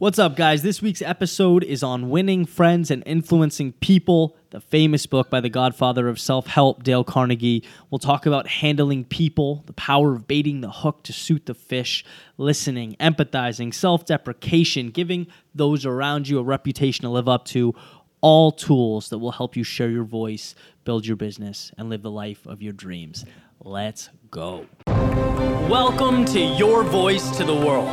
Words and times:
What's 0.00 0.20
up, 0.20 0.36
guys? 0.36 0.62
This 0.62 0.80
week's 0.80 1.02
episode 1.02 1.64
is 1.64 1.82
on 1.82 2.08
winning 2.08 2.46
friends 2.46 2.92
and 2.92 3.02
influencing 3.04 3.72
people, 3.72 4.36
the 4.50 4.60
famous 4.60 5.06
book 5.06 5.28
by 5.28 5.40
the 5.40 5.48
godfather 5.48 6.06
of 6.06 6.20
self 6.20 6.46
help, 6.46 6.84
Dale 6.84 7.02
Carnegie. 7.02 7.64
We'll 7.90 7.98
talk 7.98 8.24
about 8.24 8.46
handling 8.46 9.06
people, 9.06 9.64
the 9.66 9.72
power 9.72 10.14
of 10.14 10.28
baiting 10.28 10.60
the 10.60 10.70
hook 10.70 11.02
to 11.02 11.12
suit 11.12 11.46
the 11.46 11.54
fish, 11.54 12.04
listening, 12.36 12.94
empathizing, 13.00 13.74
self 13.74 14.06
deprecation, 14.06 14.90
giving 14.90 15.26
those 15.52 15.84
around 15.84 16.28
you 16.28 16.38
a 16.38 16.44
reputation 16.44 17.02
to 17.02 17.08
live 17.08 17.28
up 17.28 17.44
to. 17.46 17.74
All 18.20 18.52
tools 18.52 19.08
that 19.08 19.18
will 19.18 19.32
help 19.32 19.56
you 19.56 19.64
share 19.64 19.90
your 19.90 20.04
voice, 20.04 20.54
build 20.84 21.08
your 21.08 21.16
business, 21.16 21.72
and 21.76 21.88
live 21.88 22.02
the 22.02 22.10
life 22.12 22.46
of 22.46 22.62
your 22.62 22.72
dreams. 22.72 23.24
Let's 23.64 24.10
go. 24.30 24.66
Welcome 24.86 26.24
to 26.26 26.38
Your 26.38 26.84
Voice 26.84 27.36
to 27.38 27.44
the 27.44 27.54
World. 27.54 27.88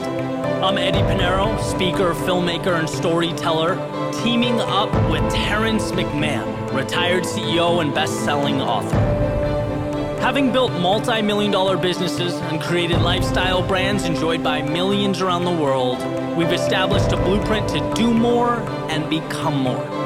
I'm 0.63 0.77
Eddie 0.77 0.99
Pinero, 0.99 1.59
speaker, 1.59 2.13
filmmaker, 2.13 2.77
and 2.77 2.87
storyteller, 2.87 3.73
teaming 4.23 4.61
up 4.61 4.93
with 5.09 5.27
Terrence 5.33 5.91
McMahon, 5.91 6.71
retired 6.71 7.23
CEO 7.23 7.81
and 7.81 7.95
best 7.95 8.23
selling 8.23 8.61
author. 8.61 8.95
Having 10.21 10.51
built 10.51 10.71
multi 10.73 11.23
million 11.23 11.51
dollar 11.51 11.77
businesses 11.77 12.35
and 12.35 12.61
created 12.61 13.01
lifestyle 13.01 13.67
brands 13.67 14.05
enjoyed 14.05 14.43
by 14.43 14.61
millions 14.61 15.19
around 15.19 15.45
the 15.45 15.51
world, 15.51 15.97
we've 16.37 16.53
established 16.53 17.11
a 17.11 17.17
blueprint 17.17 17.67
to 17.69 17.93
do 17.95 18.13
more 18.13 18.59
and 18.91 19.09
become 19.09 19.57
more. 19.61 20.04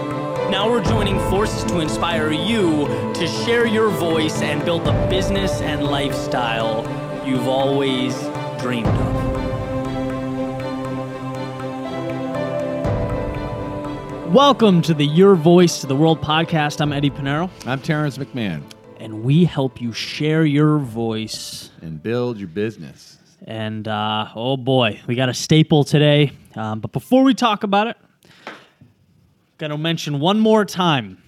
Now 0.50 0.68
we're 0.70 0.84
joining 0.84 1.20
forces 1.30 1.64
to 1.66 1.80
inspire 1.80 2.32
you 2.32 2.88
to 3.14 3.28
share 3.46 3.66
your 3.68 3.90
voice 3.90 4.42
and 4.42 4.64
build 4.66 4.84
the 4.84 4.94
business 5.10 5.62
and 5.62 5.84
lifestyle 5.84 6.84
you've 7.28 7.48
always 7.48 8.16
dreamed 8.60 8.88
of. 8.88 9.20
Welcome 14.34 14.82
to 14.84 14.94
the 14.94 15.06
Your 15.06 15.36
Voice 15.36 15.82
to 15.82 15.88
the 15.88 15.96
World 15.96 16.22
podcast. 16.22 16.82
I'm 16.82 16.94
Eddie 16.94 17.10
Pinero, 17.10 17.50
I'm 17.66 17.82
Terrence 17.82 18.18
McMahon. 18.18 18.64
and 19.00 19.24
we 19.24 19.46
help 19.46 19.80
you 19.82 19.94
share 19.94 20.46
your 20.46 20.80
voice. 20.80 21.70
And 21.82 22.02
build 22.02 22.38
your 22.38 22.48
business. 22.48 23.18
And 23.46 23.88
uh, 23.88 24.28
oh 24.36 24.58
boy, 24.58 25.00
we 25.08 25.16
got 25.16 25.30
a 25.30 25.34
staple 25.34 25.84
today. 25.84 26.32
Um, 26.56 26.80
but 26.80 26.92
before 26.92 27.24
we 27.24 27.34
talk 27.34 27.64
about 27.64 27.88
it, 27.88 27.98
got 29.60 29.68
to 29.68 29.78
mention 29.78 30.22
one 30.22 30.40
more 30.40 30.64
time 30.64 31.22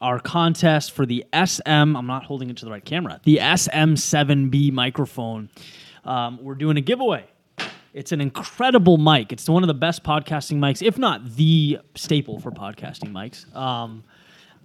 our 0.00 0.18
contest 0.20 0.92
for 0.92 1.04
the 1.04 1.24
SM. 1.34 1.60
I'm 1.68 2.06
not 2.06 2.24
holding 2.24 2.48
it 2.48 2.56
to 2.58 2.64
the 2.64 2.70
right 2.70 2.84
camera. 2.84 3.20
The 3.24 3.38
SM7B 3.38 4.72
microphone. 4.72 5.50
Um, 6.04 6.38
we're 6.42 6.54
doing 6.54 6.76
a 6.76 6.80
giveaway. 6.80 7.24
It's 7.92 8.12
an 8.12 8.20
incredible 8.20 8.98
mic. 8.98 9.32
It's 9.32 9.48
one 9.48 9.62
of 9.62 9.66
the 9.66 9.74
best 9.74 10.02
podcasting 10.02 10.58
mics, 10.58 10.80
if 10.80 10.96
not 10.96 11.36
the 11.36 11.78
staple 11.94 12.40
for 12.40 12.50
podcasting 12.50 13.10
mics. 13.10 13.54
Um, 13.54 14.04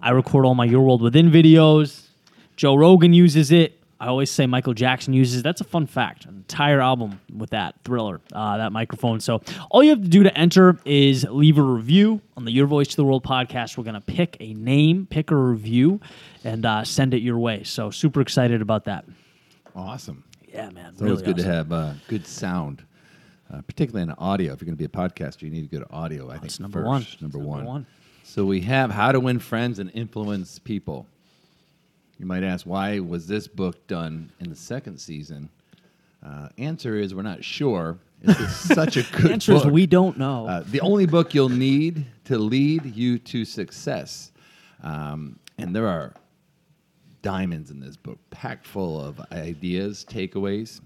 I 0.01 0.11
record 0.11 0.45
all 0.45 0.55
my 0.55 0.65
Your 0.65 0.81
World 0.81 1.01
Within 1.01 1.29
videos. 1.29 2.07
Joe 2.55 2.75
Rogan 2.75 3.13
uses 3.13 3.51
it. 3.51 3.76
I 3.99 4.07
always 4.07 4.29
say 4.29 4.45
Michael 4.45 4.73
Jackson 4.73 5.13
uses. 5.13 5.41
That's 5.41 5.59
a 5.61 5.63
fun 5.63 5.87
fact. 5.87 6.25
An 6.25 6.35
entire 6.35 6.79
album 6.81 7.19
with 7.35 7.49
that 7.49 7.75
Thriller, 7.83 8.21
uh, 8.31 8.57
that 8.57 8.71
microphone. 8.71 9.19
So 9.19 9.41
all 9.71 9.81
you 9.83 9.89
have 9.89 10.01
to 10.03 10.07
do 10.07 10.23
to 10.23 10.37
enter 10.37 10.77
is 10.85 11.25
leave 11.29 11.57
a 11.57 11.63
review 11.63 12.21
on 12.35 12.45
the 12.45 12.51
Your 12.51 12.67
Voice 12.67 12.89
to 12.89 12.95
the 12.95 13.03
World 13.03 13.23
podcast. 13.23 13.77
We're 13.77 13.83
gonna 13.85 14.01
pick 14.01 14.37
a 14.39 14.53
name, 14.53 15.07
pick 15.09 15.31
a 15.31 15.35
review, 15.35 15.99
and 16.43 16.65
uh, 16.65 16.83
send 16.83 17.13
it 17.15 17.21
your 17.23 17.39
way. 17.39 17.63
So 17.63 17.89
super 17.89 18.21
excited 18.21 18.61
about 18.61 18.85
that. 18.85 19.05
Awesome. 19.75 20.23
Yeah, 20.47 20.69
man. 20.69 20.93
It's 20.93 21.01
always 21.01 21.21
good 21.21 21.37
to 21.37 21.43
have 21.43 21.71
uh, 21.71 21.93
good 22.07 22.25
sound, 22.25 22.83
uh, 23.53 23.61
particularly 23.61 24.03
in 24.03 24.11
audio. 24.17 24.53
If 24.53 24.61
you're 24.61 24.65
going 24.65 24.77
to 24.77 24.79
be 24.79 24.85
a 24.85 24.87
podcaster, 24.87 25.43
you 25.43 25.49
need 25.51 25.69
good 25.69 25.83
audio. 25.91 26.29
I 26.29 26.33
think 26.33 26.43
That's 26.43 26.59
number 26.59 26.79
first. 26.79 26.87
one. 26.87 27.05
Number, 27.21 27.37
Number 27.37 27.49
one. 27.49 27.65
one. 27.65 27.85
So 28.23 28.43
we 28.45 28.61
have 28.61 28.89
how 28.91 29.11
to 29.11 29.19
win 29.19 29.39
friends 29.39 29.77
and 29.79 29.91
influence 29.93 30.57
people. 30.59 31.05
You 32.19 32.25
might 32.25 32.43
ask, 32.43 32.65
why 32.65 32.99
was 32.99 33.27
this 33.27 33.47
book 33.47 33.85
done 33.87 34.31
in 34.39 34.49
the 34.49 34.55
second 34.55 34.97
season? 34.97 35.49
Uh, 36.25 36.49
answer 36.57 36.97
is 36.97 37.13
we're 37.13 37.21
not 37.21 37.43
sure. 37.43 37.99
It's 38.23 38.49
such 38.73 38.97
a 38.97 39.03
good 39.15 39.31
Answer 39.31 39.53
is 39.53 39.65
we 39.65 39.85
don't 39.85 40.17
know. 40.17 40.47
Uh, 40.47 40.63
the 40.65 40.81
only 40.81 41.05
book 41.05 41.33
you'll 41.35 41.49
need 41.49 42.05
to 42.25 42.37
lead 42.37 42.95
you 42.95 43.19
to 43.19 43.45
success. 43.45 44.31
Um, 44.81 45.37
and 45.59 45.75
there 45.75 45.87
are 45.87 46.13
diamonds 47.21 47.69
in 47.69 47.79
this 47.79 47.95
book, 47.95 48.17
packed 48.31 48.65
full 48.65 48.99
of 48.99 49.19
ideas, 49.31 50.05
takeaways 50.09 50.81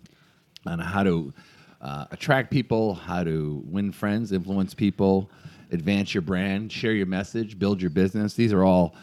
on 0.66 0.80
how 0.80 1.03
to 1.03 1.34
uh, 1.81 2.06
attract 2.12 2.52
people, 2.52 2.94
how 2.94 3.24
to 3.24 3.64
win 3.66 3.91
friends, 3.91 4.31
influence 4.31 4.74
people, 4.74 5.30
advance 5.72 6.14
your 6.14 6.22
brand, 6.22 6.72
share 6.72 6.94
your 6.94 7.06
message, 7.06 7.58
build 7.58 7.81
your 7.81 7.90
business. 7.90 8.34
These 8.34 8.53
are 8.53 8.64
all 8.64 8.96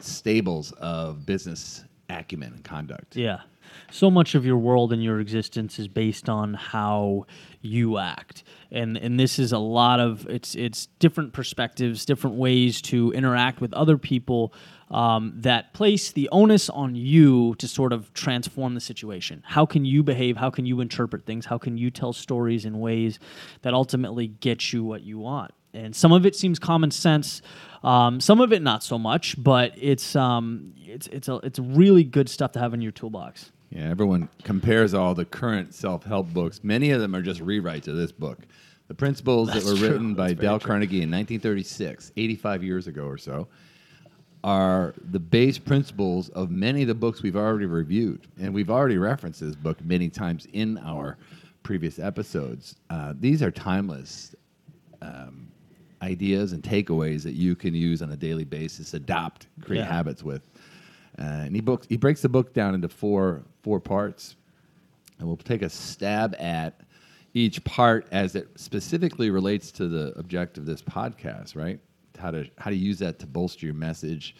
stables 0.00 0.72
of 0.72 1.26
business 1.26 1.84
acumen 2.08 2.52
and 2.54 2.64
conduct. 2.64 3.16
Yeah. 3.16 3.40
So 3.90 4.10
much 4.10 4.34
of 4.34 4.46
your 4.46 4.56
world 4.56 4.92
and 4.92 5.02
your 5.02 5.20
existence 5.20 5.78
is 5.78 5.88
based 5.88 6.28
on 6.28 6.54
how 6.54 7.26
you 7.60 7.98
act. 7.98 8.44
And 8.70 8.96
and 8.96 9.20
this 9.20 9.38
is 9.38 9.52
a 9.52 9.58
lot 9.58 10.00
of 10.00 10.26
it's 10.28 10.54
it's 10.54 10.86
different 10.98 11.32
perspectives, 11.32 12.04
different 12.04 12.36
ways 12.36 12.80
to 12.82 13.12
interact 13.12 13.60
with 13.60 13.72
other 13.74 13.98
people 13.98 14.52
um, 14.90 15.34
that 15.36 15.74
place 15.74 16.12
the 16.12 16.28
onus 16.30 16.70
on 16.70 16.94
you 16.94 17.54
to 17.56 17.68
sort 17.68 17.92
of 17.92 18.12
transform 18.14 18.74
the 18.74 18.80
situation. 18.80 19.42
How 19.46 19.66
can 19.66 19.84
you 19.84 20.02
behave? 20.02 20.36
How 20.36 20.50
can 20.50 20.64
you 20.64 20.80
interpret 20.80 21.26
things? 21.26 21.44
How 21.44 21.58
can 21.58 21.76
you 21.76 21.90
tell 21.90 22.12
stories 22.14 22.64
in 22.64 22.80
ways 22.80 23.18
that 23.62 23.74
ultimately 23.74 24.28
get 24.28 24.72
you 24.72 24.84
what 24.84 25.02
you 25.02 25.18
want? 25.18 25.52
And 25.74 25.94
some 25.94 26.12
of 26.12 26.24
it 26.26 26.34
seems 26.34 26.58
common 26.58 26.90
sense, 26.90 27.42
um, 27.82 28.20
some 28.20 28.40
of 28.40 28.52
it 28.52 28.62
not 28.62 28.82
so 28.82 28.98
much. 28.98 29.42
But 29.42 29.72
it's 29.76 30.16
um, 30.16 30.74
it's 30.78 31.06
it's 31.08 31.28
a, 31.28 31.36
it's 31.36 31.58
really 31.58 32.04
good 32.04 32.28
stuff 32.28 32.52
to 32.52 32.58
have 32.58 32.74
in 32.74 32.80
your 32.80 32.92
toolbox. 32.92 33.52
Yeah, 33.70 33.90
everyone 33.90 34.30
compares 34.44 34.94
all 34.94 35.14
the 35.14 35.26
current 35.26 35.74
self-help 35.74 36.32
books. 36.32 36.64
Many 36.64 36.90
of 36.90 37.00
them 37.00 37.14
are 37.14 37.20
just 37.20 37.40
rewrites 37.40 37.86
of 37.86 37.96
this 37.96 38.12
book. 38.12 38.38
The 38.88 38.94
principles 38.94 39.48
That's 39.48 39.64
that 39.64 39.70
were 39.70 39.76
true. 39.76 39.88
written 39.90 40.14
by 40.14 40.28
That's 40.28 40.40
very 40.40 40.48
Dale 40.48 40.58
true. 40.58 40.68
Carnegie 40.68 41.02
in 41.02 41.10
1936, 41.10 42.12
85 42.16 42.64
years 42.64 42.86
ago 42.86 43.04
or 43.04 43.18
so, 43.18 43.46
are 44.42 44.94
the 45.10 45.18
base 45.18 45.58
principles 45.58 46.30
of 46.30 46.50
many 46.50 46.82
of 46.82 46.88
the 46.88 46.94
books 46.94 47.22
we've 47.22 47.36
already 47.36 47.66
reviewed. 47.66 48.26
And 48.40 48.54
we've 48.54 48.70
already 48.70 48.96
referenced 48.96 49.40
this 49.40 49.54
book 49.54 49.84
many 49.84 50.08
times 50.08 50.46
in 50.54 50.78
our 50.78 51.18
previous 51.62 51.98
episodes. 51.98 52.76
Uh, 52.88 53.12
these 53.18 53.42
are 53.42 53.50
timeless 53.50 54.34
um, 55.02 55.48
ideas 56.02 56.52
and 56.52 56.62
takeaways 56.62 57.22
that 57.24 57.34
you 57.34 57.54
can 57.56 57.74
use 57.74 58.02
on 58.02 58.10
a 58.12 58.16
daily 58.16 58.44
basis, 58.44 58.94
adopt, 58.94 59.48
create 59.62 59.80
Yeah. 59.80 59.86
habits 59.92 60.22
with. 60.22 60.42
Uh, 61.18 61.22
and 61.46 61.54
he 61.54 61.60
books, 61.60 61.86
he 61.88 61.96
breaks 61.96 62.22
the 62.22 62.28
book 62.28 62.52
down 62.54 62.74
into 62.74 62.88
four 62.88 63.42
four 63.62 63.80
parts, 63.80 64.36
and 65.18 65.26
we'll 65.26 65.36
take 65.36 65.62
a 65.62 65.68
stab 65.68 66.36
at 66.38 66.80
each 67.34 67.62
part 67.64 68.06
as 68.12 68.34
it 68.36 68.48
specifically 68.56 69.30
relates 69.30 69.72
to 69.72 69.88
the 69.88 70.12
objective 70.16 70.62
of 70.62 70.66
this 70.66 70.82
podcast. 70.82 71.56
Right? 71.56 71.80
How 72.18 72.30
to 72.30 72.48
how 72.58 72.70
to 72.70 72.76
use 72.76 72.98
that 73.00 73.18
to 73.20 73.26
bolster 73.26 73.66
your 73.66 73.74
message 73.74 74.36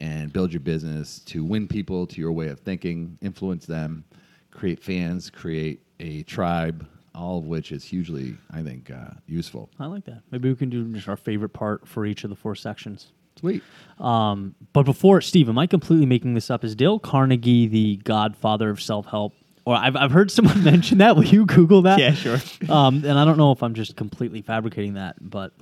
and 0.00 0.32
build 0.32 0.52
your 0.52 0.60
business 0.60 1.18
to 1.20 1.42
win 1.42 1.66
people 1.66 2.06
to 2.06 2.20
your 2.20 2.30
way 2.32 2.48
of 2.48 2.60
thinking, 2.60 3.18
influence 3.20 3.66
them, 3.66 4.04
create 4.50 4.80
fans, 4.82 5.28
create 5.30 5.82
a 5.98 6.22
tribe. 6.24 6.86
All 7.18 7.38
of 7.38 7.46
which 7.46 7.72
is 7.72 7.82
hugely, 7.84 8.36
I 8.52 8.62
think, 8.62 8.90
uh, 8.90 9.10
useful. 9.26 9.68
I 9.80 9.86
like 9.86 10.04
that. 10.04 10.22
Maybe 10.30 10.48
we 10.48 10.54
can 10.54 10.70
do 10.70 10.84
just 10.94 11.08
our 11.08 11.16
favorite 11.16 11.48
part 11.48 11.86
for 11.88 12.06
each 12.06 12.22
of 12.22 12.30
the 12.30 12.36
four 12.36 12.54
sections. 12.54 13.08
Sweet. 13.40 13.62
Um, 13.98 14.54
but 14.72 14.84
before, 14.84 15.20
Steve, 15.20 15.48
am 15.48 15.58
I 15.58 15.66
completely 15.66 16.06
making 16.06 16.34
this 16.34 16.48
up? 16.50 16.62
Is 16.64 16.74
Dale 16.76 16.98
Carnegie 17.00 17.66
the 17.66 17.96
godfather 18.04 18.70
of 18.70 18.80
self 18.80 19.06
help? 19.06 19.34
Or 19.64 19.74
I've, 19.76 19.96
I've 19.96 20.12
heard 20.12 20.30
someone 20.30 20.62
mention 20.72 20.98
that. 20.98 21.16
Will 21.16 21.24
you 21.24 21.44
Google 21.44 21.82
that? 21.82 21.98
Yeah, 21.98 22.12
sure. 22.14 22.38
Um, 22.68 23.04
and 23.04 23.18
I 23.18 23.24
don't 23.24 23.36
know 23.36 23.52
if 23.52 23.62
I'm 23.62 23.74
just 23.74 23.96
completely 23.96 24.40
fabricating 24.42 24.94
that, 24.94 25.16
but 25.20 25.52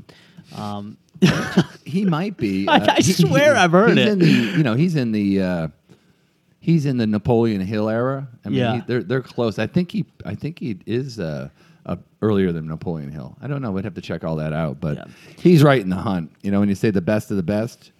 um, 0.54 0.96
He 1.84 2.04
might 2.04 2.36
be. 2.36 2.66
I- 2.68 2.96
I 2.96 3.00
swear 3.00 3.56
I've 3.56 3.72
heard 3.72 3.96
he's 3.96 4.06
it. 4.06 4.08
In 4.12 4.18
the, 4.18 4.26
you 4.58 4.62
know, 4.62 4.74
he's 4.74 4.94
in 4.96 5.12
the 5.12 5.42
uh, 5.42 5.68
he's 6.66 6.84
in 6.84 6.96
the 6.96 7.06
Napoleon 7.06 7.60
Hill 7.60 7.88
era. 7.88 8.26
I 8.44 8.48
mean, 8.48 8.58
Yeah. 8.58 8.74
he, 8.76 8.80
they're 8.88 9.02
they're 9.04 9.22
close. 9.22 9.58
I 9.58 9.68
think 9.68 9.92
he 9.92 10.04
I 10.24 10.34
think 10.34 10.58
he 10.58 10.78
is 10.84 11.20
uh, 11.20 11.48
uh, 11.86 11.96
earlier 12.20 12.50
than 12.50 12.66
Napoleon 12.66 13.10
Hill. 13.12 13.36
I 13.40 13.46
don't 13.46 13.62
know. 13.62 13.70
We'd 13.70 13.84
have 13.84 13.94
to 13.94 14.00
check 14.00 14.24
all 14.24 14.36
that 14.36 14.52
out. 14.52 14.80
But 14.80 14.96
Yeah. 14.96 15.04
he's 15.38 15.62
right 15.62 15.80
in 15.80 15.88
the 15.90 15.96
hunt. 16.10 16.32
You 16.42 16.50
know, 16.50 16.58
when 16.60 16.68
you 16.68 16.74
say 16.74 16.90
the 16.90 17.00
best 17.00 17.30
of 17.30 17.36
the 17.36 17.42
best. 17.44 17.92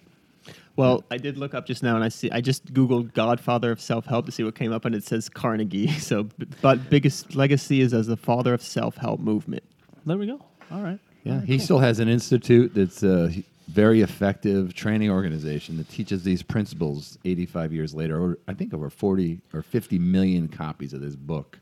Well, 0.75 1.03
I 1.09 1.17
did 1.17 1.37
look 1.37 1.53
up 1.55 1.65
just 1.65 1.81
now, 1.81 1.95
and 1.95 2.03
I 2.03 2.09
see 2.09 2.29
I 2.29 2.39
just 2.41 2.71
googled 2.73 3.13
"Godfather 3.13 3.71
of 3.71 3.79
Self 3.81 4.05
Help" 4.05 4.25
to 4.27 4.31
see 4.31 4.43
what 4.43 4.53
came 4.55 4.71
up, 4.73 4.85
and 4.85 4.93
it 4.93 5.03
says 5.03 5.27
Carnegie. 5.29 5.87
So, 5.99 6.27
but 6.61 6.89
biggest 6.89 7.35
legacy 7.35 7.81
is 7.81 7.93
as 7.93 8.05
the 8.07 8.17
father 8.17 8.53
of 8.53 8.61
self 8.61 8.95
help 8.97 9.19
movement. 9.19 9.63
there 10.05 10.17
we 10.17 10.27
go. 10.27 10.39
All 10.71 10.81
right. 10.83 10.99
Yeah, 11.23 11.31
All 11.33 11.39
right, 11.39 11.47
he 11.47 11.57
cool. 11.57 11.63
still 11.65 11.79
has 11.79 11.99
an 11.99 12.07
institute 12.09 12.73
that's 12.75 13.01
a 13.03 13.31
very 13.67 14.01
effective 14.01 14.73
training 14.73 15.09
organization 15.11 15.77
that 15.77 15.89
teaches 15.89 16.23
these 16.23 16.41
principles 16.41 17.17
85 17.25 17.73
years 17.73 17.93
later. 17.93 18.21
Or 18.21 18.39
I 18.47 18.53
think 18.53 18.73
over 18.73 18.89
40 18.89 19.41
or 19.53 19.61
50 19.61 19.99
million 19.99 20.47
copies 20.47 20.93
of 20.93 21.01
this 21.01 21.15
book 21.15 21.59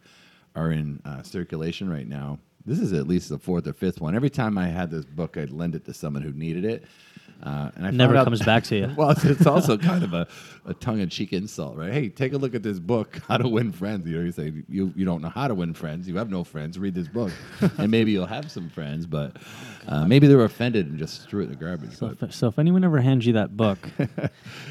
are 0.55 0.71
in 0.71 1.01
uh, 1.03 1.23
circulation 1.23 1.89
right 1.89 2.07
now. 2.07 2.39
this 2.65 2.79
is 2.79 2.93
at 2.93 3.07
least 3.07 3.29
the 3.29 3.37
fourth 3.37 3.67
or 3.67 3.73
fifth 3.73 4.01
one. 4.01 4.15
Every 4.15 4.29
time 4.29 4.57
I 4.57 4.67
had 4.67 4.89
this 4.89 5.05
book, 5.05 5.37
I'd 5.37 5.51
lend 5.51 5.75
it 5.75 5.85
to 5.85 5.93
someone 5.93 6.23
who 6.23 6.31
needed 6.31 6.65
it. 6.65 6.85
Uh, 7.45 7.69
and 7.75 7.85
I 7.85 7.91
Never 7.91 8.15
out- 8.17 8.23
comes 8.23 8.43
back 8.43 8.63
to 8.65 8.75
you. 8.75 8.91
well, 8.97 9.11
it's, 9.11 9.23
it's 9.23 9.45
also 9.45 9.77
kind 9.77 10.03
of 10.03 10.13
a, 10.15 10.27
a 10.65 10.73
tongue-in-cheek 10.73 11.31
insult, 11.31 11.77
right? 11.77 11.93
Hey, 11.93 12.09
take 12.09 12.33
a 12.33 12.37
look 12.39 12.55
at 12.55 12.63
this 12.63 12.79
book, 12.79 13.19
How 13.27 13.37
to 13.37 13.47
Win 13.47 13.71
Friends. 13.71 14.07
You 14.07 14.17
know, 14.17 14.23
you 14.25 14.31
say 14.31 14.51
you, 14.67 14.91
you 14.95 15.05
don't 15.05 15.21
know 15.21 15.29
how 15.29 15.47
to 15.47 15.53
win 15.53 15.75
friends. 15.75 16.07
You 16.07 16.17
have 16.17 16.31
no 16.31 16.43
friends. 16.43 16.79
Read 16.79 16.95
this 16.95 17.07
book, 17.07 17.31
and 17.77 17.91
maybe 17.91 18.11
you'll 18.11 18.25
have 18.25 18.49
some 18.51 18.67
friends. 18.69 19.05
But 19.05 19.37
uh, 19.87 20.05
maybe 20.07 20.25
they 20.25 20.33
were 20.33 20.45
offended 20.45 20.87
and 20.87 20.97
just 20.97 21.29
threw 21.29 21.41
it 21.41 21.43
in 21.43 21.49
the 21.51 21.55
garbage. 21.55 21.95
So 21.95 22.15
if, 22.19 22.33
so 22.33 22.47
if 22.47 22.57
anyone 22.57 22.83
ever 22.83 22.99
hands 22.99 23.27
you 23.27 23.33
that 23.33 23.55
book, 23.55 23.77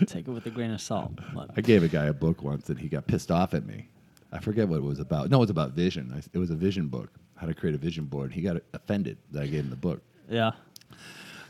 take 0.07 0.27
it 0.27 0.31
with 0.33 0.45
a 0.47 0.51
grain 0.51 0.73
of 0.73 0.81
salt. 0.81 1.13
But- 1.33 1.51
I 1.57 1.61
gave 1.61 1.85
a 1.85 1.89
guy 1.89 2.07
a 2.07 2.13
book 2.13 2.43
once, 2.43 2.69
and 2.71 2.79
he 2.79 2.89
got 2.89 3.07
pissed 3.07 3.31
off 3.31 3.55
at 3.55 3.65
me. 3.65 3.87
I 4.33 4.41
forget 4.41 4.67
what 4.69 4.79
it 4.79 4.83
was 4.83 4.99
about. 4.99 5.31
No, 5.31 5.37
it 5.37 5.41
was 5.43 5.51
about 5.51 5.71
vision. 5.73 6.13
I, 6.13 6.23
it 6.33 6.39
was 6.39 6.51
a 6.51 6.57
vision 6.57 6.89
book, 6.89 7.11
how 7.37 7.47
to 7.47 7.55
create 7.55 7.77
a 7.77 7.79
vision 7.79 8.07
board. 8.07 8.33
He 8.33 8.41
got 8.41 8.57
offended 8.73 9.17
that 9.31 9.43
I 9.45 9.47
gave 9.47 9.61
him 9.63 9.71
the 9.71 9.77
book. 9.77 10.03
yeah. 10.29 10.51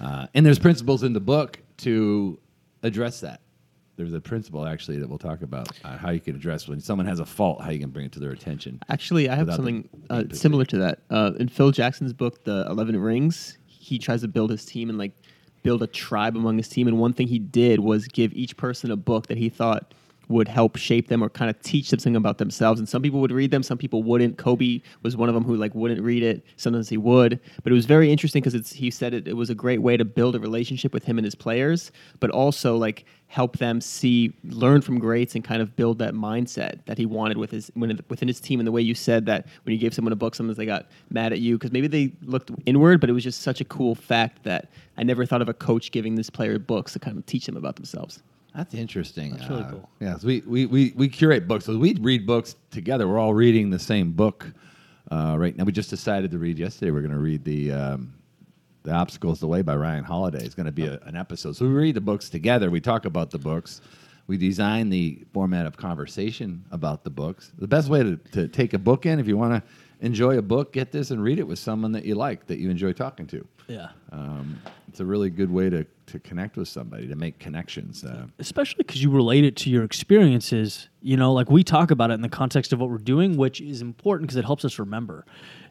Uh, 0.04 0.26
and 0.34 0.44
there's 0.44 0.58
principles 0.58 1.02
in 1.02 1.12
the 1.12 1.20
book 1.20 1.58
to 1.78 2.38
address 2.82 3.20
that. 3.20 3.40
There's 3.96 4.12
a 4.12 4.20
principle 4.20 4.66
actually 4.66 4.98
that 4.98 5.08
we'll 5.08 5.18
talk 5.18 5.42
about 5.42 5.68
uh, 5.84 5.96
how 5.96 6.10
you 6.10 6.20
can 6.20 6.34
address 6.34 6.66
when 6.68 6.80
someone 6.80 7.06
has 7.06 7.20
a 7.20 7.24
fault, 7.24 7.62
how 7.62 7.70
you 7.70 7.78
can 7.78 7.90
bring 7.90 8.06
it 8.06 8.12
to 8.12 8.20
their 8.20 8.32
attention. 8.32 8.80
Actually, 8.88 9.28
I 9.28 9.36
have 9.36 9.52
something 9.54 9.88
uh, 10.10 10.24
similar 10.32 10.64
to 10.66 10.78
that. 10.78 10.98
Uh, 11.10 11.32
in 11.38 11.48
Phil 11.48 11.70
Jackson's 11.70 12.12
book, 12.12 12.44
The 12.44 12.66
Eleven 12.68 13.00
Rings, 13.00 13.56
he 13.66 13.98
tries 13.98 14.22
to 14.22 14.28
build 14.28 14.50
his 14.50 14.64
team 14.64 14.88
and 14.88 14.98
like 14.98 15.12
build 15.62 15.82
a 15.82 15.86
tribe 15.86 16.36
among 16.36 16.56
his 16.56 16.68
team. 16.68 16.88
And 16.88 16.98
one 16.98 17.12
thing 17.12 17.28
he 17.28 17.38
did 17.38 17.80
was 17.80 18.08
give 18.08 18.32
each 18.34 18.56
person 18.56 18.90
a 18.90 18.96
book 18.96 19.28
that 19.28 19.38
he 19.38 19.48
thought 19.48 19.94
would 20.28 20.48
help 20.48 20.76
shape 20.76 21.08
them 21.08 21.22
or 21.22 21.28
kind 21.28 21.50
of 21.50 21.60
teach 21.62 21.90
them 21.90 21.98
something 21.98 22.16
about 22.16 22.38
themselves. 22.38 22.80
And 22.80 22.88
some 22.88 23.02
people 23.02 23.20
would 23.20 23.32
read 23.32 23.50
them, 23.50 23.62
some 23.62 23.78
people 23.78 24.02
wouldn't. 24.02 24.38
Kobe 24.38 24.80
was 25.02 25.16
one 25.16 25.28
of 25.28 25.34
them 25.34 25.44
who 25.44 25.56
like 25.56 25.74
wouldn't 25.74 26.00
read 26.02 26.22
it. 26.22 26.44
Sometimes 26.56 26.88
he 26.88 26.96
would, 26.96 27.40
but 27.62 27.72
it 27.72 27.74
was 27.74 27.86
very 27.86 28.10
interesting 28.10 28.40
because 28.40 28.54
it's 28.54 28.72
he 28.72 28.90
said 28.90 29.14
it, 29.14 29.28
it 29.28 29.34
was 29.34 29.50
a 29.50 29.54
great 29.54 29.82
way 29.82 29.96
to 29.96 30.04
build 30.04 30.34
a 30.34 30.40
relationship 30.40 30.92
with 30.92 31.04
him 31.04 31.18
and 31.18 31.24
his 31.24 31.34
players, 31.34 31.92
but 32.20 32.30
also 32.30 32.76
like 32.76 33.04
help 33.34 33.58
them 33.58 33.80
see, 33.80 34.32
learn 34.44 34.80
from 34.80 34.98
greats, 34.98 35.34
and 35.34 35.42
kind 35.42 35.60
of 35.60 35.74
build 35.74 35.98
that 35.98 36.14
mindset 36.14 36.78
that 36.86 36.96
he 36.96 37.04
wanted 37.04 37.36
with 37.36 37.50
his 37.50 37.70
when, 37.74 37.98
within 38.08 38.28
his 38.28 38.38
team. 38.38 38.60
And 38.60 38.66
the 38.66 38.72
way 38.72 38.80
you 38.80 38.94
said 38.94 39.26
that 39.26 39.46
when 39.64 39.72
you 39.72 39.78
gave 39.78 39.92
someone 39.92 40.12
a 40.12 40.16
book, 40.16 40.34
sometimes 40.34 40.56
they 40.56 40.66
got 40.66 40.86
mad 41.10 41.32
at 41.32 41.40
you 41.40 41.58
because 41.58 41.72
maybe 41.72 41.88
they 41.88 42.12
looked 42.22 42.52
inward, 42.66 43.00
but 43.00 43.10
it 43.10 43.12
was 43.12 43.24
just 43.24 43.42
such 43.42 43.60
a 43.60 43.64
cool 43.64 43.94
fact 43.94 44.44
that 44.44 44.70
I 44.96 45.02
never 45.02 45.26
thought 45.26 45.42
of 45.42 45.48
a 45.48 45.54
coach 45.54 45.90
giving 45.90 46.14
this 46.14 46.30
player 46.30 46.58
books 46.58 46.92
to 46.92 46.98
kind 46.98 47.18
of 47.18 47.26
teach 47.26 47.46
them 47.46 47.56
about 47.56 47.76
themselves. 47.76 48.22
That's 48.54 48.74
interesting. 48.74 49.32
That's 49.32 49.48
really 49.48 49.62
Uh, 49.64 49.70
cool. 49.70 49.90
Yeah, 50.00 50.16
so 50.16 50.26
we, 50.28 50.40
we, 50.46 50.66
we, 50.66 50.92
we 50.96 51.08
curate 51.08 51.48
books. 51.48 51.64
So 51.64 51.76
we 51.76 51.94
read 51.94 52.26
books 52.26 52.54
together. 52.70 53.08
We're 53.08 53.18
all 53.18 53.34
reading 53.34 53.70
the 53.70 53.78
same 53.78 54.12
book 54.12 54.46
uh, 55.10 55.34
right 55.38 55.56
now. 55.56 55.64
We 55.64 55.72
just 55.72 55.90
decided 55.90 56.30
to 56.30 56.38
read 56.38 56.58
yesterday. 56.58 56.90
We're 56.92 57.00
going 57.00 57.12
to 57.12 57.18
read 57.18 57.44
the 57.44 57.72
um, 57.72 58.14
the 58.84 58.92
Obstacles 58.92 59.40
the 59.40 59.46
Way 59.46 59.62
by 59.62 59.74
Ryan 59.76 60.04
Holiday. 60.04 60.44
It's 60.44 60.54
going 60.54 60.66
to 60.66 60.72
be 60.72 60.86
a, 60.86 61.00
an 61.04 61.16
episode. 61.16 61.56
So 61.56 61.64
we 61.64 61.72
read 61.72 61.96
the 61.96 62.00
books 62.02 62.28
together. 62.28 62.70
We 62.70 62.80
talk 62.80 63.06
about 63.06 63.30
the 63.30 63.38
books. 63.38 63.80
We 64.26 64.36
design 64.36 64.88
the 64.90 65.24
format 65.32 65.64
of 65.66 65.76
conversation 65.76 66.64
about 66.70 67.02
the 67.02 67.10
books. 67.10 67.50
The 67.58 67.66
best 67.66 67.88
way 67.88 68.02
to, 68.02 68.16
to 68.32 68.46
take 68.46 68.72
a 68.74 68.78
book 68.78 69.04
in, 69.06 69.18
if 69.18 69.26
you 69.26 69.36
want 69.38 69.54
to 69.54 69.62
enjoy 70.00 70.38
a 70.38 70.42
book, 70.42 70.72
get 70.72 70.92
this 70.92 71.10
and 71.10 71.22
read 71.22 71.38
it 71.38 71.46
with 71.46 71.58
someone 71.58 71.92
that 71.92 72.04
you 72.04 72.14
like, 72.14 72.46
that 72.46 72.58
you 72.58 72.70
enjoy 72.70 72.92
talking 72.92 73.26
to. 73.28 73.46
Yeah. 73.66 73.88
Um, 74.12 74.60
it's 74.88 75.00
a 75.00 75.04
really 75.04 75.30
good 75.30 75.50
way 75.50 75.70
to, 75.70 75.84
to 76.06 76.18
connect 76.20 76.56
with 76.56 76.68
somebody, 76.68 77.08
to 77.08 77.16
make 77.16 77.38
connections. 77.38 78.04
Uh, 78.04 78.26
especially 78.38 78.84
because 78.84 79.02
you 79.02 79.10
relate 79.10 79.44
it 79.44 79.56
to 79.56 79.70
your 79.70 79.84
experiences 79.84 80.88
you 81.04 81.18
know 81.18 81.32
like 81.32 81.50
we 81.50 81.62
talk 81.62 81.90
about 81.90 82.10
it 82.10 82.14
in 82.14 82.22
the 82.22 82.28
context 82.28 82.72
of 82.72 82.80
what 82.80 82.88
we're 82.88 82.96
doing 82.96 83.36
which 83.36 83.60
is 83.60 83.82
important 83.82 84.26
because 84.26 84.36
it 84.36 84.44
helps 84.44 84.64
us 84.64 84.78
remember 84.78 85.24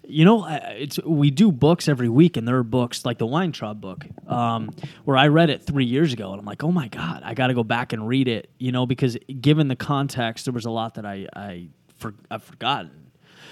you 0.08 0.24
know 0.24 0.46
it's 0.48 1.02
we 1.04 1.32
do 1.32 1.52
books 1.52 1.90
every 1.90 2.08
week 2.08 2.38
and 2.38 2.48
there 2.48 2.56
are 2.56 2.64
books 2.64 3.04
like 3.04 3.18
the 3.18 3.26
weintraub 3.26 3.82
book 3.82 4.06
um, 4.28 4.70
where 5.04 5.18
i 5.18 5.28
read 5.28 5.50
it 5.50 5.64
three 5.64 5.86
years 5.86 6.14
ago 6.14 6.32
and 6.32 6.40
i'm 6.40 6.46
like 6.46 6.64
oh 6.64 6.72
my 6.72 6.88
god 6.88 7.22
i 7.26 7.34
got 7.34 7.48
to 7.48 7.54
go 7.54 7.64
back 7.64 7.92
and 7.92 8.08
read 8.08 8.28
it 8.28 8.50
you 8.60 8.72
know 8.72 8.86
because 8.86 9.18
given 9.42 9.68
the 9.68 9.76
context 9.76 10.46
there 10.46 10.54
was 10.54 10.66
a 10.66 10.72
lot 10.72 10.94
that 10.94 11.06
i 11.06 11.28
i 11.36 11.68
for, 11.98 12.14
i've 12.30 12.44
forgotten 12.44 12.92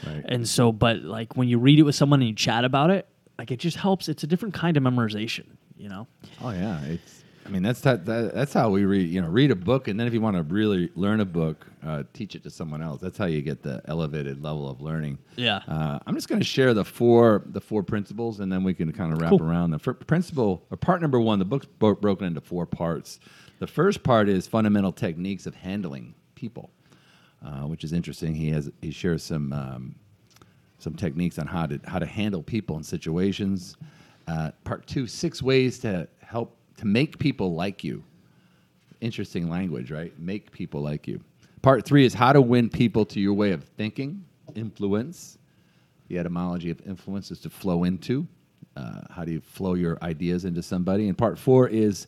Right. 0.05 0.23
and 0.27 0.47
so 0.47 0.71
but 0.71 1.01
like 1.03 1.35
when 1.37 1.47
you 1.47 1.59
read 1.59 1.79
it 1.79 1.83
with 1.83 1.95
someone 1.95 2.21
and 2.21 2.29
you 2.29 2.35
chat 2.35 2.65
about 2.65 2.89
it 2.89 3.07
like 3.37 3.51
it 3.51 3.59
just 3.59 3.77
helps 3.77 4.09
it's 4.09 4.23
a 4.23 4.27
different 4.27 4.53
kind 4.53 4.77
of 4.77 4.83
memorization 4.83 5.45
you 5.77 5.89
know 5.89 6.07
Oh 6.43 6.49
yeah, 6.51 6.81
it's. 6.85 7.19
I 7.43 7.49
mean, 7.49 7.63
that's 7.63 7.81
that, 7.81 8.05
that, 8.05 8.35
that's 8.35 8.53
how 8.53 8.69
we 8.69 8.85
read. 8.85 9.09
You 9.09 9.19
know, 9.21 9.27
read 9.27 9.49
a 9.49 9.55
book, 9.55 9.87
and 9.87 9.99
then 9.99 10.05
if 10.05 10.13
you 10.13 10.21
want 10.21 10.37
to 10.37 10.43
really 10.43 10.91
learn 10.95 11.19
a 11.21 11.25
book, 11.25 11.65
uh, 11.83 12.03
teach 12.13 12.35
it 12.35 12.43
to 12.43 12.51
someone 12.51 12.83
else. 12.83 13.01
That's 13.01 13.17
how 13.17 13.25
you 13.25 13.41
get 13.41 13.63
the 13.63 13.81
elevated 13.85 14.43
level 14.43 14.69
of 14.69 14.79
learning. 14.79 15.17
Yeah. 15.37 15.61
Uh, 15.67 15.97
I'm 16.05 16.13
just 16.13 16.29
going 16.29 16.39
to 16.39 16.45
share 16.45 16.75
the 16.75 16.85
four 16.85 17.41
the 17.47 17.59
four 17.59 17.81
principles, 17.81 18.39
and 18.41 18.51
then 18.51 18.63
we 18.63 18.75
can 18.75 18.91
kind 18.91 19.11
of 19.11 19.19
wrap 19.19 19.31
Cool. 19.31 19.43
around 19.43 19.71
them. 19.71 19.79
For 19.79 19.95
principle 19.95 20.63
or 20.69 20.77
part 20.77 21.01
number 21.01 21.19
one, 21.19 21.39
the 21.39 21.45
book's 21.45 21.65
bro- 21.65 21.95
broken 21.95 22.27
into 22.27 22.41
four 22.41 22.67
parts. 22.67 23.19
The 23.57 23.67
first 23.67 24.03
part 24.03 24.29
is 24.29 24.45
fundamental 24.47 24.91
techniques 24.91 25.47
of 25.47 25.55
handling 25.55 26.13
people, 26.35 26.69
uh, 27.45 27.61
which 27.61 27.83
is 27.83 27.93
interesting. 27.93 28.35
He 28.35 28.49
has 28.49 28.69
he 28.81 28.91
shares 28.91 29.23
some. 29.23 29.53
Um, 29.53 29.95
some 30.81 30.95
techniques 30.95 31.37
on 31.37 31.45
how 31.45 31.67
to 31.67 31.79
how 31.85 31.99
to 31.99 32.05
handle 32.05 32.41
people 32.41 32.75
in 32.75 32.83
situations. 32.83 33.77
Uh, 34.27 34.51
part 34.63 34.87
two, 34.87 35.07
six 35.07 35.41
ways 35.41 35.79
to 35.79 36.07
help 36.21 36.57
to 36.77 36.87
make 36.87 37.19
people 37.19 37.53
like 37.53 37.83
you. 37.83 38.03
Interesting 38.99 39.49
language, 39.49 39.91
right? 39.91 40.17
Make 40.19 40.51
people 40.51 40.81
like 40.81 41.07
you. 41.07 41.21
Part 41.61 41.85
three 41.85 42.05
is 42.05 42.13
how 42.13 42.33
to 42.33 42.41
win 42.41 42.69
people 42.69 43.05
to 43.05 43.19
your 43.19 43.33
way 43.33 43.51
of 43.51 43.63
thinking, 43.63 44.23
influence. 44.55 45.37
The 46.07 46.17
etymology 46.17 46.71
of 46.71 46.81
influence 46.85 47.31
is 47.31 47.39
to 47.41 47.49
flow 47.49 47.83
into. 47.83 48.27
Uh, 48.75 49.01
how 49.09 49.23
do 49.23 49.31
you 49.31 49.41
flow 49.41 49.75
your 49.75 49.97
ideas 50.01 50.45
into 50.45 50.63
somebody? 50.63 51.07
And 51.07 51.17
part 51.17 51.37
four 51.37 51.67
is 51.67 52.07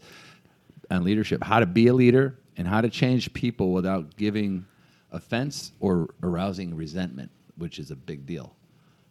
on 0.90 1.04
leadership, 1.04 1.44
how 1.44 1.60
to 1.60 1.66
be 1.66 1.88
a 1.88 1.94
leader 1.94 2.40
and 2.58 2.68
how 2.68 2.82
to 2.82 2.90
change 2.90 3.34
people 3.34 3.72
without 3.72 4.16
giving 4.18 4.66
offense 5.13 5.71
or 5.80 6.13
arousing 6.24 6.75
resentment, 6.75 7.31
which 7.57 7.80
is 7.80 7.92
a 7.92 7.95
big 7.95 8.25
deal. 8.25 8.56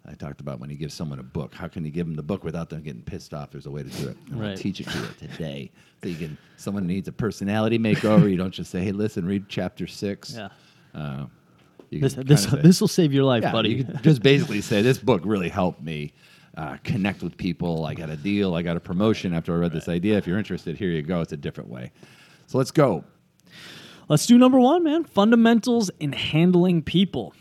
I 0.04 0.14
talked 0.14 0.40
about 0.40 0.58
when 0.58 0.68
you 0.68 0.76
give 0.76 0.92
someone 0.92 1.20
a 1.20 1.22
book. 1.22 1.54
How 1.54 1.68
can 1.68 1.84
you 1.84 1.90
give 1.92 2.06
them 2.06 2.16
the 2.16 2.24
book 2.24 2.42
without 2.42 2.68
them 2.68 2.82
getting 2.82 3.02
pissed 3.02 3.32
off? 3.32 3.52
There's 3.52 3.66
a 3.66 3.70
way 3.70 3.84
to 3.84 3.88
do 3.88 4.08
it. 4.08 4.16
And 4.26 4.36
We'll 4.40 4.48
Right. 4.48 4.56
teach 4.58 4.80
it 4.80 4.88
to 4.88 4.98
you 4.98 5.06
today. 5.28 5.70
So 6.02 6.08
you 6.08 6.16
can. 6.16 6.36
Someone 6.56 6.86
needs 6.88 7.06
a 7.06 7.12
personality 7.12 7.78
makeover. 7.78 8.28
You 8.28 8.36
don't 8.36 8.52
just 8.52 8.70
say, 8.72 8.82
"Hey, 8.82 8.90
listen, 8.90 9.24
read 9.24 9.44
chapter 9.48 9.86
six. 9.86 10.34
yeah 10.34 10.48
Uh, 10.92 11.26
this 11.90 12.14
this 12.14 12.44
say- 12.44 12.60
this 12.62 12.80
will 12.80 12.88
save 12.88 13.12
your 13.12 13.24
life 13.24 13.42
yeah, 13.44 13.52
buddy 13.52 13.70
You 13.70 13.84
could 13.84 14.02
just 14.02 14.22
basically 14.22 14.60
say 14.60 14.82
this 14.82 14.98
book 14.98 15.22
really 15.24 15.48
helped 15.48 15.80
me 15.82 16.12
uh, 16.56 16.76
connect 16.84 17.22
with 17.22 17.36
people. 17.36 17.86
I 17.86 17.94
got 17.94 18.10
a 18.10 18.16
deal. 18.16 18.54
I 18.56 18.62
got 18.62 18.76
a 18.76 18.80
promotion 18.80 19.32
after 19.32 19.54
I 19.54 19.58
read 19.58 19.72
this 19.72 19.88
idea. 19.88 20.18
If 20.18 20.26
you're 20.26 20.36
interested, 20.38 20.76
here 20.76 20.90
you 20.90 21.00
go. 21.02 21.20
It's 21.20 21.32
a 21.32 21.36
different 21.36 21.70
way. 21.70 21.92
So 22.48 22.58
let's 22.58 22.70
go. 22.72 23.04
Let's 24.08 24.26
do 24.26 24.38
number 24.38 24.58
one, 24.58 24.84
man. 24.84 25.04
Fundamentals 25.04 25.90
in 26.00 26.12
handling 26.12 26.82
people. 26.82 27.34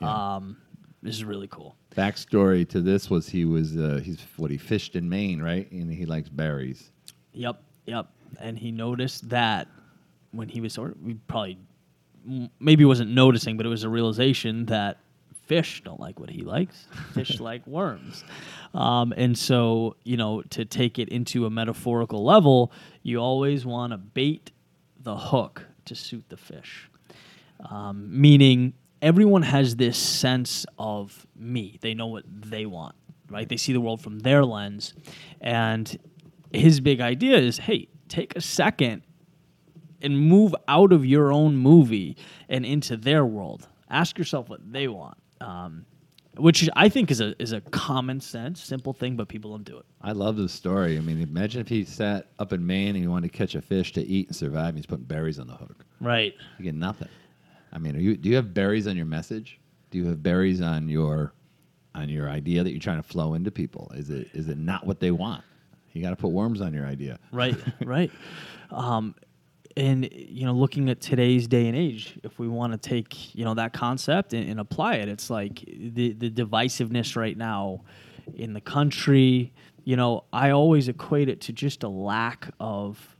Um, 0.00 0.56
this 1.02 1.14
is 1.14 1.24
really 1.24 1.48
cool. 1.48 1.76
Backstory 1.94 2.68
to 2.68 2.80
this 2.80 3.08
was 3.08 3.28
he 3.28 3.44
was 3.44 3.76
uh, 3.76 4.00
he's 4.02 4.20
what 4.36 4.50
he 4.50 4.58
fished 4.58 4.96
in 4.96 5.08
Maine, 5.08 5.40
right? 5.40 5.70
And 5.70 5.90
he 5.90 6.04
likes 6.04 6.28
berries. 6.28 6.90
Yep, 7.32 7.62
yep. 7.86 8.08
And 8.40 8.58
he 8.58 8.70
noticed 8.70 9.28
that 9.30 9.68
when 10.32 10.48
he 10.48 10.60
was 10.60 10.72
sort 10.72 10.92
of, 10.92 11.02
we 11.02 11.14
probably 11.14 11.58
maybe 12.60 12.84
wasn't 12.84 13.10
noticing, 13.10 13.56
but 13.56 13.64
it 13.64 13.68
was 13.68 13.84
a 13.84 13.88
realization 13.88 14.66
that 14.66 14.98
fish 15.46 15.82
don't 15.84 16.00
like 16.00 16.18
what 16.18 16.28
he 16.28 16.42
likes. 16.42 16.86
Fish 17.14 17.38
like 17.38 17.64
worms. 17.66 18.24
Um, 18.74 19.14
and 19.16 19.38
so, 19.38 19.96
you 20.02 20.16
know, 20.16 20.42
to 20.50 20.64
take 20.64 20.98
it 20.98 21.08
into 21.08 21.46
a 21.46 21.50
metaphorical 21.50 22.24
level, 22.24 22.72
you 23.02 23.18
always 23.18 23.64
want 23.64 23.92
to 23.92 23.96
bait 23.96 24.50
the 25.06 25.16
hook 25.16 25.64
to 25.84 25.94
suit 25.94 26.24
the 26.30 26.36
fish. 26.36 26.90
Um, 27.70 28.08
meaning, 28.20 28.74
everyone 29.00 29.42
has 29.42 29.76
this 29.76 29.96
sense 29.96 30.66
of 30.80 31.28
me. 31.36 31.78
They 31.80 31.94
know 31.94 32.08
what 32.08 32.24
they 32.26 32.66
want, 32.66 32.96
right? 33.30 33.48
They 33.48 33.56
see 33.56 33.72
the 33.72 33.80
world 33.80 34.00
from 34.00 34.18
their 34.18 34.44
lens. 34.44 34.94
And 35.40 35.96
his 36.52 36.80
big 36.80 37.00
idea 37.00 37.38
is 37.38 37.58
hey, 37.58 37.86
take 38.08 38.34
a 38.34 38.40
second 38.40 39.02
and 40.02 40.18
move 40.18 40.56
out 40.66 40.92
of 40.92 41.06
your 41.06 41.32
own 41.32 41.56
movie 41.56 42.16
and 42.48 42.66
into 42.66 42.96
their 42.96 43.24
world. 43.24 43.68
Ask 43.88 44.18
yourself 44.18 44.48
what 44.48 44.72
they 44.72 44.88
want. 44.88 45.18
Um, 45.40 45.86
which 46.38 46.68
I 46.74 46.88
think 46.88 47.10
is 47.10 47.20
a 47.20 47.40
is 47.40 47.52
a 47.52 47.60
common 47.60 48.20
sense, 48.20 48.62
simple 48.62 48.92
thing, 48.92 49.16
but 49.16 49.28
people 49.28 49.52
don't 49.52 49.64
do 49.64 49.76
it. 49.78 49.84
I 50.02 50.12
love 50.12 50.36
the 50.36 50.48
story. 50.48 50.96
I 50.96 51.00
mean, 51.00 51.20
imagine 51.20 51.60
if 51.60 51.68
he 51.68 51.84
sat 51.84 52.28
up 52.38 52.52
in 52.52 52.66
Maine 52.66 52.90
and 52.90 52.98
he 52.98 53.06
wanted 53.06 53.32
to 53.32 53.36
catch 53.36 53.54
a 53.54 53.62
fish 53.62 53.92
to 53.94 54.02
eat 54.02 54.28
and 54.28 54.36
survive. 54.36 54.68
And 54.68 54.78
he's 54.78 54.86
putting 54.86 55.04
berries 55.04 55.38
on 55.38 55.46
the 55.46 55.54
hook. 55.54 55.84
Right. 56.00 56.34
You 56.58 56.64
get 56.64 56.74
nothing. 56.74 57.08
I 57.72 57.78
mean, 57.78 57.96
are 57.96 58.00
you, 58.00 58.16
do 58.16 58.28
you 58.28 58.36
have 58.36 58.54
berries 58.54 58.86
on 58.86 58.96
your 58.96 59.06
message? 59.06 59.60
Do 59.90 59.98
you 59.98 60.06
have 60.06 60.22
berries 60.22 60.60
on 60.60 60.88
your 60.88 61.32
on 61.94 62.08
your 62.08 62.28
idea 62.28 62.62
that 62.62 62.70
you're 62.70 62.80
trying 62.80 63.02
to 63.02 63.08
flow 63.08 63.34
into 63.34 63.50
people? 63.50 63.90
Is 63.94 64.10
it 64.10 64.28
is 64.32 64.48
it 64.48 64.58
not 64.58 64.86
what 64.86 65.00
they 65.00 65.10
want? 65.10 65.42
You 65.92 66.02
got 66.02 66.10
to 66.10 66.16
put 66.16 66.28
worms 66.28 66.60
on 66.60 66.74
your 66.74 66.86
idea. 66.86 67.18
right 67.32 67.56
right 67.84 68.10
um, 68.70 69.14
and 69.76 70.08
you 70.12 70.46
know 70.46 70.52
looking 70.52 70.88
at 70.88 71.00
today's 71.00 71.46
day 71.46 71.66
and 71.66 71.76
age 71.76 72.18
if 72.22 72.38
we 72.38 72.48
want 72.48 72.72
to 72.72 72.78
take 72.78 73.34
you 73.34 73.44
know 73.44 73.54
that 73.54 73.72
concept 73.72 74.32
and, 74.32 74.48
and 74.48 74.58
apply 74.58 74.94
it 74.94 75.08
it's 75.08 75.28
like 75.30 75.64
the 75.66 76.12
the 76.12 76.30
divisiveness 76.30 77.16
right 77.16 77.36
now 77.36 77.82
in 78.34 78.52
the 78.52 78.60
country. 78.60 79.52
You 79.84 79.96
know 79.96 80.24
i 80.32 80.50
always 80.50 80.88
equate 80.88 81.28
it 81.28 81.40
to 81.42 81.52
just 81.52 81.84
a 81.84 81.88
lack 81.88 82.50
of 82.58 83.16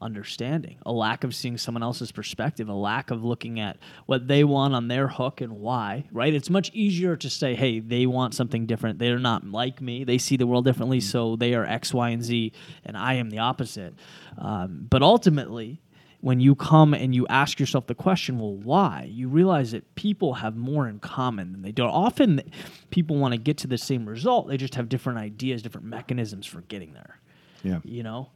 understanding 0.00 0.78
a 0.86 0.92
lack 0.92 1.24
of 1.24 1.34
seeing 1.34 1.58
someone 1.58 1.82
else's 1.82 2.10
perspective 2.10 2.68
a 2.68 2.72
lack 2.72 3.10
of 3.10 3.24
looking 3.24 3.60
at 3.60 3.76
what 4.06 4.26
they 4.26 4.42
want 4.44 4.74
on 4.74 4.88
their 4.88 5.08
hook 5.08 5.40
and 5.40 5.52
why 5.52 6.04
right? 6.12 6.34
It's 6.34 6.50
much 6.50 6.70
easier 6.72 7.16
to 7.16 7.30
say 7.30 7.54
hey 7.54 7.80
they 7.80 8.06
want 8.06 8.34
something 8.34 8.66
different. 8.66 8.98
They're 8.98 9.18
not 9.18 9.44
like 9.46 9.80
me. 9.80 10.04
They 10.04 10.18
see 10.18 10.36
the 10.36 10.46
world 10.46 10.64
differently 10.64 11.00
so 11.00 11.36
they 11.36 11.54
are 11.54 11.64
x 11.64 11.94
y 11.94 12.10
and 12.10 12.22
z 12.22 12.52
and 12.84 12.96
i 12.96 13.14
am 13.14 13.30
the 13.30 13.38
opposite. 13.38 13.94
Um, 14.38 14.86
but 14.88 15.02
ultimately 15.02 15.80
when 16.20 16.40
you 16.40 16.54
come 16.56 16.94
and 16.94 17.14
you 17.14 17.26
ask 17.28 17.60
yourself 17.60 17.86
the 17.86 17.94
question, 17.94 18.38
well, 18.40 18.54
why? 18.54 19.08
You 19.10 19.28
realize 19.28 19.70
that 19.70 19.94
people 19.94 20.34
have 20.34 20.56
more 20.56 20.88
in 20.88 20.98
common 20.98 21.52
than 21.52 21.62
they 21.62 21.70
don't. 21.72 21.90
Often, 21.90 22.42
people 22.90 23.16
want 23.16 23.34
to 23.34 23.38
get 23.38 23.56
to 23.58 23.66
the 23.68 23.78
same 23.78 24.04
result. 24.08 24.48
They 24.48 24.56
just 24.56 24.74
have 24.74 24.88
different 24.88 25.18
ideas, 25.20 25.62
different 25.62 25.86
mechanisms 25.86 26.44
for 26.46 26.62
getting 26.62 26.92
there. 26.92 27.20
Yeah. 27.62 27.78
You 27.84 28.02
know, 28.02 28.30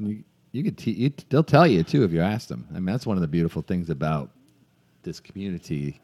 You, 0.00 0.24
you 0.52 0.64
could 0.64 0.76
te- 0.78 0.90
you, 0.92 1.12
they'll 1.28 1.44
tell 1.44 1.66
you 1.66 1.84
too 1.84 2.02
if 2.04 2.10
you 2.12 2.20
ask 2.20 2.48
them. 2.48 2.66
I 2.70 2.74
mean, 2.74 2.86
that's 2.86 3.06
one 3.06 3.16
of 3.16 3.20
the 3.20 3.28
beautiful 3.28 3.62
things 3.62 3.88
about 3.88 4.30
this 5.04 5.20
community 5.20 6.00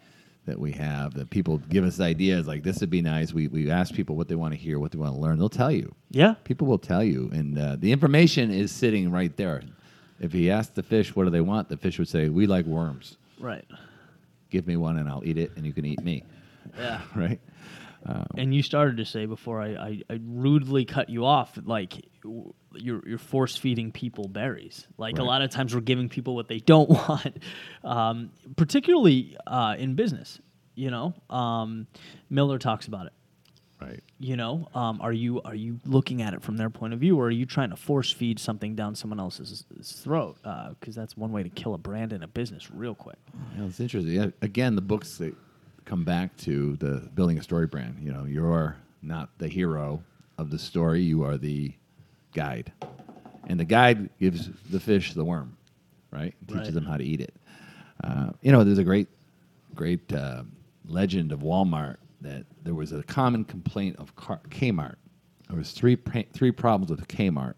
that 0.47 0.59
we 0.61 0.71
have. 0.73 1.14
That 1.14 1.31
people 1.31 1.59
give 1.69 1.85
us 1.85 1.99
ideas 1.99 2.47
like 2.47 2.62
this 2.62 2.79
would 2.81 2.91
be 2.91 3.03
nice. 3.03 3.33
We 3.33 3.49
we 3.49 3.71
ask 3.71 3.93
people 3.95 4.14
what 4.14 4.29
they 4.29 4.35
want 4.37 4.53
to 4.55 4.59
hear, 4.59 4.79
what 4.79 4.93
they 4.93 4.99
want 4.99 5.14
to 5.14 5.21
learn. 5.21 5.38
They'll 5.38 5.49
tell 5.49 5.73
you. 5.73 5.93
yeah, 6.11 6.35
People 6.45 6.67
will 6.69 6.79
tell 6.79 7.03
you, 7.03 7.31
and 7.33 7.59
uh, 7.59 7.76
the 7.79 7.91
information 7.91 8.50
is 8.53 8.71
sitting 8.71 9.11
right 9.11 9.37
there. 9.37 9.62
If 10.21 10.33
he 10.33 10.50
asked 10.50 10.75
the 10.75 10.83
fish, 10.83 11.14
"What 11.16 11.25
do 11.25 11.30
they 11.30 11.40
want?" 11.40 11.68
the 11.68 11.76
fish 11.76 11.99
would 11.99 12.09
say, 12.09 12.28
"We 12.28 12.47
like 12.47 12.66
worms. 12.66 13.16
right, 13.38 13.64
Give 14.50 14.66
me 14.66 14.76
one, 14.76 14.99
and 14.99 15.09
I'll 15.09 15.23
eat 15.25 15.38
it, 15.38 15.52
and 15.56 15.66
you 15.66 15.73
can 15.73 15.85
eat 15.85 16.02
me." 16.02 16.23
yeah. 16.78 17.00
Right? 17.14 17.40
And 18.37 18.54
you 18.54 18.62
started 18.62 18.99
to 18.99 19.06
say 19.06 19.25
before 19.25 19.62
I, 19.62 19.68
I, 19.68 20.00
I 20.11 20.21
rudely 20.26 20.85
cut 20.85 21.09
you 21.09 21.25
off, 21.25 21.59
like 21.64 22.04
w- 22.23 22.52
you're 22.75 23.02
you're 23.09 23.18
force 23.18 23.56
feeding 23.56 23.92
people 23.92 24.28
berries. 24.28 24.87
Like 24.99 25.18
a 25.18 25.23
lot 25.25 25.40
of 25.40 25.50
times 25.50 25.75
we're 25.75 25.80
giving 25.80 26.11
people 26.11 26.35
what 26.35 26.47
they 26.47 26.59
don't 26.73 26.90
want, 26.90 27.38
um, 27.83 28.30
particularly 28.56 29.37
uh, 29.47 29.76
in 29.78 29.94
business. 29.94 30.38
You 30.75 30.90
know, 30.90 31.14
um, 31.30 31.87
Miller 32.28 32.59
talks 32.59 32.87
about 32.88 33.06
it. 33.06 33.12
Right. 33.81 34.02
you 34.19 34.37
know 34.37 34.69
um, 34.75 35.00
are 35.02 35.12
you 35.12 35.43
are 35.43 35.54
you 35.54 35.78
looking 35.85 36.23
at 36.23 36.33
it 36.33 36.43
from 36.43 36.57
their 36.57 36.71
point 36.71 36.95
of 36.95 37.00
view 37.00 37.19
or 37.19 37.26
are 37.26 37.31
you 37.31 37.45
trying 37.45 37.71
to 37.71 37.76
force 37.76 38.11
feed 38.11 38.38
something 38.38 38.75
down 38.75 38.95
someone 38.95 39.21
else's 39.21 39.64
throat 39.85 40.38
because 40.81 40.95
that's 40.95 41.16
one 41.16 41.33
way 41.33 41.43
to 41.43 41.50
kill 41.50 41.75
a 41.75 41.78
brand 41.78 42.12
in 42.12 42.23
a 42.23 42.26
business 42.28 42.71
real 42.71 42.95
quick 42.95 43.19
Yeah, 43.57 43.64
it's 43.66 43.81
interesting. 43.81 44.33
Again, 44.40 44.75
the 44.75 44.81
books 44.81 45.19
that 45.19 45.35
come 45.85 46.02
back 46.04 46.35
to 46.38 46.76
the 46.76 47.11
building 47.14 47.37
a 47.38 47.43
story 47.43 47.66
brand. 47.66 47.99
You 48.00 48.11
know, 48.12 48.25
you're 48.25 48.76
not 49.02 49.28
the 49.38 49.49
hero 49.49 50.02
of 50.38 50.50
the 50.50 50.59
story; 50.59 51.02
you 51.02 51.23
are 51.25 51.37
the 51.37 51.75
guide, 52.33 52.73
and 53.49 53.61
the 53.61 53.64
guide 53.66 54.09
gives 54.19 54.49
the 54.71 54.81
fish 54.81 55.12
the 55.12 55.25
worm, 55.25 55.57
right? 56.11 56.35
Teaches 56.47 56.69
Right. 56.69 56.75
them 56.75 56.85
how 56.87 56.97
to 56.97 57.04
eat 57.04 57.21
it. 57.21 57.35
Uh, 58.02 58.31
you 58.40 58.50
know, 58.50 58.64
there's 58.64 58.78
a 58.78 58.85
great, 58.85 59.09
great 59.75 60.11
uh, 60.12 60.45
legend 60.87 61.33
of 61.33 61.40
Walmart 61.40 61.97
that 62.25 62.47
there 62.62 62.75
was 62.75 62.93
a 62.93 63.02
common 63.04 63.45
complaint 63.45 63.97
of 63.99 64.14
Car- 64.16 64.40
Kmart. 64.49 64.97
There 65.49 65.59
was 65.59 65.73
three 65.73 65.97
three 66.33 66.50
problems 66.50 66.90
with 66.90 67.07
Kmart 67.07 67.54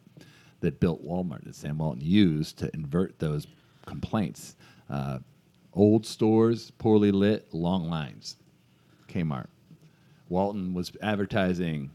that 0.60 0.80
built 0.80 1.04
Walmart 1.04 1.44
that 1.44 1.54
Sam 1.54 1.78
Walton 1.78 2.02
used 2.02 2.58
to 2.58 2.70
invert 2.74 3.18
those 3.18 3.46
complaints. 3.86 4.56
Uh, 4.90 5.18
old 5.72 6.04
stores, 6.04 6.70
poorly 6.72 7.12
lit, 7.12 7.52
long 7.54 7.88
lines. 7.88 8.36
Kmart. 9.08 9.46
Walton 10.28 10.74
was 10.74 10.90
advertising 11.02 11.90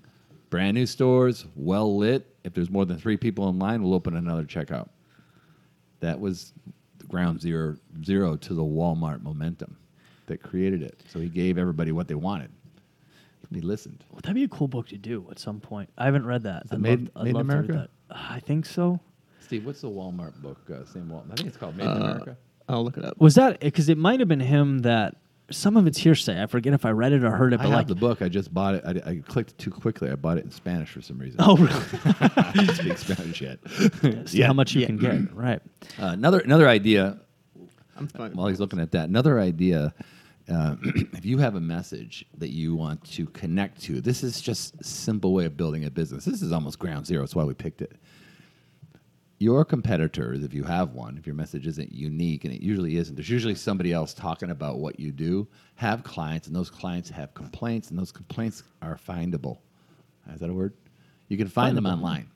brand 0.49 0.75
new 0.75 0.85
stores, 0.85 1.45
well 1.55 1.97
lit. 1.97 2.35
If 2.43 2.53
there's 2.53 2.69
more 2.69 2.85
than 2.85 2.97
three 2.97 3.17
people 3.17 3.49
in 3.49 3.59
line, 3.59 3.83
we'll 3.83 3.93
open 3.93 4.15
another 4.15 4.43
checkout. 4.43 4.89
That 5.99 6.19
was 6.19 6.53
ground 7.07 7.41
zero 7.41 7.75
zero 8.03 8.37
to 8.37 8.53
the 8.53 8.63
Walmart 8.63 9.21
momentum 9.21 9.77
that 10.27 10.41
created 10.41 10.81
it. 10.81 11.03
So 11.09 11.19
he 11.19 11.27
gave 11.27 11.57
everybody 11.57 11.91
what 11.91 12.07
they 12.07 12.15
wanted. 12.15 12.51
And 13.51 13.61
he 13.61 13.67
listened. 13.67 14.05
well, 14.09 14.21
that'd 14.23 14.33
be 14.35 14.45
a 14.45 14.47
cool 14.47 14.69
book 14.69 14.87
to 14.87 14.97
do 14.97 15.27
at 15.29 15.37
some 15.37 15.59
point 15.59 15.89
i 15.97 16.05
haven't 16.05 16.25
read 16.25 16.43
that 16.43 16.63
I'd 16.71 16.79
Made- 16.79 17.01
love, 17.01 17.09
I'd 17.17 17.23
Made 17.25 17.29
in 17.31 17.35
love 17.35 17.47
to 17.47 17.53
read 17.57 17.65
America? 17.69 17.89
that. 18.09 18.17
i 18.33 18.39
think 18.39 18.65
so 18.65 18.99
Steve, 19.41 19.65
what's 19.65 19.81
the 19.81 19.89
Walmart 19.89 20.41
book? 20.41 20.59
Uh, 20.73 20.85
Sam 20.85 21.09
Walton. 21.09 21.31
I 21.31 21.35
think 21.35 21.49
it's 21.49 21.57
called 21.57 21.75
Made 21.75 21.83
in 21.83 21.89
Uh, 21.91 21.95
America. 21.95 22.37
I'll 22.69 22.83
look 22.85 22.95
it 22.97 23.03
up. 23.03 23.19
was 23.19 23.35
that 23.35 23.59
because 23.59 23.89
it 23.89 23.97
might 23.97 24.19
have 24.21 24.29
been 24.29 24.39
him 24.39 24.79
that 24.79 25.15
some 25.49 25.75
of 25.75 25.85
it's 25.85 25.97
hearsay 25.97 26.41
i 26.41 26.45
forget 26.45 26.71
if 26.71 26.85
i 26.85 26.89
read 26.91 27.11
it 27.11 27.25
or 27.25 27.31
heard 27.31 27.51
it 27.51 27.59
I 27.59 27.63
but 27.63 27.69
have 27.71 27.77
like 27.79 27.87
the 27.87 27.95
book. 27.95 28.21
I 28.21 28.29
just 28.29 28.53
bought 28.53 28.75
it. 28.75 28.83
I, 28.85 29.09
I 29.11 29.15
clicked 29.27 29.57
too 29.57 29.69
quickly. 29.71 30.09
I 30.09 30.15
bought 30.15 30.37
it 30.37 30.45
in 30.45 30.51
Spanish 30.51 30.89
for 30.91 31.01
some 31.01 31.17
reason. 31.19 31.41
oh 31.43 31.57
really 31.57 31.73
I 32.05 32.51
don't 32.55 32.75
speak 32.77 32.97
Spanish 32.97 33.41
yet. 33.41 33.59
see 34.29 34.39
how 34.39 34.53
much 34.53 34.73
you 34.73 34.81
Yeah. 34.81 34.87
can 34.87 34.97
get 34.97 35.33
right 35.35 35.61
Uh, 35.99 36.05
another 36.13 36.39
another 36.39 36.69
idea. 36.69 37.19
I'm 37.97 38.07
fine. 38.07 38.31
While 38.31 38.47
he's 38.47 38.61
looking 38.61 38.79
at 38.79 38.91
that, 38.93 39.09
another 39.09 39.37
idea. 39.41 39.93
Uh, 40.51 40.75
if 41.13 41.25
you 41.25 41.37
have 41.37 41.55
a 41.55 41.61
message 41.61 42.25
that 42.37 42.49
you 42.49 42.75
want 42.75 43.03
to 43.11 43.25
connect 43.27 43.81
to, 43.83 44.01
this 44.01 44.23
is 44.23 44.41
just 44.41 44.75
a 44.81 44.83
simple 44.83 45.33
way 45.33 45.45
of 45.45 45.55
building 45.55 45.85
a 45.85 45.89
business. 45.89 46.25
This 46.25 46.41
is 46.41 46.51
almost 46.51 46.79
ground 46.79 47.05
zero. 47.05 47.21
That's 47.21 47.35
why 47.35 47.43
we 47.43 47.53
picked 47.53 47.81
it. 47.81 47.93
Your 49.39 49.65
competitors, 49.65 50.43
if 50.43 50.53
you 50.53 50.63
have 50.63 50.93
one, 50.93 51.17
if 51.17 51.25
your 51.25 51.35
message 51.35 51.65
isn't 51.65 51.91
unique, 51.91 52.45
and 52.45 52.53
it 52.53 52.61
usually 52.61 52.97
isn't, 52.97 53.15
there's 53.15 53.29
usually 53.29 53.55
somebody 53.55 53.91
else 53.91 54.13
talking 54.13 54.51
about 54.51 54.77
what 54.77 54.99
you 54.99 55.11
do, 55.11 55.47
have 55.75 56.03
clients, 56.03 56.45
and 56.45 56.55
those 56.55 56.69
clients 56.69 57.09
have 57.09 57.33
complaints, 57.33 57.89
and 57.89 57.97
those 57.97 58.11
complaints 58.11 58.61
are 58.83 58.99
findable. 59.07 59.57
Is 60.31 60.41
that 60.41 60.49
a 60.49 60.53
word? 60.53 60.73
You 61.27 61.37
can 61.37 61.47
find 61.47 61.75
them 61.75 61.87
online. 61.87 62.29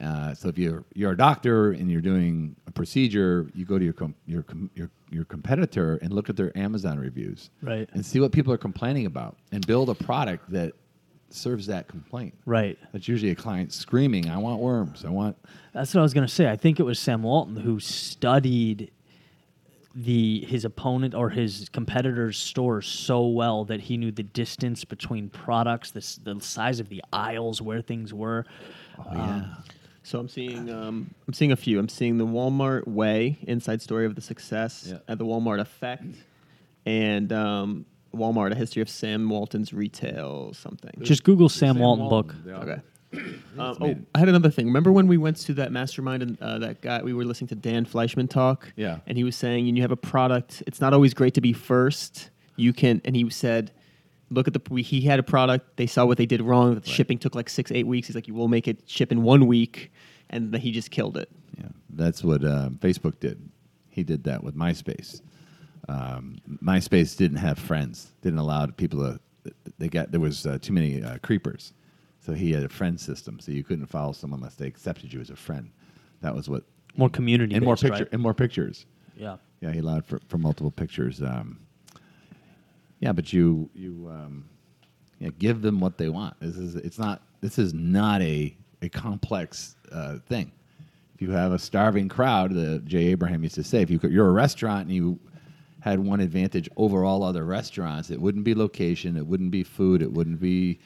Uh, 0.00 0.34
so 0.34 0.48
if 0.48 0.58
you're 0.58 0.84
you're 0.94 1.12
a 1.12 1.16
doctor 1.16 1.70
and 1.70 1.90
you're 1.90 2.00
doing 2.00 2.56
a 2.66 2.72
procedure, 2.72 3.48
you 3.54 3.64
go 3.64 3.78
to 3.78 3.84
your 3.84 3.94
com- 3.94 4.16
your, 4.26 4.42
com- 4.42 4.70
your 4.74 4.90
your 5.14 5.24
competitor 5.24 5.96
and 6.02 6.12
look 6.12 6.28
at 6.28 6.36
their 6.36 6.56
Amazon 6.58 6.98
reviews, 6.98 7.50
Right. 7.62 7.88
and 7.92 8.04
see 8.04 8.20
what 8.20 8.32
people 8.32 8.52
are 8.52 8.58
complaining 8.58 9.06
about, 9.06 9.36
and 9.52 9.66
build 9.66 9.88
a 9.88 9.94
product 9.94 10.50
that 10.50 10.72
serves 11.30 11.66
that 11.66 11.88
complaint. 11.88 12.34
right 12.46 12.78
That's 12.92 13.08
usually 13.08 13.30
a 13.30 13.34
client 13.34 13.72
screaming, 13.72 14.28
"I 14.28 14.38
want 14.38 14.60
worms! 14.60 15.04
I 15.04 15.10
want." 15.10 15.36
That's 15.72 15.92
what 15.94 16.00
I 16.00 16.02
was 16.02 16.14
gonna 16.14 16.28
say. 16.28 16.48
I 16.50 16.56
think 16.56 16.78
it 16.78 16.84
was 16.84 16.98
Sam 16.98 17.22
Walton 17.22 17.56
who 17.56 17.80
studied 17.80 18.90
the 19.96 20.44
his 20.46 20.64
opponent 20.64 21.14
or 21.14 21.30
his 21.30 21.68
competitor's 21.68 22.36
store 22.36 22.82
so 22.82 23.28
well 23.28 23.64
that 23.64 23.80
he 23.80 23.96
knew 23.96 24.10
the 24.10 24.24
distance 24.24 24.84
between 24.84 25.28
products, 25.30 25.92
the, 25.92 26.34
the 26.34 26.40
size 26.40 26.80
of 26.80 26.88
the 26.88 27.02
aisles 27.12 27.62
where 27.62 27.80
things 27.80 28.12
were. 28.12 28.44
Oh 28.98 29.04
yeah, 29.12 29.34
um, 29.36 29.56
So 30.04 30.18
I'm 30.18 30.28
seeing 30.28 30.70
um, 30.70 31.14
I'm 31.26 31.32
seeing 31.34 31.50
a 31.50 31.56
few. 31.56 31.78
I'm 31.78 31.88
seeing 31.88 32.18
the 32.18 32.26
Walmart 32.26 32.86
way 32.86 33.38
inside 33.42 33.80
story 33.80 34.04
of 34.04 34.14
the 34.14 34.20
success 34.20 34.86
Yeah. 34.90 34.98
and 35.08 35.18
the 35.18 35.24
Walmart 35.24 35.60
effect, 35.60 36.04
and 36.84 37.32
um, 37.32 37.86
Walmart 38.14 38.52
a 38.52 38.54
history 38.54 38.82
of 38.82 38.88
Sam 38.90 39.28
Walton's 39.28 39.72
retail 39.72 40.52
something. 40.52 40.92
Just 41.00 41.24
Google 41.24 41.48
Sam, 41.48 41.78
Walton, 41.78 42.08
book. 42.10 42.34
the 42.44 42.54
okay. 42.54 42.72
author. 42.72 42.82
Um, 43.56 43.76
oh. 43.80 43.94
I 44.12 44.18
had 44.18 44.28
another 44.28 44.50
thing. 44.50 44.66
Remember 44.66 44.90
when 44.90 45.06
we 45.06 45.16
went 45.16 45.36
to 45.36 45.54
that 45.54 45.70
mastermind 45.70 46.24
and 46.24 46.42
uh, 46.42 46.58
that 46.58 46.80
guy? 46.80 47.00
We 47.00 47.14
were 47.14 47.24
listening 47.24 47.46
to 47.48 47.54
Dan 47.54 47.86
Fleyshman 47.86 48.28
talk. 48.28 48.72
Yeah. 48.74 48.98
And 49.06 49.16
he 49.16 49.22
was 49.22 49.36
saying, 49.36 49.68
"And 49.68 49.76
you 49.76 49.82
have 49.82 49.92
a 49.92 49.96
product. 49.96 50.64
It's 50.66 50.80
not 50.80 50.92
always 50.92 51.14
great 51.14 51.32
to 51.34 51.40
be 51.40 51.52
first. 51.52 52.30
You 52.56 52.72
can." 52.72 53.00
And 53.04 53.14
he 53.14 53.30
said, 53.30 53.70
"Look 54.34 54.48
at 54.48 54.54
the. 54.54 54.82
He 54.82 55.00
had 55.02 55.18
a 55.18 55.22
product. 55.22 55.76
They 55.76 55.86
saw 55.86 56.04
what 56.04 56.18
they 56.18 56.26
did 56.26 56.42
wrong. 56.42 56.74
The 56.74 56.88
shipping 56.88 57.18
took 57.18 57.34
like 57.34 57.48
six, 57.48 57.70
eight 57.72 57.86
weeks. 57.86 58.08
He's 58.08 58.14
like, 58.14 58.28
you 58.28 58.34
will 58.34 58.48
make 58.48 58.68
it 58.68 58.82
ship 58.86 59.12
in 59.12 59.22
one 59.22 59.46
week, 59.46 59.92
and 60.30 60.52
then 60.52 60.60
he 60.60 60.72
just 60.72 60.90
killed 60.90 61.16
it. 61.16 61.30
Yeah, 61.58 61.68
that's 61.90 62.22
what 62.24 62.44
uh, 62.44 62.70
Facebook 62.78 63.20
did. 63.20 63.48
He 63.88 64.02
did 64.02 64.24
that 64.24 64.42
with 64.42 64.56
MySpace. 64.56 65.20
Um, 65.88 66.38
MySpace 66.62 67.16
didn't 67.16 67.38
have 67.38 67.58
friends. 67.58 68.12
Didn't 68.22 68.38
allow 68.38 68.66
people 68.66 69.00
to. 69.00 69.20
They 69.78 69.88
got 69.88 70.10
there 70.10 70.20
was 70.20 70.46
uh, 70.46 70.58
too 70.60 70.72
many 70.72 71.02
uh, 71.02 71.18
creepers, 71.18 71.72
so 72.20 72.32
he 72.32 72.52
had 72.52 72.64
a 72.64 72.68
friend 72.68 72.98
system. 72.98 73.38
So 73.40 73.52
you 73.52 73.62
couldn't 73.62 73.86
follow 73.86 74.12
someone 74.12 74.40
unless 74.40 74.54
they 74.56 74.66
accepted 74.66 75.12
you 75.12 75.20
as 75.20 75.30
a 75.30 75.36
friend. 75.36 75.70
That 76.22 76.34
was 76.34 76.48
what. 76.48 76.64
More 76.96 77.10
community 77.10 77.54
and 77.54 77.64
more 77.64 77.74
based, 77.74 77.82
picture 77.82 78.04
right? 78.04 78.12
and 78.12 78.22
more 78.22 78.34
pictures. 78.34 78.86
Yeah. 79.16 79.36
Yeah, 79.60 79.72
he 79.72 79.78
allowed 79.78 80.04
for, 80.04 80.20
for 80.28 80.38
multiple 80.38 80.70
pictures. 80.70 81.22
Um, 81.22 81.58
yeah, 83.04 83.12
but 83.12 83.34
you 83.34 83.68
you 83.74 84.08
um, 84.10 84.48
yeah, 85.18 85.28
give 85.38 85.60
them 85.60 85.78
what 85.78 85.98
they 85.98 86.08
want. 86.08 86.40
This 86.40 86.56
is 86.56 86.74
it's 86.74 86.98
not 86.98 87.20
this 87.42 87.58
is 87.58 87.74
not 87.74 88.22
a 88.22 88.56
a 88.80 88.88
complex 88.88 89.76
uh, 89.92 90.20
thing. 90.26 90.50
If 91.14 91.20
you 91.20 91.30
have 91.30 91.52
a 91.52 91.58
starving 91.58 92.08
crowd, 92.08 92.54
the 92.54 92.78
Jay 92.86 93.08
Abraham 93.08 93.42
used 93.42 93.56
to 93.56 93.62
say, 93.62 93.82
if 93.82 93.90
you 93.90 93.98
could, 93.98 94.10
you're 94.10 94.26
a 94.26 94.32
restaurant 94.32 94.86
and 94.86 94.96
you 94.96 95.20
had 95.80 96.00
one 96.00 96.20
advantage 96.20 96.66
over 96.78 97.04
all 97.04 97.22
other 97.22 97.44
restaurants, 97.44 98.10
it 98.10 98.18
wouldn't 98.18 98.42
be 98.42 98.54
location, 98.54 99.18
it 99.18 99.26
wouldn't 99.26 99.50
be 99.50 99.62
food, 99.62 100.00
it 100.00 100.10
wouldn't 100.10 100.40
be 100.40 100.80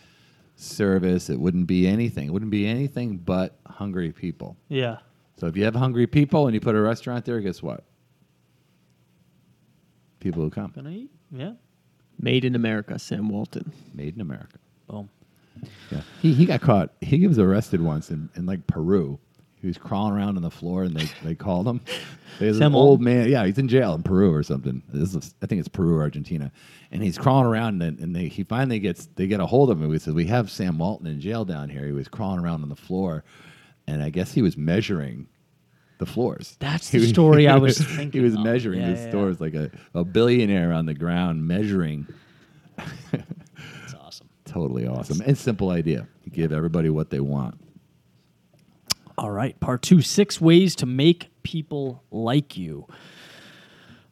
service, 0.57 1.31
it 1.31 1.39
wouldn't 1.39 1.69
be 1.69 1.87
anything. 1.87 2.27
It 2.27 2.33
wouldn't 2.33 2.51
be 2.51 2.67
anything 2.67 3.19
but 3.19 3.61
hungry 3.65 4.11
people. 4.11 4.57
Yeah. 4.69 4.99
So 5.37 5.47
if 5.47 5.57
you 5.57 5.65
have 5.65 5.77
hungry 5.77 6.09
people 6.09 6.49
and 6.49 6.55
you 6.55 6.61
put 6.61 6.75
a 6.75 6.81
restaurant 6.81 7.25
there, 7.25 7.41
guess 7.41 7.63
what? 7.63 7.85
People 10.19 10.43
who 10.43 10.51
come. 10.51 10.73
Gonna 10.75 10.91
eat? 10.91 11.11
Yeah. 11.31 11.53
Made 12.21 12.45
in 12.45 12.55
America, 12.55 12.99
Sam 12.99 13.29
Walton. 13.29 13.73
Made 13.95 14.15
in 14.15 14.21
America. 14.21 14.59
Boom. 14.89 15.09
Yeah. 15.91 16.03
He, 16.21 16.35
he 16.35 16.47
got 16.47 16.61
caught. 16.61 16.91
He 17.01 17.27
was 17.27 17.39
arrested 17.39 17.81
once 17.81 18.11
in, 18.11 18.29
in 18.35 18.47
like 18.47 18.67
Peru. 18.67 19.19
He 19.61 19.67
was 19.67 19.77
crawling 19.77 20.13
around 20.13 20.37
on 20.37 20.43
the 20.43 20.51
floor 20.51 20.85
and 20.85 20.97
they, 20.97 21.09
they 21.25 21.35
called 21.35 21.67
him. 21.67 21.81
There's 22.39 22.61
an 22.61 22.75
old 22.75 23.01
man. 23.01 23.29
Yeah, 23.29 23.45
he's 23.45 23.59
in 23.59 23.67
jail 23.67 23.95
in 23.95 24.05
Peru 24.05 24.33
or 24.33 24.45
something. 24.45 24.83
This 24.89 25.15
is, 25.15 25.35
I 25.43 25.47
think 25.47 25.59
it's 25.59 25.69
Peru 25.69 25.97
or 25.97 26.03
Argentina. 26.03 26.53
And 26.93 27.03
he's 27.03 27.19
crawling 27.19 27.47
around 27.47 27.83
and, 27.83 27.99
and 27.99 28.15
they, 28.15 28.29
he 28.29 28.45
finally 28.45 28.79
gets, 28.79 29.07
they 29.17 29.27
get 29.27 29.41
a 29.41 29.47
hold 29.47 29.71
of 29.71 29.83
him. 29.83 29.93
He 29.93 29.99
says, 29.99 30.15
We 30.15 30.27
have 30.27 30.49
Sam 30.49 30.79
Walton 30.79 31.09
in 31.09 31.21
jail 31.21 31.45
down 31.45 31.69
here. 31.69 31.87
He 31.87 31.93
was 31.93 32.07
crawling 32.07 32.39
around 32.39 32.63
on 32.63 32.69
the 32.69 32.77
floor. 32.77 33.25
And 33.89 34.03
I 34.03 34.11
guess 34.11 34.33
he 34.33 34.43
was 34.43 34.57
measuring 34.57 35.27
the 35.99 36.07
floors. 36.07 36.57
That's 36.59 36.91
the 36.91 37.07
story 37.07 37.47
I 37.49 37.57
was 37.57 37.79
thinking. 37.79 38.11
He 38.21 38.25
was 38.25 38.35
of. 38.35 38.41
measuring 38.41 38.81
Yeah, 38.81 38.89
his 38.89 39.01
yeah, 39.01 39.11
stores 39.11 39.41
like 39.41 39.55
a, 39.55 39.71
a 39.95 40.05
billionaire 40.05 40.73
on 40.73 40.87
the 40.87 40.95
ground 40.95 41.47
measuring. 41.47 42.07
That's 42.77 43.95
awesome. 43.95 44.29
Totally 44.45 44.87
awesome. 44.87 45.21
And 45.21 45.37
simple 45.37 45.71
idea. 45.71 46.09
You 46.25 46.33
give 46.33 46.53
everybody 46.53 46.89
what 46.91 47.11
they 47.11 47.21
want. 47.21 47.61
All 49.17 49.31
right, 49.31 49.59
part 49.59 49.83
two: 49.83 50.01
six 50.01 50.41
ways 50.41 50.77
to 50.77 50.87
make 50.87 51.31
people 51.43 52.03
like 52.11 52.57
you. 52.57 52.87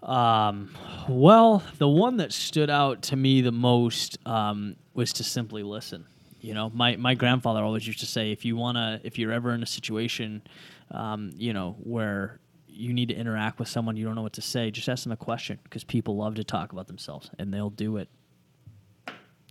Um, 0.03 0.71
well, 1.09 1.63
the 1.79 1.89
one 1.89 2.17
that 2.19 2.33
stood 2.33 2.71
out 2.71 3.03
to 3.03 3.17
me 3.17 3.41
the 3.41 3.53
most 3.53 4.19
um, 4.27 4.77
was 4.95 5.13
to 5.15 5.25
simply 5.25 5.63
listen. 5.63 6.07
You 6.41 6.55
know, 6.55 6.71
my 6.71 6.97
my 6.97 7.15
grandfather 7.15 7.63
always 7.63 7.87
used 7.87 8.01
to 8.01 8.07
say, 8.07 8.33
if 8.33 8.45
you 8.45 8.57
wanna, 8.57 9.01
if 9.05 9.19
you're 9.19 9.33
ever 9.33 9.53
in 9.53 9.63
a 9.63 9.67
situation, 9.67 10.43
um, 10.91 11.31
you 11.37 11.53
know, 11.53 11.77
where 11.83 12.41
you 12.69 12.93
need 12.93 13.09
to 13.09 13.15
interact 13.15 13.59
with 13.59 13.69
someone, 13.69 13.97
you 13.97 14.05
don't 14.05 14.15
know 14.15 14.23
what 14.23 14.35
to 14.35 14.43
say, 14.43 14.71
just 14.71 14.89
ask 14.89 15.05
them 15.05 15.13
a 15.13 15.17
question 15.17 15.59
because 15.65 15.85
people 15.85 16.17
love 16.17 16.35
to 16.35 16.45
talk 16.45 16.73
about 16.73 16.87
themselves 16.87 17.31
and 17.39 17.53
they'll 17.53 17.71
do 17.71 17.97
it 17.97 18.09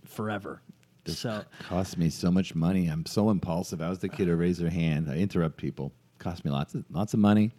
forever. 0.06 0.62
So 1.06 1.44
cost 1.68 1.98
me 1.98 2.10
so 2.10 2.30
much 2.30 2.54
money. 2.54 2.88
I'm 2.88 3.06
so 3.06 3.30
impulsive. 3.30 3.80
I 3.80 3.88
was 3.88 4.00
the 4.00 4.08
kid 4.08 4.28
who 4.28 4.34
raised 4.34 4.60
their 4.60 4.70
hand. 4.70 5.08
I 5.08 5.16
interrupt 5.16 5.56
people. 5.56 5.92
Cost 6.18 6.44
me 6.44 6.50
lots 6.50 6.74
of 6.74 6.84
lots 6.90 7.14
of 7.14 7.20
money. 7.20 7.52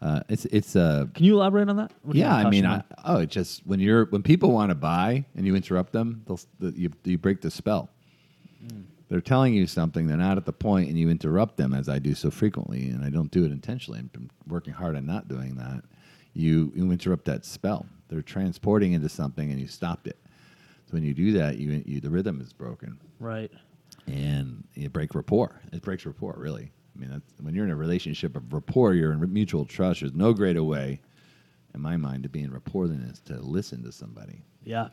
Uh, 0.00 0.20
it's 0.30 0.46
it's 0.46 0.76
uh, 0.76 1.06
Can 1.14 1.26
you 1.26 1.34
elaborate 1.34 1.68
on 1.68 1.76
that? 1.76 1.92
What 2.02 2.16
yeah. 2.16 2.34
I 2.34 2.48
mean, 2.48 2.64
I, 2.64 2.82
oh, 3.04 3.18
it 3.18 3.28
just 3.28 3.66
when 3.66 3.80
you're 3.80 4.06
when 4.06 4.22
people 4.22 4.52
want 4.52 4.70
to 4.70 4.74
buy 4.74 5.26
and 5.36 5.46
you 5.46 5.54
interrupt 5.54 5.92
them, 5.92 6.22
they'll, 6.26 6.40
the, 6.58 6.70
you 6.78 6.90
you 7.04 7.18
break 7.18 7.42
the 7.42 7.50
spell. 7.50 7.90
They're 9.10 9.20
telling 9.20 9.54
you 9.54 9.66
something. 9.66 10.06
They're 10.06 10.16
not 10.16 10.36
at 10.36 10.46
the 10.46 10.52
point, 10.52 10.88
and 10.88 10.96
you 10.96 11.10
interrupt 11.10 11.56
them, 11.56 11.74
as 11.74 11.88
I 11.88 11.98
do 11.98 12.14
so 12.14 12.30
frequently, 12.30 12.88
and 12.90 13.04
I 13.04 13.10
don't 13.10 13.30
do 13.30 13.44
it 13.44 13.50
intentionally. 13.50 13.98
I'm 13.98 14.30
working 14.46 14.72
hard 14.72 14.94
on 14.96 15.04
not 15.04 15.26
doing 15.26 15.56
that. 15.56 15.82
You 16.32 16.72
you 16.76 16.92
interrupt 16.92 17.24
that 17.24 17.44
spell. 17.44 17.86
They're 18.08 18.22
transporting 18.22 18.92
into 18.92 19.08
something, 19.08 19.50
and 19.50 19.60
you 19.60 19.66
stopped 19.66 20.06
it. 20.06 20.16
So 20.86 20.94
when 20.94 21.02
you 21.02 21.12
do 21.12 21.32
that, 21.32 21.58
you, 21.58 21.82
you 21.84 22.00
the 22.00 22.08
rhythm 22.08 22.40
is 22.40 22.52
broken 22.52 22.98
right. 23.18 23.50
and 24.06 24.64
you 24.74 24.88
break 24.88 25.14
rapport. 25.14 25.60
It 25.72 25.82
breaks 25.82 26.06
rapport, 26.06 26.36
really. 26.38 26.70
I 26.96 26.98
mean, 26.98 27.10
that's, 27.10 27.40
when 27.40 27.54
you're 27.54 27.64
in 27.64 27.70
a 27.70 27.76
relationship 27.76 28.36
of 28.36 28.52
rapport, 28.52 28.94
you're 28.94 29.12
in 29.12 29.32
mutual 29.32 29.64
trust. 29.64 30.00
There's 30.00 30.12
no 30.12 30.32
greater 30.32 30.62
way, 30.62 31.00
in 31.74 31.80
my 31.80 31.96
mind, 31.96 32.22
to 32.24 32.28
be 32.28 32.42
in 32.42 32.52
rapport 32.52 32.88
than 32.88 33.02
is 33.02 33.20
to 33.22 33.40
listen 33.40 33.82
to 33.84 33.92
somebody. 33.92 34.42
Yeah. 34.64 34.88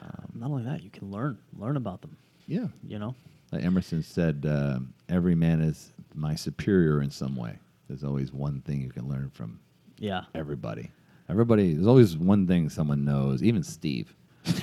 Um, 0.00 0.26
Not 0.34 0.50
only 0.50 0.64
that, 0.64 0.82
you 0.82 0.90
can 0.90 1.10
learn 1.10 1.38
learn 1.56 1.76
about 1.76 2.00
them. 2.00 2.16
Yeah. 2.48 2.66
You 2.86 2.98
know. 2.98 3.14
Like 3.52 3.62
Emerson 3.64 4.02
said, 4.02 4.44
uh, 4.48 4.78
every 5.08 5.34
man 5.34 5.60
is 5.60 5.92
my 6.14 6.34
superior 6.34 7.02
in 7.02 7.10
some 7.10 7.36
way. 7.36 7.58
There's 7.88 8.04
always 8.04 8.32
one 8.32 8.60
thing 8.62 8.80
you 8.80 8.90
can 8.90 9.08
learn 9.08 9.30
from 9.30 9.60
Yeah. 9.98 10.22
everybody. 10.34 10.90
Everybody, 11.28 11.74
there's 11.74 11.86
always 11.86 12.16
one 12.16 12.46
thing 12.46 12.68
someone 12.68 13.04
knows, 13.04 13.42
even 13.42 13.62
Steve. 13.62 14.14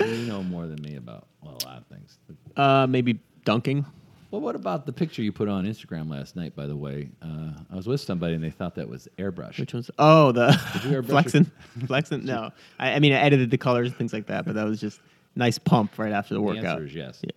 you 0.00 0.26
know 0.26 0.42
more 0.42 0.66
than 0.66 0.80
me 0.82 0.96
about 0.96 1.26
well, 1.42 1.58
a 1.62 1.66
lot 1.66 1.78
of 1.78 1.86
things. 1.86 2.18
Uh, 2.56 2.86
maybe 2.88 3.18
dunking. 3.44 3.84
Well, 4.30 4.40
what 4.40 4.56
about 4.56 4.84
the 4.86 4.92
picture 4.92 5.22
you 5.22 5.30
put 5.32 5.48
on 5.48 5.64
Instagram 5.64 6.10
last 6.10 6.34
night? 6.36 6.56
By 6.56 6.66
the 6.66 6.76
way, 6.76 7.08
uh, 7.22 7.50
I 7.70 7.76
was 7.76 7.86
with 7.86 8.00
somebody 8.00 8.34
and 8.34 8.42
they 8.42 8.50
thought 8.50 8.74
that 8.76 8.88
was 8.88 9.06
airbrush. 9.18 9.58
Which 9.60 9.74
one's? 9.74 9.90
Oh, 9.98 10.32
the 10.32 10.48
airbrush 10.48 11.06
flexing. 11.08 11.50
flexing. 11.86 12.24
No, 12.24 12.50
I, 12.78 12.92
I 12.94 12.98
mean 12.98 13.12
I 13.12 13.18
edited 13.20 13.50
the 13.50 13.58
colors 13.58 13.88
and 13.88 13.96
things 13.96 14.12
like 14.12 14.26
that, 14.26 14.44
but 14.44 14.54
that 14.54 14.64
was 14.64 14.80
just 14.80 15.00
nice 15.36 15.58
pump 15.58 15.98
right 15.98 16.12
after 16.12 16.34
the 16.34 16.40
the 16.40 16.46
workout. 16.46 16.82
answer 16.82 16.86
is 16.86 16.94
yes. 16.94 17.22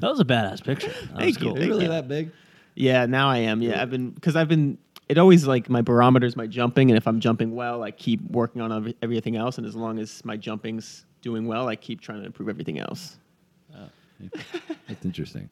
That 0.00 0.10
was 0.10 0.20
a 0.20 0.24
badass 0.24 0.62
picture. 0.62 0.88
That 0.88 1.18
Thank 1.18 1.40
you, 1.40 1.48
cool. 1.48 1.56
Is 1.56 1.56
it 1.56 1.60
thank 1.60 1.70
really 1.70 1.84
you. 1.84 1.90
that 1.90 2.08
big? 2.08 2.30
Yeah, 2.74 3.06
now 3.06 3.28
I 3.28 3.38
am. 3.38 3.62
Yeah, 3.62 3.80
I've 3.80 3.90
been 3.90 4.10
because 4.10 4.36
I've 4.36 4.48
been. 4.48 4.78
It 5.08 5.18
always 5.18 5.46
like 5.46 5.70
my 5.70 5.82
barometer 5.82 6.26
is 6.26 6.36
my 6.36 6.46
jumping, 6.48 6.90
and 6.90 6.98
if 6.98 7.06
I'm 7.06 7.20
jumping 7.20 7.54
well, 7.54 7.82
I 7.84 7.92
keep 7.92 8.20
working 8.30 8.60
on 8.60 8.72
every, 8.72 8.96
everything 9.02 9.36
else. 9.36 9.56
And 9.56 9.66
as 9.66 9.76
long 9.76 9.98
as 10.00 10.24
my 10.24 10.36
jumping's 10.36 11.06
doing 11.22 11.46
well, 11.46 11.68
I 11.68 11.76
keep 11.76 12.00
trying 12.00 12.20
to 12.20 12.26
improve 12.26 12.48
everything 12.48 12.78
else. 12.80 13.18
That's 14.88 15.04
interesting. 15.04 15.48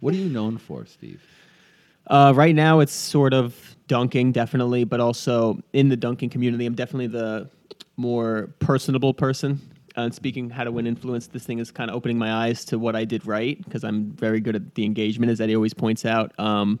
What 0.00 0.14
are 0.14 0.16
you 0.16 0.28
known 0.28 0.58
for, 0.58 0.86
Steve? 0.86 1.22
Uh, 2.06 2.32
right 2.34 2.54
now, 2.54 2.80
it's 2.80 2.92
sort 2.92 3.34
of 3.34 3.76
dunking, 3.86 4.32
definitely, 4.32 4.84
but 4.84 5.00
also 5.00 5.60
in 5.72 5.88
the 5.88 5.96
dunking 5.96 6.30
community, 6.30 6.66
I'm 6.66 6.74
definitely 6.74 7.08
the 7.08 7.48
more 7.96 8.48
personable 8.58 9.12
person. 9.14 9.60
Uh, 10.00 10.10
speaking 10.10 10.48
how 10.48 10.64
to 10.64 10.72
win 10.72 10.86
influence, 10.86 11.26
this 11.26 11.44
thing 11.44 11.58
is 11.58 11.70
kind 11.70 11.90
of 11.90 11.96
opening 11.96 12.16
my 12.16 12.32
eyes 12.32 12.64
to 12.64 12.78
what 12.78 12.96
I 12.96 13.04
did 13.04 13.26
right 13.26 13.62
because 13.62 13.84
I'm 13.84 14.12
very 14.12 14.40
good 14.40 14.56
at 14.56 14.74
the 14.74 14.86
engagement, 14.86 15.30
as 15.30 15.42
Eddie 15.42 15.54
always 15.54 15.74
points 15.74 16.06
out. 16.06 16.32
Um, 16.38 16.80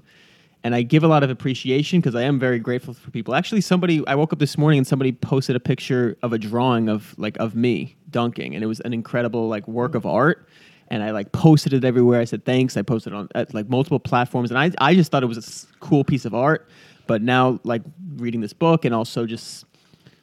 and 0.64 0.74
I 0.74 0.80
give 0.80 1.04
a 1.04 1.08
lot 1.08 1.22
of 1.22 1.28
appreciation 1.28 2.00
because 2.00 2.14
I 2.14 2.22
am 2.22 2.38
very 2.38 2.58
grateful 2.58 2.94
for 2.94 3.10
people. 3.10 3.34
Actually, 3.34 3.60
somebody 3.60 4.02
I 4.06 4.14
woke 4.14 4.32
up 4.32 4.38
this 4.38 4.56
morning 4.56 4.78
and 4.78 4.86
somebody 4.86 5.12
posted 5.12 5.54
a 5.54 5.60
picture 5.60 6.16
of 6.22 6.32
a 6.32 6.38
drawing 6.38 6.88
of 6.88 7.14
like 7.18 7.36
of 7.38 7.54
me 7.54 7.94
dunking, 8.08 8.54
and 8.54 8.64
it 8.64 8.66
was 8.66 8.80
an 8.80 8.94
incredible 8.94 9.48
like 9.48 9.68
work 9.68 9.94
of 9.94 10.06
art. 10.06 10.48
And 10.88 11.02
I 11.02 11.10
like 11.10 11.30
posted 11.32 11.74
it 11.74 11.84
everywhere. 11.84 12.20
I 12.20 12.24
said 12.24 12.46
thanks. 12.46 12.78
I 12.78 12.82
posted 12.82 13.12
it 13.12 13.16
on 13.16 13.28
at, 13.34 13.52
like 13.52 13.68
multiple 13.68 14.00
platforms, 14.00 14.50
and 14.50 14.58
I 14.58 14.70
I 14.78 14.94
just 14.94 15.10
thought 15.10 15.22
it 15.22 15.26
was 15.26 15.66
a 15.70 15.76
cool 15.80 16.04
piece 16.04 16.24
of 16.24 16.34
art. 16.34 16.70
But 17.06 17.20
now, 17.20 17.60
like 17.64 17.82
reading 18.16 18.40
this 18.40 18.54
book 18.54 18.86
and 18.86 18.94
also 18.94 19.26
just 19.26 19.66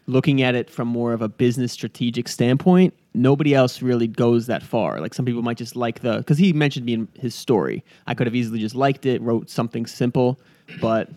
looking 0.07 0.41
at 0.41 0.55
it 0.55 0.69
from 0.69 0.87
more 0.87 1.13
of 1.13 1.21
a 1.21 1.27
business 1.27 1.73
strategic 1.73 2.27
standpoint, 2.27 2.93
nobody 3.13 3.53
else 3.53 3.81
really 3.81 4.07
goes 4.07 4.47
that 4.47 4.63
far. 4.63 4.99
Like 4.99 5.13
some 5.13 5.25
people 5.25 5.41
might 5.41 5.57
just 5.57 5.75
like 5.75 5.99
the 5.99 6.17
because 6.17 6.37
he 6.37 6.53
mentioned 6.53 6.85
me 6.85 6.93
in 6.93 7.07
his 7.19 7.35
story. 7.35 7.83
I 8.07 8.13
could 8.13 8.25
have 8.25 8.35
easily 8.35 8.59
just 8.59 8.75
liked 8.75 9.05
it, 9.05 9.21
wrote 9.21 9.49
something 9.49 9.85
simple, 9.85 10.39
but 10.81 11.09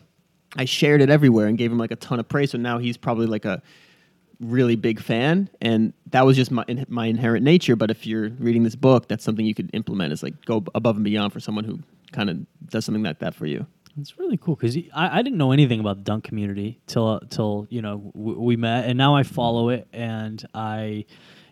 I 0.56 0.64
shared 0.64 1.00
it 1.00 1.10
everywhere 1.10 1.46
and 1.46 1.56
gave 1.56 1.70
him 1.70 1.78
like 1.78 1.92
a 1.92 1.96
ton 1.96 2.18
of 2.18 2.28
praise. 2.28 2.50
So 2.50 2.58
now 2.58 2.78
he's 2.78 2.96
probably 2.96 3.26
like 3.26 3.44
a 3.44 3.62
really 4.40 4.74
big 4.74 5.00
fan, 5.00 5.48
and 5.60 5.92
that 6.10 6.26
was 6.26 6.36
just 6.36 6.50
my 6.50 6.64
in, 6.66 6.84
my 6.88 7.06
inherent 7.06 7.44
nature. 7.44 7.76
But 7.76 7.90
if 7.90 8.06
you're 8.06 8.30
reading 8.30 8.64
this 8.64 8.76
book, 8.76 9.06
that's 9.08 9.22
something 9.22 9.46
you 9.46 9.54
could 9.54 9.70
implement. 9.72 10.12
Is 10.12 10.22
like 10.22 10.44
go 10.44 10.64
above 10.74 10.96
and 10.96 11.04
beyond 11.04 11.32
for 11.32 11.40
someone 11.40 11.64
who 11.64 11.78
kind 12.12 12.28
of 12.28 12.38
does 12.66 12.84
something 12.84 13.04
like 13.04 13.20
that 13.20 13.34
for 13.34 13.46
you. 13.46 13.66
It's 13.98 14.18
really 14.18 14.36
cool 14.36 14.54
because 14.56 14.76
I, 14.94 15.18
I 15.18 15.22
didn't 15.22 15.38
know 15.38 15.52
anything 15.52 15.80
about 15.80 15.96
the 15.96 16.02
dunk 16.02 16.24
community 16.24 16.80
till 16.86 17.20
till 17.30 17.66
you 17.70 17.82
know 17.82 18.12
w- 18.14 18.40
we 18.40 18.56
met, 18.56 18.86
and 18.88 18.96
now 18.96 19.14
I 19.16 19.22
follow 19.22 19.68
it, 19.70 19.88
and 19.92 20.44
I, 20.54 21.04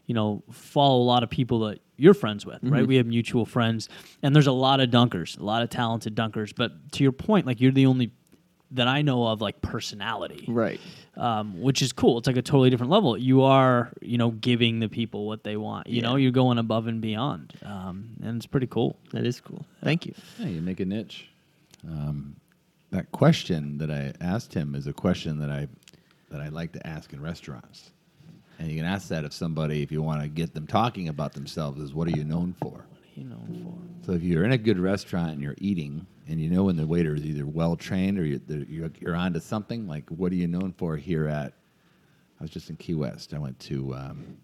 you 0.07 0.15
know, 0.15 0.43
follow 0.53 1.01
a 1.01 1.05
lot 1.05 1.23
of 1.23 1.31
people 1.31 1.61
that 1.61 1.81
you're 1.97 2.15
friends 2.15 2.47
with, 2.47 2.59
right? 2.63 2.87
We 2.87 2.97
have 2.97 3.07
mutual 3.07 3.45
friends, 3.45 3.89
and 4.23 4.35
there's 4.35 4.47
a 4.47 4.53
lot 4.53 4.81
of 4.81 4.89
dunkers, 4.91 5.39
a 5.39 5.45
lot 5.45 5.63
of 5.63 5.71
talented 5.71 6.15
dunkers. 6.15 6.53
But 6.55 6.93
to 6.93 7.03
your 7.03 7.13
point, 7.13 7.47
like 7.47 7.61
you're 7.61 7.73
the 7.73 7.87
only 7.87 8.13
that 8.73 8.87
I 8.87 9.01
know 9.03 9.27
of 9.27 9.41
like 9.41 9.61
personality, 9.63 10.45
Right. 10.47 10.79
um, 11.17 11.61
which 11.63 11.81
is 11.81 11.93
cool. 11.93 12.19
It's 12.19 12.27
like 12.27 12.37
a 12.37 12.43
totally 12.43 12.69
different 12.69 12.93
level. 12.93 13.17
You 13.17 13.43
are, 13.43 13.91
you 14.03 14.19
know, 14.19 14.31
giving 14.31 14.79
the 14.81 14.89
people 14.91 15.27
what 15.27 15.43
they 15.43 15.57
want. 15.57 15.87
You 15.87 16.03
know, 16.03 16.17
you're 16.17 16.33
going 16.33 16.59
above 16.59 16.87
and 16.87 17.01
beyond, 17.01 17.55
um, 17.65 18.11
and 18.23 18.37
it's 18.37 18.47
pretty 18.47 18.67
cool. 18.67 18.97
That 19.13 19.25
is 19.27 19.41
cool. 19.41 19.65
Thank 19.83 20.05
you. 20.07 20.13
Yeah, 20.39 20.49
you 20.49 20.61
make 20.61 20.81
a 20.81 20.85
niche. 20.85 21.29
Um, 21.87 22.37
that 22.91 23.11
question 23.13 23.79
that 23.79 23.91
I 23.91 24.13
asked 24.21 24.55
him 24.55 24.75
is 24.75 24.87
a 24.87 24.93
question 24.93 25.39
that 25.41 25.51
I 25.51 25.69
that 26.31 26.41
I 26.41 26.49
like 26.49 26.73
to 26.73 26.87
ask 26.87 27.13
in 27.13 27.23
restaurants. 27.23 27.91
And 28.59 28.69
you 28.69 28.77
can 28.77 28.85
ask 28.85 29.09
that 29.09 29.25
of 29.25 29.33
somebody 29.33 29.83
if 29.83 29.93
you 29.93 30.03
want 30.03 30.21
to 30.23 30.29
get 30.29 30.53
them 30.53 30.67
talking 30.67 31.09
about 31.09 31.33
themselves 31.33 31.81
is 31.81 31.95
what 31.95 32.09
are 32.09 32.17
you 32.17 32.25
known 32.25 32.55
for? 32.61 32.71
What 32.71 32.81
are 32.81 33.21
You 33.21 33.25
know, 33.25 33.37
for 33.47 34.07
So 34.07 34.13
if 34.13 34.23
you're 34.23 34.45
in 34.45 34.53
a 34.53 34.59
good 34.59 34.79
restaurant 34.79 35.33
and 35.33 35.41
you're 35.41 35.55
eating, 35.59 36.07
and 36.27 36.41
you 36.41 36.51
know 36.51 36.65
when 36.65 36.77
the 36.77 36.87
waiter 36.87 37.15
is 37.15 37.25
either 37.25 37.47
well 37.47 37.77
trained 37.77 38.19
or 38.19 38.25
you're, 38.25 38.41
you're, 38.69 38.91
you're 39.01 39.17
onto 39.17 39.41
something, 39.41 39.87
like 39.87 40.09
what 40.11 40.33
are 40.33 40.37
you 40.37 40.49
known 40.49 40.73
for 40.77 40.97
here 40.97 41.29
at? 41.29 41.53
I 42.41 42.45
was 42.45 42.51
just 42.51 42.69
in 42.69 42.77
Key 42.77 42.95
West. 42.95 43.33
I 43.33 43.39
went 43.39 43.59
to 43.61 43.95
um, 43.95 44.37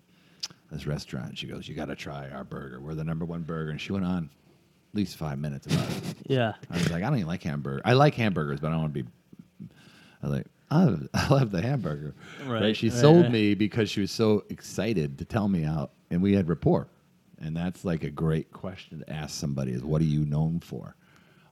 this 0.70 0.86
restaurant. 0.86 1.36
She 1.38 1.46
goes, 1.46 1.68
"You 1.68 1.74
got 1.74 1.86
to 1.86 1.94
try 1.94 2.28
our 2.30 2.42
burger. 2.42 2.80
We're 2.80 2.94
the 2.94 3.04
number 3.04 3.24
one 3.24 3.42
burger." 3.42 3.70
And 3.70 3.80
she 3.80 3.92
went 3.92 4.04
on 4.04 4.30
at 4.94 4.96
least 4.98 5.16
five 5.16 5.40
minutes 5.40 5.66
about 5.66 5.90
it. 5.90 6.14
yeah, 6.28 6.52
I 6.70 6.74
was 6.74 6.88
like, 6.90 7.02
I 7.02 7.06
don't 7.08 7.16
even 7.16 7.26
like 7.26 7.42
hamburger. 7.42 7.82
I 7.84 7.94
like 7.94 8.14
hamburgers, 8.14 8.60
but 8.60 8.68
I 8.68 8.70
don't 8.70 8.82
want 8.82 8.94
to 8.94 9.02
be. 9.02 9.08
I 10.22 10.26
was 10.26 10.36
like, 10.36 10.46
I 10.70 10.96
I 11.14 11.28
love 11.28 11.50
the 11.50 11.60
hamburger. 11.60 12.14
Right, 12.46 12.76
She 12.76 12.90
right, 12.90 12.98
sold 12.98 13.22
right. 13.24 13.32
me 13.32 13.54
because 13.54 13.90
she 13.90 14.00
was 14.00 14.12
so 14.12 14.44
excited 14.50 15.18
to 15.18 15.24
tell 15.24 15.48
me 15.48 15.64
out, 15.64 15.90
and 16.10 16.22
we 16.22 16.34
had 16.34 16.48
rapport. 16.48 16.86
And 17.40 17.56
that's 17.56 17.84
like 17.84 18.04
a 18.04 18.10
great 18.10 18.52
question 18.52 19.00
to 19.00 19.10
ask 19.12 19.34
somebody: 19.34 19.72
is 19.72 19.82
what 19.82 20.00
are 20.00 20.04
you 20.06 20.24
known 20.24 20.60
for? 20.60 20.94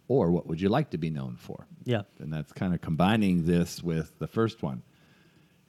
or 0.09 0.31
what 0.31 0.47
would 0.47 0.61
you 0.61 0.69
like 0.69 0.91
to 0.91 0.99
be 0.99 1.09
known 1.09 1.37
for? 1.37 1.67
Yeah. 1.85 2.03
And 2.19 2.31
that's 2.31 2.53
kind 2.53 2.75
of 2.75 2.81
combining 2.83 3.47
this 3.47 3.83
with 3.83 4.19
the 4.19 4.27
first 4.27 4.63
one. 4.63 4.83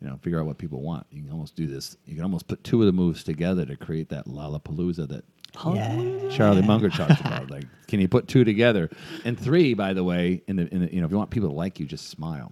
You 0.02 0.10
know, 0.10 0.18
figure 0.22 0.38
out 0.40 0.46
what 0.46 0.58
people 0.58 0.82
want. 0.82 1.06
You 1.12 1.22
can 1.22 1.32
almost 1.32 1.56
do 1.56 1.66
this. 1.66 1.96
You 2.06 2.16
can 2.16 2.24
almost 2.24 2.48
put 2.48 2.62
two 2.62 2.82
of 2.82 2.86
the 2.88 2.92
moves 2.92 3.24
together 3.24 3.66
to 3.66 3.78
create 3.78 4.10
that 4.10 4.26
Lollapalooza 4.26 5.08
that 5.08 5.24
Charlie 5.56 6.62
Munger 6.62 6.90
talks 6.90 7.20
about. 7.20 7.44
Like, 7.50 7.66
can 7.88 8.00
you 8.00 8.08
put 8.08 8.28
two 8.28 8.44
together? 8.44 8.90
And 9.26 9.40
three, 9.40 9.74
by 9.74 9.94
the 9.94 10.04
way, 10.04 10.42
in 10.48 10.56
the, 10.56 10.74
in 10.74 10.82
the 10.82 10.94
you 10.94 11.02
know, 11.02 11.06
if 11.06 11.12
you 11.12 11.18
want 11.18 11.30
people 11.30 11.50
to 11.50 11.56
like 11.56 11.80
you, 11.80 11.86
just 11.86 12.10
smile. 12.10 12.52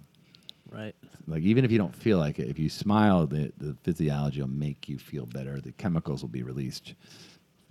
Right. 0.70 0.94
Like 1.26 1.42
even 1.42 1.64
if 1.64 1.72
you 1.72 1.78
don't 1.78 1.94
feel 1.94 2.18
like 2.18 2.38
it, 2.38 2.48
if 2.48 2.58
you 2.58 2.68
smile, 2.68 3.26
the, 3.26 3.52
the 3.58 3.76
physiology 3.82 4.40
will 4.40 4.48
make 4.48 4.88
you 4.88 4.98
feel 4.98 5.26
better. 5.26 5.60
The 5.60 5.72
chemicals 5.72 6.22
will 6.22 6.28
be 6.28 6.42
released. 6.42 6.94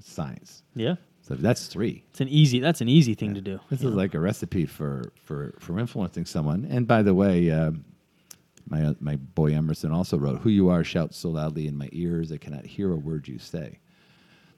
Science. 0.04 0.64
Yeah. 0.76 0.96
So 1.22 1.36
that's 1.36 1.68
three. 1.68 2.04
It's 2.10 2.22
an 2.22 2.28
easy. 2.28 2.60
That's 2.60 2.82
an 2.82 2.90
easy 2.90 3.14
thing 3.14 3.36
to 3.36 3.42
do. 3.42 3.60
This 3.70 3.82
you 3.82 3.90
is 3.90 3.96
like 3.96 4.16
a 4.16 4.20
recipe 4.20 4.66
for 4.66 5.14
for 5.24 5.54
for 5.60 5.78
influencing 5.80 6.26
someone. 6.26 6.68
And 6.70 6.88
by 6.88 7.04
the 7.04 7.14
way, 7.14 7.52
uh, 7.52 7.72
my 8.68 8.86
uh, 8.88 8.94
my 9.00 9.16
boy 9.18 9.54
Emerson 9.54 9.92
also 9.92 10.18
wrote, 10.18 10.40
"Who 10.42 10.50
you 10.50 10.70
are 10.70 10.84
shouts 10.84 11.18
so 11.18 11.30
loudly 11.30 11.68
in 11.68 11.78
my 11.78 11.90
ears, 11.92 12.32
I 12.32 12.38
cannot 12.38 12.66
hear 12.66 12.92
a 12.92 12.98
word 12.98 13.28
you 13.28 13.38
say." 13.38 13.80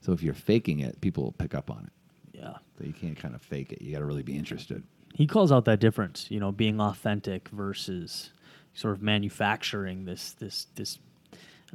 So 0.04 0.12
if 0.12 0.22
you're 0.22 0.34
faking 0.34 0.80
it, 0.82 1.00
people 1.02 1.24
will 1.24 1.32
pick 1.32 1.56
up 1.56 1.72
on 1.72 1.86
it. 1.88 2.40
yeah. 2.40 2.54
So 2.78 2.84
you 2.86 2.94
can't 2.94 3.18
kind 3.18 3.34
of 3.36 3.42
fake 3.42 3.72
it. 3.72 3.82
You 3.82 3.94
got 3.94 4.00
to 4.00 4.06
really 4.06 4.24
be 4.24 4.38
interested. 4.38 4.84
He 5.14 5.28
calls 5.28 5.52
out 5.52 5.66
that 5.66 5.80
difference. 5.80 6.28
You 6.30 6.40
know, 6.40 6.52
being 6.52 6.82
authentic 6.82 7.48
versus 7.50 8.32
sort 8.74 8.96
of 8.96 9.02
manufacturing 9.02 10.06
this 10.06 10.32
this 10.34 10.68
this 10.76 11.00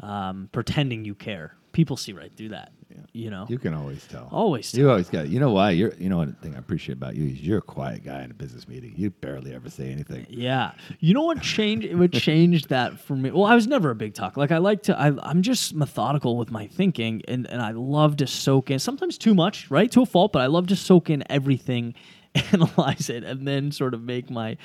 um, 0.02 0.48
pretending 0.52 1.04
you 1.04 1.14
care. 1.14 1.54
People 1.72 1.96
see 1.96 2.12
right 2.12 2.32
through 2.36 2.50
that. 2.50 2.72
Yeah. 2.90 3.03
You 3.12 3.31
know. 3.31 3.46
You 3.48 3.59
can 3.59 3.74
always 3.74 4.07
tell. 4.07 4.29
Always 4.33 4.72
You 4.74 4.88
always 4.90 5.11
got. 5.11 5.29
You 5.29 5.40
know 5.40 5.51
why? 5.51 5.70
You're. 5.70 5.92
You 5.94 6.09
know 6.09 6.18
one 6.18 6.35
thing 6.35 6.55
I 6.55 6.59
appreciate 6.59 6.96
about 6.96 7.16
you 7.16 7.27
is 7.27 7.40
you're 7.40 7.59
a 7.59 7.62
quiet 7.62 8.05
guy 8.05 8.22
in 8.22 8.31
a 8.31 8.35
business 8.35 8.66
meeting. 8.66 8.94
You 8.96 9.11
barely 9.11 9.55
ever 9.55 9.68
say 9.68 9.90
anything. 9.90 10.27
Yeah. 10.29 10.72
You 11.01 11.14
know 11.14 11.24
what 11.24 11.42
changed? 11.42 11.87
it 11.87 11.94
would 11.94 12.12
change 12.12 12.66
that 12.68 12.98
for 13.01 13.14
me? 13.14 13.31
Well, 13.31 13.44
I 13.44 13.55
was 13.55 13.66
never 13.66 13.90
a 13.90 13.94
big 13.94 14.14
talker. 14.14 14.40
Like 14.40 14.53
I 14.53 14.59
like 14.59 14.83
to. 14.85 14.98
I, 14.98 15.12
I'm 15.22 15.42
just 15.42 15.74
methodical 15.74 16.37
with 16.37 16.51
my 16.51 16.66
thinking, 16.66 17.22
and 17.29 17.46
and 17.48 17.61
I 17.61 17.72
love 17.72 18.16
to 18.18 18.27
soak 18.27 18.70
in. 18.70 18.79
Sometimes 18.79 19.18
too 19.18 19.35
much, 19.35 19.70
right? 19.70 19.90
To 19.92 20.03
a 20.03 20.07
fault, 20.07 20.33
but 20.33 20.42
I 20.42 20.46
love 20.46 20.68
to 20.68 20.77
soak 20.77 21.11
in 21.11 21.24
everything, 21.31 21.94
analyze 22.53 23.11
it, 23.11 23.24
and 23.24 23.46
then 23.46 23.72
sort 23.72 23.94
of 23.94 24.03
make 24.03 24.31
my. 24.31 24.57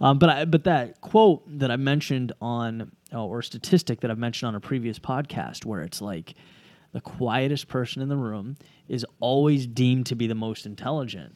Um, 0.00 0.18
but 0.18 0.28
I 0.28 0.44
but 0.44 0.64
that 0.64 1.00
quote 1.00 1.42
that 1.58 1.70
I 1.70 1.76
mentioned 1.76 2.32
on 2.40 2.92
uh, 3.12 3.24
or 3.24 3.42
statistic 3.42 4.00
that 4.00 4.10
I've 4.10 4.18
mentioned 4.18 4.48
on 4.48 4.54
a 4.54 4.60
previous 4.60 4.98
podcast, 4.98 5.64
where 5.64 5.82
it's 5.82 6.00
like. 6.00 6.34
The 6.92 7.00
quietest 7.00 7.68
person 7.68 8.02
in 8.02 8.08
the 8.08 8.16
room 8.16 8.56
is 8.88 9.06
always 9.20 9.66
deemed 9.66 10.06
to 10.06 10.14
be 10.14 10.26
the 10.26 10.34
most 10.34 10.66
intelligent 10.66 11.32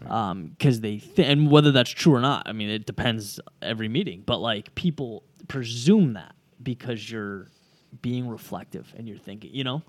because 0.00 0.80
they 0.80 0.96
th- 0.98 1.28
and 1.28 1.50
whether 1.50 1.70
that's 1.72 1.90
true 1.90 2.12
or 2.14 2.20
not 2.20 2.46
i 2.48 2.52
mean 2.52 2.68
it 2.68 2.84
depends 2.84 3.40
every 3.62 3.88
meeting 3.88 4.22
but 4.26 4.38
like 4.38 4.74
people 4.74 5.22
presume 5.48 6.12
that 6.14 6.34
because 6.62 7.10
you're 7.10 7.48
being 8.02 8.28
reflective 8.28 8.92
and 8.98 9.08
you're 9.08 9.16
thinking 9.18 9.50
you 9.54 9.64
know 9.64 9.82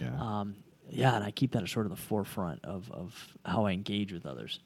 Yeah. 0.00 0.10
um, 0.20 0.56
yeah 0.90 1.14
and 1.14 1.22
i 1.24 1.30
keep 1.30 1.52
that 1.52 1.62
at 1.62 1.68
sort 1.68 1.86
of 1.86 1.90
the 1.90 1.96
forefront 1.96 2.64
of, 2.64 2.90
of 2.90 3.14
how 3.44 3.64
i 3.66 3.72
engage 3.72 4.12
with 4.12 4.26
others 4.26 4.58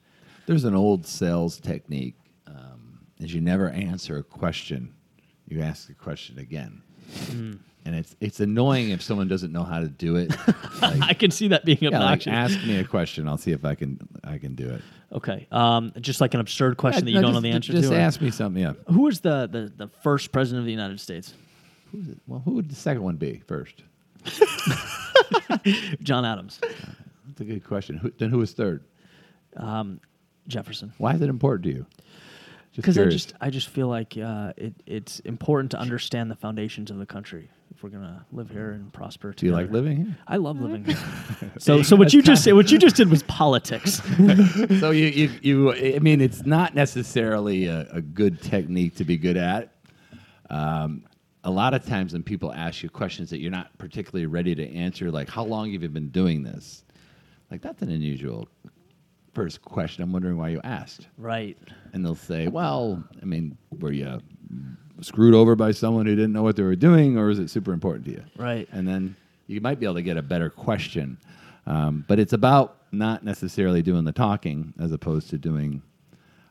There's 0.47 0.65
an 0.65 0.75
old 0.75 1.07
sales 1.07 1.59
technique. 1.61 2.17
Um, 2.47 3.01
is 3.19 3.35
you 3.35 3.41
never 3.41 3.69
answer 3.71 4.17
a 4.19 4.23
question, 4.23 4.95
you 5.49 5.61
ask 5.61 5.89
the 5.89 5.95
question 5.95 6.39
again. 6.39 6.83
Hmm. 7.31 7.53
And 7.87 7.95
it's 7.95 8.17
it's 8.21 8.41
annoying 8.41 8.91
if 8.91 9.01
someone 9.01 9.29
doesn't 9.29 9.53
know 9.53 9.63
how 9.63 9.79
to 9.79 9.87
do 9.87 10.17
it. 10.17 10.35
i 10.83 11.15
can 11.15 11.31
see 11.31 11.49
that 11.49 11.65
being 11.65 11.79
yeah, 11.81 11.91
like 11.91 11.97
obnoxious 12.27 12.33
ask 12.33 12.67
me 12.67 12.79
a 12.79 12.85
question. 12.85 13.29
I'll 13.29 13.39
see 13.39 13.53
if 13.53 13.65
I 13.65 13.77
can 13.77 14.01
I 14.25 14.39
can 14.39 14.57
do 14.57 14.69
it. 14.69 14.83
okay 15.13 15.47
um, 15.53 15.93
just 16.01 16.21
like 16.21 16.35
an 16.35 16.41
absurd 16.41 16.77
question 16.79 17.05
that 17.05 17.13
you 17.13 17.17
no, 17.21 17.23
don't 17.23 17.35
know 17.35 17.41
the 17.41 17.53
answer 17.53 17.73
Just 17.73 17.91
to 17.91 17.95
or- 17.97 18.01
ask 18.01 18.21
me 18.21 18.33
something. 18.33 18.61
Yeah. 18.61 18.73
who 18.89 19.03
was 19.03 19.21
the, 19.21 19.47
the, 19.47 19.73
the 19.75 19.89
first 20.03 20.33
president 20.33 20.61
of 20.61 20.67
the 20.67 20.73
united 20.73 20.99
states 21.01 21.33
Who's 21.93 22.09
it? 22.09 22.19
Well, 22.27 22.43
who 22.45 22.55
would 22.55 22.69
the 22.69 22.75
second 22.75 23.05
one 23.05 23.17
be 23.17 23.41
first? 23.47 23.85
john 26.03 26.25
adams 26.25 26.59
That's 26.61 27.41
a 27.41 27.45
good 27.45 27.65
question. 27.65 27.97
Who, 27.99 28.11
then 28.19 28.31
who 28.31 28.39
was 28.39 28.53
third? 28.53 28.83
um, 29.57 30.01
jefferson 30.49 30.93
Why 30.99 31.15
is 31.15 31.21
it 31.21 31.29
important 31.29 31.65
to 31.65 31.71
you? 31.71 31.87
Just 32.73 32.77
because 32.77 32.99
I 32.99 33.03
curious. 33.03 33.23
just 33.27 33.35
I 33.41 33.51
just 33.51 33.69
feel 33.69 33.89
like 33.89 34.19
uh, 34.19 34.53
it 34.57 34.75
it's 34.87 35.21
important 35.21 35.71
to 35.71 35.79
understand 35.79 36.31
the 36.31 36.35
foundations 36.37 36.91
of 36.91 36.99
the 36.99 37.07
country 37.07 37.49
if 37.75 37.83
we're 37.83 37.91
gonna 37.91 38.25
live 38.33 38.51
here 38.51 38.71
and 38.71 38.93
prosper. 38.93 39.33
do 39.33 39.47
you 39.47 39.53
like 39.53 39.71
living 39.71 39.97
here? 39.97 40.17
I 40.27 40.37
love 40.37 40.61
living 40.61 40.85
here. 40.85 40.97
so 41.59 41.83
so 41.83 41.97
what 41.97 42.13
you 42.13 42.23
just 42.23 42.45
said 42.45 42.55
what 42.55 42.71
you 42.71 42.79
just 42.79 42.97
did 42.97 43.11
was 43.11 43.23
politics. 43.25 44.01
so 44.81 44.91
you, 44.91 45.07
you, 45.07 45.31
you, 45.43 45.73
I 45.97 45.99
mean, 45.99 46.21
it's 46.21 46.47
not 46.47 46.75
necessarily 46.75 47.67
a, 47.67 47.87
a 47.93 48.01
good 48.01 48.41
technique 48.41 48.97
to 48.97 49.05
be 49.05 49.17
good 49.17 49.37
at. 49.37 49.75
Um, 50.51 51.05
a 51.45 51.51
lot 51.51 51.75
of 51.75 51.85
times 51.87 52.13
when 52.13 52.23
people 52.23 52.53
ask 52.53 52.83
you 52.83 52.91
questions 52.91 53.31
that 53.31 53.41
you're 53.41 53.51
not 53.51 53.77
particularly 53.79 54.27
ready 54.27 54.55
to 54.55 54.75
answer, 54.75 55.11
like 55.11 55.29
how 55.29 55.45
long 55.45 55.73
have 55.73 55.83
you 55.83 55.89
been 55.89 56.09
doing 56.09 56.43
this? 56.43 56.85
Like 57.51 57.63
that's 57.63 57.83
an 57.83 57.91
unusual 57.91 58.49
first 59.33 59.63
question. 59.63 60.03
I'm 60.03 60.13
wondering 60.13 60.39
why 60.39 60.49
you 60.49 60.61
asked. 60.65 61.09
right. 61.19 61.57
And 61.93 62.05
they'll 62.05 62.15
say, 62.15 62.49
well, 62.49 63.05
I 63.21 63.25
mean, 63.25 63.57
were 63.79 63.93
you 63.93 64.21
screwed 65.01 65.35
over 65.35 65.55
by 65.55 65.73
someone 65.73 66.07
who 66.07 66.15
didn't 66.15 66.33
know 66.33 66.43
what 66.43 66.57
they 66.57 66.63
were 66.63 66.77
doing, 66.77 67.19
or 67.19 67.31
is 67.31 67.39
it 67.39 67.51
super 67.51 67.73
important 67.73 68.05
to 68.07 68.13
you? 68.13 68.25
Right. 68.37 68.69
And 68.73 68.87
then 68.87 69.17
you 69.47 69.61
might 69.61 69.79
be 69.79 69.87
able 69.87 69.97
to 69.97 70.03
get 70.03 70.17
a 70.17 70.23
better 70.23 70.51
question. 70.51 71.19
Um, 71.67 72.05
but 72.09 72.19
it's 72.19 72.33
about 72.33 72.79
not 72.93 73.25
necessarily 73.25 73.83
doing 73.83 74.05
the 74.05 74.13
talking 74.13 74.73
as 74.79 74.93
opposed 74.93 75.31
to 75.31 75.39
doing. 75.39 75.83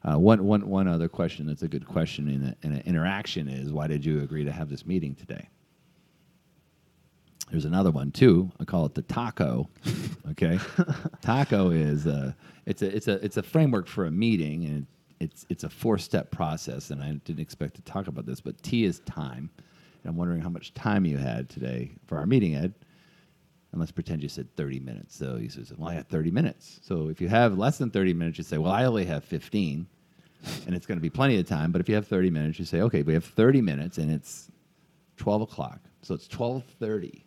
Uh, 0.04 0.20
one, 0.20 0.44
one, 0.46 0.68
one 0.70 0.88
other 0.88 1.10
question 1.10 1.48
that's 1.48 1.64
a 1.64 1.68
good 1.68 1.86
question 1.88 2.30
in, 2.30 2.44
a, 2.44 2.68
in 2.68 2.74
an 2.74 2.84
interaction 2.86 3.48
is 3.48 3.72
why 3.72 3.88
did 3.88 4.06
you 4.06 4.22
agree 4.22 4.46
to 4.46 4.52
have 4.52 4.70
this 4.70 4.86
meeting 4.86 5.16
today? 5.16 5.50
There's 7.50 7.66
another 7.66 7.92
one 7.92 8.12
too. 8.12 8.52
I 8.60 8.66
call 8.66 8.86
it 8.86 8.94
the 8.94 9.04
taco. 9.04 9.70
Okay, 10.32 10.60
taco 11.22 11.70
is 11.70 12.08
uh, 12.08 12.34
it's 12.66 12.82
a 12.82 12.96
it's 12.96 13.08
a 13.08 13.24
it's 13.24 13.38
a 13.38 13.44
framework 13.44 13.88
for 13.88 14.06
a 14.06 14.12
meeting, 14.12 14.66
and 14.66 14.88
it's 15.20 15.46
it's 15.50 15.64
a 15.64 15.70
four 15.70 15.98
step 15.98 16.32
process. 16.32 16.92
And 16.92 17.02
I 17.02 17.14
didn't 17.26 17.40
expect 17.40 17.76
to 17.76 17.82
talk 17.82 18.08
about 18.08 18.26
this, 18.26 18.42
but 18.42 18.62
T 18.64 18.86
is 18.86 19.00
time. 19.02 19.50
And 19.58 20.10
I'm 20.10 20.16
wondering 20.16 20.42
how 20.42 20.50
much 20.50 20.74
time 20.74 21.06
you 21.06 21.18
had 21.18 21.50
today 21.50 21.92
for 22.06 22.18
our 22.18 22.26
meeting, 22.26 22.56
Ed. 22.56 22.74
And 23.72 23.80
let's 23.80 23.92
pretend 23.92 24.24
you 24.24 24.30
said 24.30 24.48
30 24.56 24.80
minutes. 24.80 25.16
So 25.18 25.36
you 25.36 25.50
says, 25.50 25.74
Well, 25.78 25.90
I 25.90 25.96
have 25.96 26.08
30 26.08 26.32
minutes. 26.32 26.80
So 26.84 27.10
if 27.10 27.20
you 27.20 27.28
have 27.28 27.58
less 27.58 27.78
than 27.78 27.90
30 27.90 28.14
minutes, 28.14 28.38
you 28.38 28.44
say, 28.44 28.58
Well, 28.58 28.72
I 28.72 28.86
only 28.86 29.06
have 29.06 29.24
15. 29.24 29.88
And 30.68 30.76
it's 30.76 30.86
going 30.86 30.98
to 30.98 31.02
be 31.02 31.10
plenty 31.10 31.40
of 31.40 31.48
time. 31.48 31.72
But 31.72 31.82
if 31.82 31.90
you 31.90 31.96
have 31.96 32.08
30 32.08 32.30
minutes, 32.30 32.60
you 32.60 32.66
say, 32.66 32.82
Okay, 32.82 33.02
we 33.02 33.14
have 33.14 33.26
30 33.26 33.62
minutes 33.62 33.98
and 33.98 34.12
it's 34.12 34.52
12 35.18 35.42
o'clock. 35.42 35.80
So 36.02 36.14
it's 36.14 36.28
12:30 36.28 37.24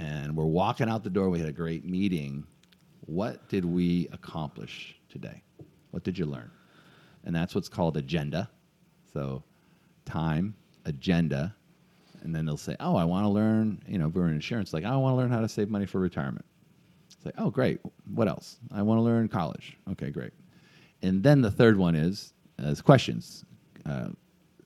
and 0.00 0.34
we're 0.34 0.44
walking 0.44 0.88
out 0.88 1.04
the 1.04 1.10
door. 1.10 1.28
We 1.28 1.38
had 1.38 1.48
a 1.48 1.52
great 1.52 1.84
meeting. 1.84 2.46
What 3.06 3.48
did 3.48 3.64
we 3.64 4.08
accomplish 4.12 4.96
today? 5.08 5.42
What 5.90 6.04
did 6.04 6.18
you 6.18 6.24
learn? 6.24 6.50
And 7.24 7.34
that's 7.34 7.54
what's 7.54 7.68
called 7.68 7.96
agenda. 7.96 8.50
So, 9.12 9.42
time, 10.04 10.54
agenda, 10.84 11.54
and 12.22 12.34
then 12.34 12.46
they'll 12.46 12.56
say, 12.56 12.76
"Oh, 12.80 12.96
I 12.96 13.04
want 13.04 13.24
to 13.24 13.28
learn." 13.28 13.82
You 13.86 13.98
know, 13.98 14.08
if 14.08 14.14
we're 14.14 14.28
in 14.28 14.34
insurance, 14.34 14.72
like, 14.72 14.84
"I 14.84 14.96
want 14.96 15.12
to 15.12 15.16
learn 15.16 15.30
how 15.30 15.40
to 15.40 15.48
save 15.48 15.70
money 15.70 15.86
for 15.86 16.00
retirement." 16.00 16.44
It's 17.12 17.24
like, 17.24 17.34
"Oh, 17.38 17.50
great. 17.50 17.80
What 18.14 18.28
else? 18.28 18.58
I 18.72 18.82
want 18.82 18.98
to 18.98 19.02
learn 19.02 19.28
college." 19.28 19.76
Okay, 19.92 20.10
great. 20.10 20.32
And 21.02 21.22
then 21.22 21.40
the 21.40 21.50
third 21.50 21.76
one 21.76 21.94
is 21.94 22.34
as 22.58 22.80
questions. 22.82 23.44
Uh, 23.86 24.08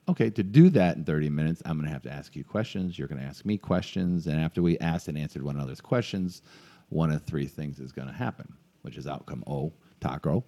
okay, 0.09 0.31
to 0.31 0.43
do 0.43 0.69
that 0.71 0.97
in 0.97 1.05
30 1.05 1.31
minutes, 1.31 1.62
I'm 1.64 1.77
going 1.77 1.87
to 1.87 1.93
have 1.93 2.03
to 2.03 2.12
ask 2.12 2.35
you 2.35 2.45
questions. 2.45 2.99
You're 2.99 3.09
going 3.09 3.21
to 3.21 3.27
ask 3.27 3.45
me 3.45 3.57
questions. 3.57 4.27
And 4.27 4.40
after 4.40 4.62
we 4.62 4.79
asked 4.79 5.09
and 5.09 5.17
answered 5.17 5.43
one 5.43 5.57
another's 5.57 5.81
questions, 5.81 6.43
one 6.88 7.11
of 7.11 7.23
three 7.23 7.47
things 7.47 7.81
is 7.81 7.93
going 7.93 8.09
to 8.09 8.14
happen, 8.14 8.53
which 8.83 8.97
is 8.97 9.07
outcome 9.07 9.45
O, 9.47 9.73
taco. 10.01 10.45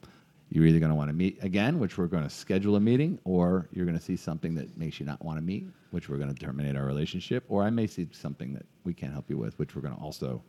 You're 0.51 0.67
either 0.67 0.79
going 0.79 0.91
to 0.91 0.97
want 0.97 1.09
to 1.11 1.15
meet 1.15 1.43
again, 1.43 1.79
which 1.81 1.99
we're 1.99 2.07
going 2.07 2.23
to 2.23 2.31
schedule 2.31 2.77
a 2.77 2.81
meeting, 2.81 3.19
or 3.25 3.69
you're 3.73 3.85
going 3.85 3.99
to 3.99 4.05
see 4.05 4.17
something 4.17 4.55
that 4.55 4.77
makes 4.79 5.01
you 5.01 5.07
not 5.07 5.23
want 5.25 5.39
to 5.39 5.43
meet, 5.43 5.67
which 5.91 6.09
we're 6.09 6.19
going 6.19 6.33
to 6.33 6.41
terminate 6.41 6.77
our 6.77 6.85
relationship, 6.85 7.45
or 7.49 7.65
I 7.65 7.71
may 7.71 7.87
see 7.87 8.07
something 8.13 8.55
that 8.55 8.65
we 8.85 8.95
can't 8.95 9.13
help 9.13 9.29
you 9.29 9.39
with, 9.39 9.59
which 9.59 9.75
we're 9.75 9.83
going 9.83 9.97
to 9.97 10.01
also 10.01 10.43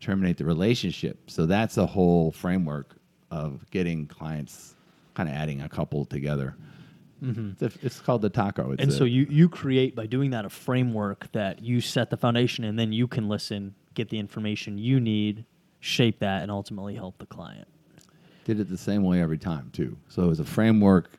terminate 0.00 0.36
the 0.36 0.44
relationship. 0.44 1.30
So 1.30 1.46
that's 1.46 1.76
a 1.76 1.86
whole 1.86 2.32
framework 2.32 2.96
of 3.30 3.64
getting 3.70 4.06
clients, 4.06 4.74
kind 5.14 5.28
of 5.28 5.34
adding 5.34 5.62
a 5.62 5.68
couple 5.68 6.04
together. 6.04 6.56
Mm-hmm. 7.22 7.64
It's, 7.64 7.76
a- 7.76 7.86
it's 7.86 8.00
called 8.00 8.22
the 8.22 8.30
taco. 8.30 8.72
It's 8.72 8.82
And 8.82 8.92
so 8.92 9.04
you 9.04 9.26
you 9.30 9.48
create 9.48 9.94
by 9.94 10.06
doing 10.06 10.30
that 10.30 10.44
a 10.44 10.50
framework 10.50 11.30
that 11.32 11.62
you 11.62 11.80
set 11.80 12.10
the 12.10 12.16
foundation 12.16 12.64
and 12.64 12.78
then 12.78 12.92
you 12.92 13.06
can 13.06 13.28
listen, 13.28 13.74
get 13.94 14.08
the 14.08 14.18
information 14.18 14.78
you 14.78 14.98
need, 14.98 15.44
shape 15.80 16.18
that 16.20 16.42
and 16.42 16.50
ultimately 16.50 16.94
help 16.94 17.18
the 17.18 17.26
client. 17.26 17.68
Did 18.54 18.60
it 18.60 18.68
the 18.68 18.76
same 18.78 19.02
way 19.04 19.20
every 19.22 19.38
time 19.38 19.70
too. 19.72 19.96
So 20.08 20.22
it 20.22 20.26
was 20.26 20.40
a 20.40 20.44
framework, 20.44 21.10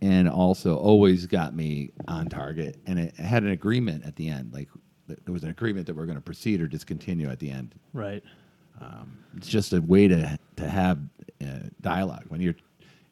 and 0.00 0.28
also 0.28 0.76
always 0.76 1.26
got 1.26 1.54
me 1.56 1.90
on 2.06 2.28
target. 2.28 2.78
And 2.86 2.98
it 3.00 3.16
had 3.16 3.42
an 3.42 3.50
agreement 3.50 4.04
at 4.04 4.14
the 4.14 4.28
end. 4.28 4.52
Like 4.52 4.68
th- 5.08 5.18
there 5.24 5.32
was 5.32 5.42
an 5.42 5.50
agreement 5.50 5.86
that 5.88 5.96
we're 5.96 6.06
going 6.06 6.18
to 6.18 6.22
proceed 6.22 6.60
or 6.60 6.68
discontinue 6.68 7.28
at 7.30 7.40
the 7.40 7.50
end. 7.50 7.74
Right. 7.92 8.22
It's 9.36 9.48
just 9.48 9.72
a 9.72 9.80
way 9.80 10.06
to 10.08 10.38
to 10.56 10.68
have 10.68 10.98
uh, 11.42 11.46
dialogue 11.80 12.24
when 12.28 12.40
you're 12.40 12.54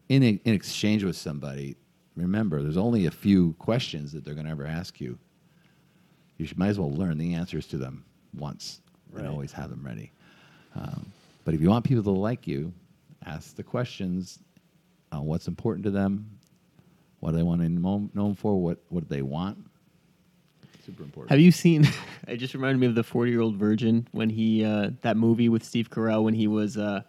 in 0.08 0.22
a, 0.22 0.40
in 0.44 0.54
exchange 0.54 1.02
with 1.02 1.16
somebody, 1.16 1.76
remember 2.14 2.62
there's 2.62 2.76
only 2.76 3.06
a 3.06 3.10
few 3.10 3.52
questions 3.54 4.12
that 4.12 4.24
they're 4.24 4.34
going 4.34 4.46
to 4.46 4.52
ever 4.52 4.66
ask 4.66 5.00
you. 5.00 5.18
You 6.38 6.46
should, 6.46 6.58
might 6.58 6.68
as 6.68 6.78
well 6.78 6.92
learn 6.92 7.18
the 7.18 7.34
answers 7.34 7.66
to 7.68 7.78
them 7.78 8.04
once 8.36 8.80
Right. 9.10 9.20
and 9.24 9.28
always 9.32 9.50
have 9.52 9.70
them 9.70 9.82
ready. 9.84 10.12
Um, 10.76 11.06
but 11.44 11.54
if 11.54 11.60
you 11.60 11.68
want 11.70 11.84
people 11.84 12.02
to 12.04 12.10
like 12.10 12.46
you, 12.46 12.72
ask 13.26 13.56
the 13.56 13.62
questions 13.62 14.38
on 15.12 15.24
what's 15.26 15.48
important 15.48 15.84
to 15.84 15.90
them, 15.90 16.38
what 17.20 17.32
do 17.32 17.36
they 17.36 17.42
want 17.42 17.60
to 17.60 17.68
know 17.68 18.08
known 18.14 18.34
for, 18.34 18.60
what 18.60 18.78
what 18.88 19.08
do 19.08 19.14
they 19.14 19.22
want. 19.22 19.58
Super 20.84 21.02
important. 21.02 21.30
Have 21.30 21.40
you 21.40 21.50
seen? 21.50 21.88
it 22.28 22.36
just 22.36 22.54
reminded 22.54 22.78
me 22.78 22.86
of 22.86 22.94
the 22.94 23.02
Forty 23.02 23.32
Year 23.32 23.40
Old 23.40 23.56
Virgin 23.56 24.06
when 24.12 24.30
he 24.30 24.64
uh, 24.64 24.90
that 25.02 25.16
movie 25.16 25.48
with 25.48 25.64
Steve 25.64 25.90
Carell 25.90 26.22
when 26.22 26.34
he 26.34 26.46
was 26.46 26.76
uh, 26.76 27.02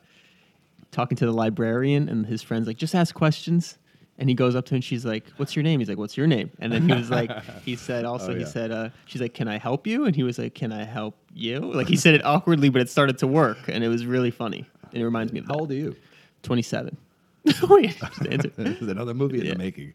talking 0.91 1.17
to 1.17 1.25
the 1.25 1.31
librarian 1.31 2.09
and 2.09 2.25
his 2.25 2.41
friends 2.41 2.67
like 2.67 2.77
just 2.77 2.95
ask 2.95 3.13
questions. 3.13 3.77
And 4.19 4.27
he 4.27 4.33
goes 4.33 4.55
up 4.55 4.65
to 4.65 4.71
her 4.71 4.77
and 4.77 4.83
she's 4.83 5.05
like, 5.05 5.25
"What's 5.37 5.55
your 5.55 5.61
name?" 5.61 5.79
He's 5.79 5.89
like, 5.89 5.99
"What's 5.99 6.17
your 6.17 6.25
name?" 6.25 6.49
And 6.57 6.73
then 6.73 6.89
he 6.89 6.95
was 6.95 7.11
like, 7.11 7.29
he 7.63 7.75
said 7.75 8.03
also 8.03 8.31
Oh, 8.31 8.35
he 8.35 8.45
said, 8.45 8.71
uh, 8.71 8.89
"She's 9.05 9.21
like, 9.21 9.35
can 9.35 9.47
I 9.47 9.59
help 9.59 9.85
you?" 9.85 10.05
And 10.05 10.15
he 10.15 10.23
was 10.23 10.39
like, 10.39 10.55
"Can 10.55 10.71
I 10.71 10.85
help 10.85 11.15
you?" 11.35 11.59
Like 11.59 11.87
he 11.87 11.95
said 11.95 12.15
it 12.15 12.25
awkwardly, 12.25 12.69
but 12.69 12.81
it 12.81 12.89
started 12.89 13.19
to 13.19 13.27
work, 13.27 13.59
and 13.67 13.83
it 13.83 13.89
was 13.89 14.07
really 14.07 14.31
funny. 14.31 14.65
And 14.97 15.03
it 15.03 15.05
reminds 15.05 15.31
me 15.31 15.39
of 15.41 15.45
How 15.45 15.53
that. 15.53 15.59
old 15.59 15.71
are 15.71 15.75
you? 15.75 15.95
Twenty-seven. 16.41 16.97
Wait, 17.69 17.95
just. 17.99 18.21
This 18.57 18.81
is 18.81 18.87
another 18.87 19.13
movie 19.13 19.39
in 19.39 19.45
Yeah. 19.45 19.51
the 19.53 19.57
making. 19.59 19.93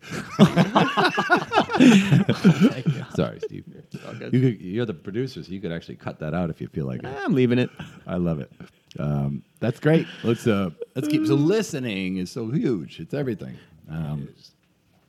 Sorry, 3.14 3.40
Steve. 3.40 3.64
good. 4.18 4.32
You 4.32 4.40
could, 4.40 4.60
you're 4.60 4.86
the 4.86 4.94
producer, 4.94 5.42
so 5.42 5.50
you 5.52 5.60
could 5.60 5.72
actually 5.72 5.96
cut 5.96 6.18
that 6.20 6.34
out 6.34 6.50
if 6.50 6.60
you 6.60 6.68
feel 6.68 6.86
like 6.86 7.02
it. 7.02 7.06
I'm 7.06 7.34
leaving 7.34 7.58
it. 7.58 7.70
I 8.06 8.16
love 8.16 8.40
it. 8.40 8.50
Um, 8.98 9.42
that's 9.60 9.80
great. 9.80 10.06
Let's 10.22 10.46
uh, 10.46 10.70
let's 10.94 11.08
keep. 11.08 11.26
So 11.26 11.34
listening 11.34 12.16
is 12.18 12.30
so 12.30 12.48
huge. 12.50 13.00
It's 13.00 13.14
everything. 13.14 13.56
Um, 13.90 14.28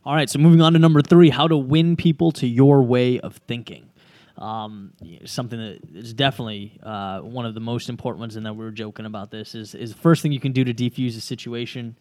All 0.05 0.15
right, 0.15 0.29
so 0.29 0.39
moving 0.39 0.61
on 0.61 0.73
to 0.73 0.79
number 0.79 1.01
three 1.01 1.29
how 1.29 1.47
to 1.47 1.55
win 1.57 1.95
people 1.95 2.31
to 2.33 2.47
your 2.47 2.81
way 2.81 3.19
of 3.19 3.37
thinking. 3.47 3.89
Um, 4.37 4.93
something 5.25 5.59
that 5.59 5.79
is 5.93 6.13
definitely 6.13 6.79
uh, 6.81 7.19
one 7.19 7.45
of 7.45 7.53
the 7.53 7.59
most 7.59 7.89
important 7.89 8.19
ones, 8.19 8.35
and 8.35 8.45
that 8.45 8.55
we 8.55 8.65
were 8.65 8.71
joking 8.71 9.05
about 9.05 9.29
this 9.29 9.53
is 9.53 9.75
is 9.75 9.93
the 9.93 9.99
first 9.99 10.21
thing 10.21 10.31
you 10.31 10.39
can 10.39 10.51
do 10.51 10.63
to 10.63 10.73
defuse 10.73 11.15
a 11.17 11.21
situation. 11.21 11.95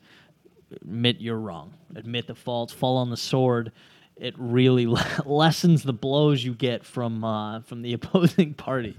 Admit 0.71 1.21
you're 1.21 1.38
wrong. 1.38 1.75
Admit 1.95 2.27
the 2.27 2.35
faults. 2.35 2.73
Fall 2.73 2.97
on 2.97 3.11
the 3.11 3.16
sword. 3.16 3.73
It 4.16 4.35
really 4.38 4.87
lessens 5.27 5.83
the 5.83 5.92
blows 5.92 6.42
you 6.42 6.55
get 6.55 6.85
from 6.85 7.23
uh, 7.25 7.61
from 7.61 7.83
the 7.83 7.92
opposing 7.99 8.55
party. 8.55 8.97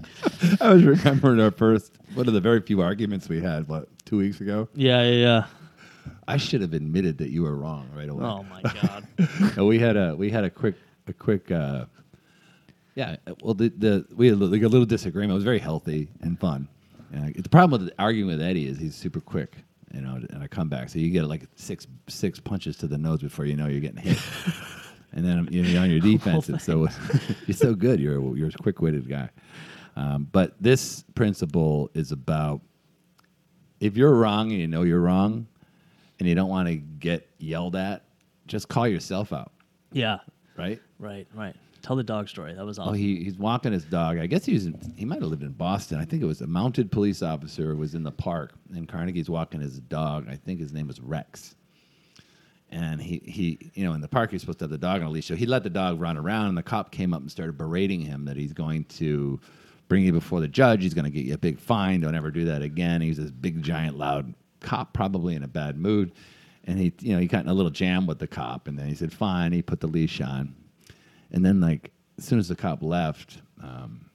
I 0.60 0.72
was 0.72 0.84
remembering 0.84 1.40
our 1.40 1.50
first 1.50 1.92
one 2.14 2.28
of 2.28 2.34
the 2.34 2.40
very 2.40 2.60
few 2.60 2.82
arguments 2.82 3.28
we 3.28 3.40
had. 3.40 3.66
What 3.68 3.88
two 4.04 4.18
weeks 4.18 4.40
ago? 4.40 4.68
Yeah, 4.74 5.02
yeah, 5.02 5.10
yeah. 5.10 5.46
I 6.28 6.36
should 6.36 6.60
have 6.60 6.72
admitted 6.72 7.18
that 7.18 7.30
you 7.30 7.42
were 7.42 7.56
wrong 7.56 7.88
right 7.94 8.08
away. 8.08 8.24
Oh 8.24 8.44
my 8.44 8.62
god. 8.62 9.06
And 9.56 9.66
we 9.66 9.78
had 9.78 9.96
a 9.96 10.14
we 10.14 10.30
had 10.30 10.44
a 10.44 10.50
quick 10.50 10.74
a 11.06 11.12
quick 11.12 11.50
uh, 11.50 11.86
yeah 12.94 13.16
well 13.42 13.54
the, 13.54 13.68
the 13.70 14.06
we 14.14 14.28
had 14.28 14.38
like 14.38 14.62
a 14.62 14.68
little 14.68 14.86
disagreement. 14.86 15.32
It 15.32 15.34
was 15.34 15.44
very 15.44 15.58
healthy 15.58 16.08
and 16.20 16.38
fun. 16.38 16.68
Uh, 17.14 17.30
the 17.36 17.48
problem 17.48 17.82
with 17.82 17.92
arguing 17.98 18.28
with 18.28 18.40
Eddie 18.40 18.66
is 18.66 18.78
he's 18.78 18.94
super 18.94 19.20
quick 19.20 19.56
you 19.92 20.00
know 20.00 20.20
and 20.30 20.42
a 20.42 20.48
comeback. 20.48 20.88
So 20.88 20.98
you 20.98 21.10
get 21.10 21.24
like 21.24 21.46
six 21.54 21.86
six 22.08 22.40
punches 22.40 22.76
to 22.78 22.86
the 22.86 22.98
nose 22.98 23.20
before 23.20 23.44
you 23.44 23.56
know 23.56 23.66
you're 23.66 23.80
getting 23.80 24.02
hit. 24.02 24.18
And 25.14 25.24
then 25.24 25.48
you're 25.50 25.80
on 25.80 25.90
your 25.90 26.00
defense. 26.00 26.48
And 26.48 26.60
so 26.60 26.88
you're 27.46 27.54
so 27.54 27.74
good. 27.74 28.00
You're 28.00 28.18
a, 28.18 28.36
you're 28.36 28.48
a 28.48 28.62
quick 28.62 28.80
witted 28.80 29.08
guy. 29.08 29.30
Um, 29.96 30.28
but 30.32 30.54
this 30.60 31.04
principle 31.14 31.88
is 31.94 32.10
about 32.10 32.60
if 33.78 33.96
you're 33.96 34.12
wrong 34.12 34.50
and 34.50 34.60
you 34.60 34.66
know 34.66 34.82
you're 34.82 35.00
wrong 35.00 35.46
and 36.18 36.28
you 36.28 36.34
don't 36.34 36.48
want 36.48 36.68
to 36.68 36.74
get 36.74 37.28
yelled 37.38 37.76
at 37.76 38.02
just 38.46 38.68
call 38.68 38.88
yourself 38.88 39.32
out. 39.32 39.52
Yeah. 39.92 40.18
right? 40.56 40.80
Right, 40.98 41.28
right. 41.32 41.54
Tell 41.84 41.96
the 41.96 42.02
dog 42.02 42.30
story. 42.30 42.54
That 42.54 42.64
was 42.64 42.78
Oh, 42.78 42.84
awesome. 42.84 42.94
he, 42.94 43.22
he's 43.22 43.36
walking 43.36 43.70
his 43.72 43.84
dog. 43.84 44.16
I 44.18 44.26
guess 44.26 44.46
he 44.46 44.54
was. 44.54 44.64
In, 44.64 44.94
he 44.96 45.04
might 45.04 45.20
have 45.20 45.28
lived 45.30 45.42
in 45.42 45.52
Boston. 45.52 45.98
I 45.98 46.06
think 46.06 46.22
it 46.22 46.26
was 46.26 46.40
a 46.40 46.46
mounted 46.46 46.90
police 46.90 47.22
officer 47.22 47.76
was 47.76 47.94
in 47.94 48.02
the 48.02 48.10
park, 48.10 48.54
and 48.74 48.88
Carnegie's 48.88 49.28
walking 49.28 49.60
his 49.60 49.80
dog. 49.80 50.26
I 50.26 50.34
think 50.36 50.60
his 50.60 50.72
name 50.72 50.86
was 50.86 50.98
Rex. 51.00 51.56
And 52.70 53.02
he, 53.02 53.18
he, 53.26 53.70
you 53.74 53.84
know, 53.84 53.92
in 53.92 54.00
the 54.00 54.08
park, 54.08 54.32
you're 54.32 54.38
supposed 54.38 54.60
to 54.60 54.64
have 54.64 54.70
the 54.70 54.78
dog 54.78 55.02
on 55.02 55.08
a 55.08 55.10
leash. 55.10 55.26
So 55.26 55.36
he 55.36 55.44
let 55.44 55.62
the 55.62 55.68
dog 55.70 56.00
run 56.00 56.16
around, 56.16 56.48
and 56.48 56.56
the 56.56 56.62
cop 56.62 56.90
came 56.90 57.12
up 57.12 57.20
and 57.20 57.30
started 57.30 57.58
berating 57.58 58.00
him 58.00 58.24
that 58.24 58.36
he's 58.38 58.54
going 58.54 58.84
to 58.84 59.38
bring 59.86 60.04
you 60.04 60.12
before 60.12 60.40
the 60.40 60.48
judge. 60.48 60.82
He's 60.82 60.94
going 60.94 61.04
to 61.04 61.10
get 61.10 61.26
you 61.26 61.34
a 61.34 61.38
big 61.38 61.58
fine. 61.60 62.00
Don't 62.00 62.14
ever 62.14 62.30
do 62.30 62.46
that 62.46 62.62
again. 62.62 63.02
He's 63.02 63.18
this 63.18 63.30
big, 63.30 63.62
giant, 63.62 63.98
loud 63.98 64.32
cop, 64.60 64.94
probably 64.94 65.34
in 65.34 65.42
a 65.42 65.48
bad 65.48 65.76
mood. 65.76 66.12
And 66.64 66.78
he, 66.78 66.94
you 67.00 67.12
know, 67.14 67.20
he 67.20 67.26
got 67.26 67.44
in 67.44 67.50
a 67.50 67.54
little 67.54 67.70
jam 67.70 68.06
with 68.06 68.18
the 68.18 68.26
cop, 68.26 68.68
and 68.68 68.78
then 68.78 68.88
he 68.88 68.94
said, 68.94 69.12
"Fine." 69.12 69.52
He 69.52 69.60
put 69.60 69.80
the 69.80 69.86
leash 69.86 70.22
on, 70.22 70.54
and 71.34 71.44
then 71.44 71.60
like 71.60 71.90
as 72.16 72.24
soon 72.24 72.38
as 72.38 72.48
the 72.48 72.56
cop 72.56 72.82
left, 72.82 73.42
um, 73.62 74.06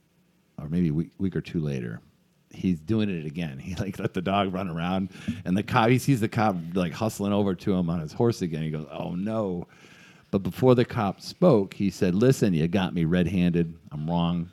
or 0.58 0.69
maybe 0.69 0.88
a 0.88 0.93
week, 0.93 1.12
week 1.19 1.36
or 1.36 1.41
two 1.41 1.60
later, 1.60 1.99
he's 2.49 2.79
doing 2.79 3.10
it 3.10 3.25
again. 3.25 3.60
He 3.63 3.75
like 3.75 3.99
let 3.99 4.13
the 4.15 4.21
dog 4.21 4.53
run 4.53 4.69
around, 4.69 5.10
and 5.45 5.55
the 5.55 5.62
cop 5.62 5.89
he 5.89 5.99
sees 5.99 6.21
the 6.21 6.29
cop 6.29 6.55
like 6.73 6.93
hustling 6.93 7.34
over 7.34 7.53
to 7.53 7.73
him 7.73 7.89
on 7.89 7.99
his 7.99 8.13
horse 8.13 8.41
again. 8.41 8.63
He 8.63 8.71
goes, 8.71 8.88
"Oh 8.89 9.13
no!" 9.13 9.67
But 10.32 10.39
before 10.39 10.75
the 10.75 10.86
cop 10.86 11.21
spoke, 11.21 11.73
he 11.73 11.89
said, 11.91 12.15
"Listen, 12.15 12.53
you 12.53 12.67
got 12.67 12.93
me 12.93 13.03
red-handed. 13.03 13.77
I'm 13.91 14.10
wrong. 14.10 14.49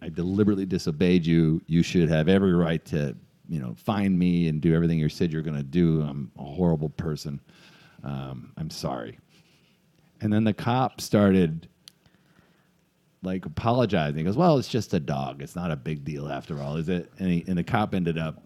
I 0.00 0.10
deliberately 0.10 0.66
disobeyed 0.66 1.26
you. 1.26 1.60
You 1.66 1.82
should 1.82 2.08
have 2.10 2.28
every 2.28 2.54
right 2.54 2.84
to, 2.86 3.16
you 3.48 3.58
know, 3.58 3.74
find 3.74 4.18
me 4.18 4.48
and 4.48 4.60
do 4.60 4.74
everything 4.74 4.98
you 4.98 5.08
said 5.08 5.32
you're 5.32 5.42
going 5.42 5.56
to 5.56 5.62
do. 5.62 6.02
I'm 6.02 6.30
a 6.38 6.44
horrible 6.44 6.90
person. 6.90 7.40
Um, 8.04 8.52
I'm 8.56 8.70
sorry." 8.70 9.18
And 10.20 10.32
then 10.32 10.44
the 10.44 10.54
cop 10.54 11.00
started 11.00 11.68
like 13.22 13.46
apologizing. 13.46 14.18
He 14.18 14.24
goes, 14.24 14.36
"Well, 14.36 14.58
it's 14.58 14.68
just 14.68 14.94
a 14.94 15.00
dog. 15.00 15.42
It's 15.42 15.56
not 15.56 15.70
a 15.70 15.76
big 15.76 16.04
deal 16.04 16.28
after 16.28 16.60
all, 16.60 16.76
is 16.76 16.88
it?" 16.88 17.10
And, 17.18 17.30
he, 17.30 17.44
and 17.46 17.58
the 17.58 17.64
cop 17.64 17.94
ended 17.94 18.18
up 18.18 18.42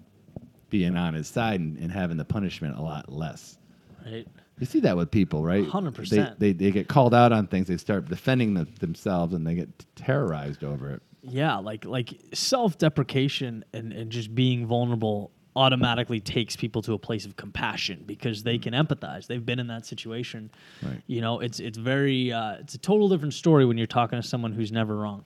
being 0.71 0.97
on 0.97 1.15
his 1.15 1.29
side 1.29 1.61
and, 1.61 1.79
and 1.79 1.91
having 1.91 2.17
the 2.17 2.25
punishment 2.25 2.79
a 2.79 2.83
lot 2.83 3.11
less. 3.11 3.59
Right. 4.05 4.27
You 4.59 4.67
see 4.67 4.81
that 4.81 4.97
with 4.97 5.11
people, 5.11 5.45
right? 5.45 5.65
100%. 5.65 6.09
They, 6.39 6.53
they, 6.53 6.53
they 6.53 6.71
get 6.73 6.89
called 6.89 7.15
out 7.15 7.33
on 7.33 7.47
things. 7.47 7.69
They 7.69 7.77
start 7.77 8.09
defending 8.09 8.55
the, 8.55 8.67
themselves, 8.81 9.33
and 9.33 9.47
they 9.47 9.55
get 9.55 9.87
terrorized 9.95 10.65
over 10.65 10.91
it. 10.91 11.03
Yeah, 11.23 11.57
like 11.57 11.85
like 11.85 12.15
self-deprecation 12.33 13.65
and, 13.73 13.93
and 13.93 14.11
just 14.11 14.35
being 14.35 14.67
vulnerable 14.67 15.33
automatically 15.59 16.21
takes 16.21 16.55
people 16.57 16.81
to 16.83 16.93
a 16.95 16.99
place 16.99 17.27
of 17.27 17.37
compassion 17.37 18.05
because 18.07 18.43
they 18.43 18.59
can 18.59 18.73
empathize. 18.75 19.27
They've 19.27 19.45
been 19.45 19.59
in 19.59 19.67
that 19.67 19.85
situation. 19.85 20.51
Right. 20.83 21.03
You 21.07 21.21
know, 21.21 21.41
it's 21.41 21.59
it's 21.61 21.79
very 21.79 22.33
uh, 22.33 22.55
it's 22.61 22.75
a 22.75 22.79
total 22.79 23.09
different 23.09 23.35
story 23.35 23.65
when 23.67 23.77
you're 23.77 23.87
talking 24.01 24.21
to 24.23 24.27
someone 24.27 24.53
who's 24.53 24.73
never 24.73 24.97
wrong. 24.97 25.25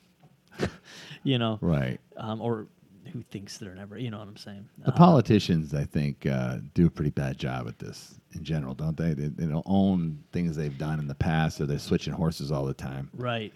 you 1.23 1.39
know, 1.39 1.59
Right. 1.61 1.99
um, 2.17 2.41
or 2.41 2.67
who 3.13 3.23
thinks 3.31 3.59
they're 3.59 3.75
never. 3.75 3.99
You 3.99 4.11
know 4.11 4.19
what 4.19 4.29
I'm 4.29 4.37
saying? 4.37 4.67
The 4.85 4.93
Uh, 4.93 4.97
politicians, 4.97 5.75
I 5.75 5.85
think, 5.85 6.27
uh, 6.27 6.59
do 6.75 6.87
a 6.87 6.91
pretty 6.91 7.11
bad 7.11 7.37
job 7.39 7.69
at 7.69 7.79
this 7.79 8.19
in 8.35 8.43
general, 8.45 8.75
don't 8.75 8.97
they? 8.97 9.13
They, 9.15 9.29
they 9.29 9.47
don't 9.47 9.65
own 9.67 10.23
things 10.33 10.57
they've 10.57 10.77
done 10.79 10.99
in 10.99 11.07
the 11.09 11.15
past, 11.15 11.61
or 11.61 11.67
they're 11.67 11.79
switching 11.79 12.13
horses 12.15 12.51
all 12.51 12.65
the 12.65 12.75
time. 12.75 13.11
Right. 13.15 13.53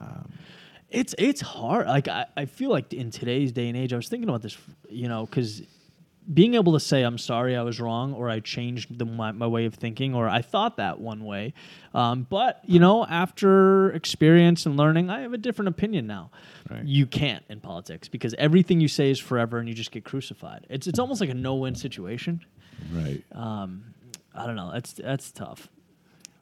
Um, 0.00 0.30
it's 0.90 1.14
it's 1.18 1.40
hard. 1.40 1.86
Like 1.86 2.06
I, 2.08 2.26
I 2.36 2.44
feel 2.44 2.70
like 2.70 2.92
in 2.92 3.10
today's 3.10 3.50
day 3.52 3.68
and 3.68 3.76
age, 3.76 3.92
I 3.92 3.96
was 3.96 4.08
thinking 4.08 4.28
about 4.28 4.42
this, 4.42 4.56
you 4.90 5.08
know, 5.08 5.24
because 5.26 5.62
being 6.32 6.54
able 6.54 6.72
to 6.74 6.80
say 6.80 7.02
I'm 7.02 7.18
sorry, 7.18 7.56
I 7.56 7.62
was 7.62 7.80
wrong, 7.80 8.12
or 8.14 8.28
I 8.30 8.40
changed 8.40 8.98
the, 8.98 9.04
my, 9.04 9.32
my 9.32 9.46
way 9.46 9.64
of 9.66 9.74
thinking, 9.74 10.14
or 10.14 10.28
I 10.28 10.42
thought 10.42 10.76
that 10.76 11.00
one 11.00 11.24
way, 11.24 11.54
um, 11.94 12.26
but 12.30 12.60
you 12.64 12.78
know, 12.78 13.04
after 13.06 13.90
experience 13.92 14.66
and 14.66 14.76
learning, 14.76 15.10
I 15.10 15.20
have 15.20 15.32
a 15.32 15.38
different 15.38 15.68
opinion 15.68 16.06
now. 16.06 16.30
Right. 16.70 16.84
You 16.84 17.06
can't 17.06 17.44
in 17.48 17.60
politics 17.60 18.08
because 18.08 18.34
everything 18.38 18.80
you 18.80 18.88
say 18.88 19.10
is 19.10 19.18
forever, 19.18 19.58
and 19.58 19.68
you 19.68 19.74
just 19.74 19.90
get 19.90 20.04
crucified. 20.04 20.66
It's 20.70 20.86
it's 20.86 20.98
almost 20.98 21.20
like 21.20 21.30
a 21.30 21.34
no-win 21.34 21.74
situation. 21.74 22.44
Right. 22.92 23.22
Um, 23.32 23.84
I 24.34 24.46
don't 24.46 24.56
know. 24.56 24.70
That's 24.72 24.92
that's 24.94 25.30
tough. 25.32 25.68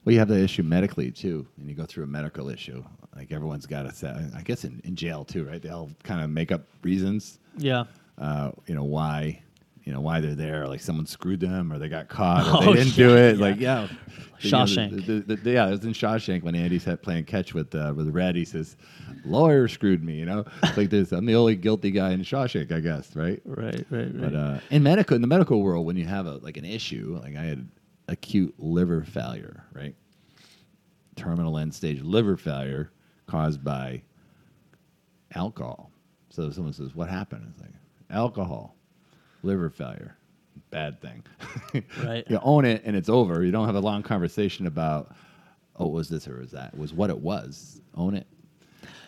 Well, 0.05 0.13
you 0.15 0.19
have 0.19 0.29
the 0.29 0.39
issue 0.43 0.63
medically 0.63 1.11
too, 1.11 1.47
and 1.59 1.69
you 1.69 1.75
go 1.75 1.85
through 1.85 2.05
a 2.05 2.07
medical 2.07 2.49
issue. 2.49 2.85
Like 3.17 3.33
everyone's 3.33 3.67
got 3.67 3.83
to 3.83 3.95
say, 3.95 4.15
I 4.37 4.41
guess 4.43 4.65
in, 4.65 4.81
in 4.85 4.95
jail 4.97 5.25
too, 5.25 5.45
right? 5.45 5.61
They 5.61 5.69
all 5.69 5.91
kind 6.05 6.23
of 6.23 6.31
make 6.31 6.53
up 6.53 6.63
reasons, 6.83 7.39
Yeah. 7.59 7.85
uh, 8.19 8.53
you 8.67 8.75
know, 8.75 8.85
why, 8.85 9.43
you 9.91 9.97
know, 9.97 10.01
why 10.03 10.21
they're 10.21 10.37
there. 10.37 10.69
Like 10.69 10.79
someone 10.81 11.05
screwed 11.05 11.41
them, 11.41 11.73
or 11.73 11.79
they 11.81 11.89
got 11.89 12.09
caught, 12.09 12.47
or 12.47 12.69
Oh, 12.69 12.73
they 12.75 12.85
didn't 12.85 12.95
do 12.95 13.17
it. 13.17 13.37
yeah. 13.39 13.43
Like 13.43 13.59
yeah, 13.59 13.89
You 14.41 14.51
know, 14.53 14.59
Shawshank. 14.59 15.05
the- 15.05 15.19
the- 15.21 15.35
the- 15.35 15.51
yeah, 15.51 15.67
it 15.67 15.73
was 15.73 15.85
in 15.85 15.93
Shawshank 15.93 16.45
when 16.45 16.55
Andy's 16.55 16.85
had 16.85 17.03
playing 17.03 17.25
catch 17.25 17.55
with 17.55 17.75
uh, 17.75 17.93
with 17.97 18.09
Red. 18.11 18.37
He 18.37 18.45
says, 18.45 18.77
"Lawyer 19.25 19.67
screwed 19.67 20.05
me." 20.05 20.15
You 20.15 20.27
know, 20.27 20.45
it's 20.63 20.77
like 20.77 20.91
this. 20.91 21.11
I'm 21.11 21.27
the 21.27 21.35
only 21.35 21.57
guilty 21.57 21.91
guy 21.91 22.13
in 22.13 22.21
Shawshank, 22.21 22.71
I 22.71 22.79
guess, 22.79 23.17
right? 23.17 23.43
Right. 23.45 23.85
Right. 23.91 24.09
right 24.15 24.21
But 24.21 24.35
uh, 24.37 24.61
in 24.71 24.85
medical, 24.85 25.17
in 25.17 25.23
the 25.23 25.27
medical 25.29 25.61
world, 25.61 25.85
when 25.87 25.97
you 25.97 26.07
have 26.07 26.27
a 26.27 26.35
like 26.37 26.57
an 26.57 26.65
issue, 26.65 27.19
like 27.21 27.35
I 27.35 27.43
had 27.43 27.69
acute 28.07 28.55
liver 28.59 29.03
failure, 29.03 29.65
right? 29.75 29.97
Terminal 31.17 31.59
end 31.59 31.75
stage 31.75 32.01
liver 32.01 32.37
failure 32.37 32.93
caused 33.27 33.65
by 33.65 34.03
alcohol. 35.35 35.91
So 36.31 36.49
someone 36.51 36.73
says, 36.73 36.95
"What 36.95 37.09
happened?" 37.11 37.47
It's 37.53 37.61
like 37.61 37.73
alcohol, 38.11 38.77
liver 39.43 39.71
failure. 39.71 40.17
bad 40.71 41.01
thing. 41.01 41.23
Right. 42.05 42.25
you 42.29 42.39
own 42.43 42.65
it 42.65 42.83
and 42.85 42.97
it's 42.97 43.09
over. 43.09 43.45
You 43.45 43.53
don't 43.53 43.67
have 43.67 43.75
a 43.77 43.81
long 43.81 44.03
conversation 44.03 44.67
about, 44.67 45.15
oh, 45.77 45.89
was 45.89 46.09
this 46.09 46.27
or 46.29 46.39
was 46.39 46.51
that? 46.53 46.73
It 46.75 46.79
was 46.79 46.93
what 46.93 47.11
it 47.11 47.19
was. 47.19 47.81
Own 47.97 48.15
it, 48.15 48.27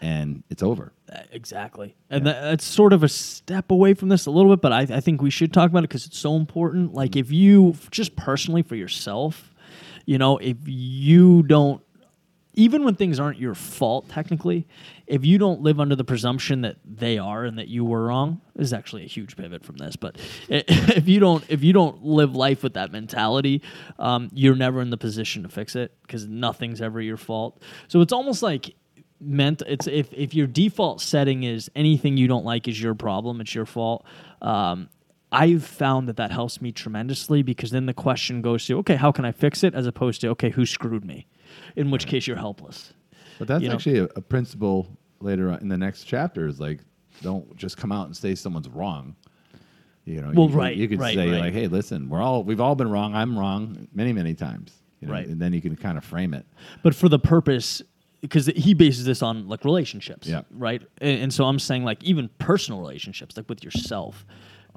and 0.01 0.43
it's 0.51 0.63
over. 0.63 0.93
Uh, 1.13 1.19
Exactly. 1.31 1.95
And 2.11 2.27
that, 2.27 2.43
that's 2.43 2.65
sort 2.65 2.93
of 2.93 3.03
a 3.03 3.09
step 3.09 3.71
away 3.71 3.95
from 3.95 4.09
this 4.09 4.27
a 4.27 4.31
little 4.31 4.51
bit, 4.53 4.61
but 4.61 4.73
I, 4.73 4.81
I 4.97 5.01
think 5.01 5.23
we 5.23 5.31
should 5.31 5.53
talk 5.53 5.71
about 5.71 5.81
it 5.81 5.89
because 5.89 6.07
it's 6.07 6.19
so 6.19 6.35
important. 6.37 6.95
Like, 6.95 7.15
if 7.17 7.31
you, 7.31 7.75
just 7.91 8.17
personally 8.17 8.63
for 8.63 8.75
yourself, 8.75 9.55
you 10.05 10.19
know, 10.19 10.39
if 10.39 10.57
you 10.67 11.43
don't, 11.45 11.81
even 12.55 12.85
when 12.85 12.95
things 12.95 13.19
aren't 13.19 13.39
your 13.39 13.55
fault, 13.55 14.09
technically, 14.11 14.67
if 15.07 15.25
you 15.25 15.39
don't 15.39 15.63
live 15.63 15.81
under 15.81 15.97
the 15.97 16.05
presumption 16.05 16.61
that 16.63 16.77
they 16.85 17.17
are 17.19 17.45
and 17.45 17.59
that 17.59 17.69
you 17.69 17.85
were 17.85 18.05
wrong, 18.05 18.41
is 18.57 18.73
actually 18.73 19.05
a 19.05 19.09
huge 19.09 19.37
pivot 19.37 19.65
from 19.65 19.77
this. 19.79 19.97
But 19.97 20.17
if 20.49 21.09
you 21.09 21.19
don't, 21.19 21.45
if 21.49 21.65
you 21.65 21.73
don't 21.73 22.05
live 22.05 22.37
life 22.37 22.63
with 22.63 22.75
that 22.75 22.93
mentality, 22.93 23.63
um, 23.99 24.31
you're 24.35 24.55
never 24.55 24.83
in 24.83 24.91
the 24.91 24.99
position 24.99 25.43
to 25.45 25.49
fix 25.49 25.75
it 25.77 25.97
because 26.03 26.27
nothing's 26.27 26.83
ever 26.83 27.01
your 27.01 27.17
fault. 27.17 27.63
So 27.89 28.01
it's 28.03 28.13
almost 28.13 28.43
like 28.43 28.75
meant 29.19 29.63
it's 29.67 29.87
if 29.87 30.13
if 30.13 30.35
your 30.35 30.47
default 30.47 31.01
setting 31.01 31.45
is 31.45 31.71
anything 31.75 32.17
you 32.17 32.29
don't 32.29 32.45
like 32.45 32.69
is 32.69 32.81
your 32.81 32.95
problem, 32.95 33.41
it's 33.41 33.55
your 33.55 33.67
fault. 33.67 34.05
Um, 34.43 34.89
I've 35.31 35.65
found 35.65 36.09
that 36.09 36.17
that 36.17 36.31
helps 36.31 36.61
me 36.61 36.73
tremendously 36.73 37.43
because 37.43 37.71
then 37.71 37.87
the 37.87 37.95
question 37.95 38.43
goes 38.43 38.67
to 38.67 38.79
okay, 38.79 38.97
how 38.97 39.11
can 39.11 39.25
I 39.25 39.33
fix 39.33 39.65
it, 39.65 39.75
as 39.75 39.87
opposed 39.87 40.21
to 40.21 40.29
okay, 40.31 40.51
who 40.51 40.67
screwed 40.67 41.05
me, 41.07 41.27
in 41.77 41.91
which 41.91 42.07
case 42.07 42.27
you're 42.27 42.37
helpless. 42.37 42.93
But 43.39 43.49
that's 43.49 43.63
You 43.63 43.69
know? 43.69 43.75
actually 43.75 43.99
a, 43.99 44.05
a 44.17 44.21
principle 44.21 44.89
later 45.21 45.51
on 45.51 45.59
in 45.61 45.69
the 45.69 45.79
next 45.79 46.05
chapter. 46.05 46.47
Is 46.47 46.61
like, 46.61 46.81
don't 47.23 47.57
just 47.57 47.77
come 47.77 47.93
out 47.93 48.07
and 48.07 48.17
say 48.17 48.35
someone's 48.35 48.69
wrong. 48.69 49.17
You 50.05 50.21
know, 50.21 50.33
Well, 50.35 50.47
you, 50.47 50.49
could- 50.49 50.57
right, 50.59 50.77
You 50.77 50.89
could 50.89 51.01
right, 51.01 51.15
say 51.15 51.31
right. 51.31 51.41
like, 51.41 51.53
"Hey, 51.53 51.69
listen, 51.69 52.09
we're 52.09 52.21
all 52.21 52.43
we've 52.43 52.61
all 52.61 52.75
been 52.75 52.91
wrong. 52.91 53.15
I'm 53.15 53.39
wrong 53.39 53.89
many, 53.95 54.13
many 54.13 54.35
times." 54.35 54.73
You 55.01 55.09
know, 55.09 55.15
Right. 55.15 55.27
And 55.27 55.41
then 55.41 55.53
you 55.53 55.61
can 55.61 55.75
kind 55.77 55.99
of 55.99 56.05
frame 56.05 56.33
it. 56.35 56.47
but 56.83 56.95
for 56.95 57.09
the 57.09 57.19
purpose 57.19 57.83
because 58.21 58.47
he 58.47 58.73
bases 58.73 59.05
this 59.05 59.21
on 59.21 59.49
like 59.49 59.65
relationships 59.65 60.29
Yeah. 60.29 60.43
right 60.53 60.81
and, 60.99 61.23
and 61.23 61.35
so 61.35 61.45
i'm 61.45 61.59
saying 61.59 61.83
like 61.83 62.05
even 62.05 62.31
personal 62.39 62.79
relationships 62.81 63.37
like 63.37 63.49
with 63.49 63.65
yourself 63.65 64.25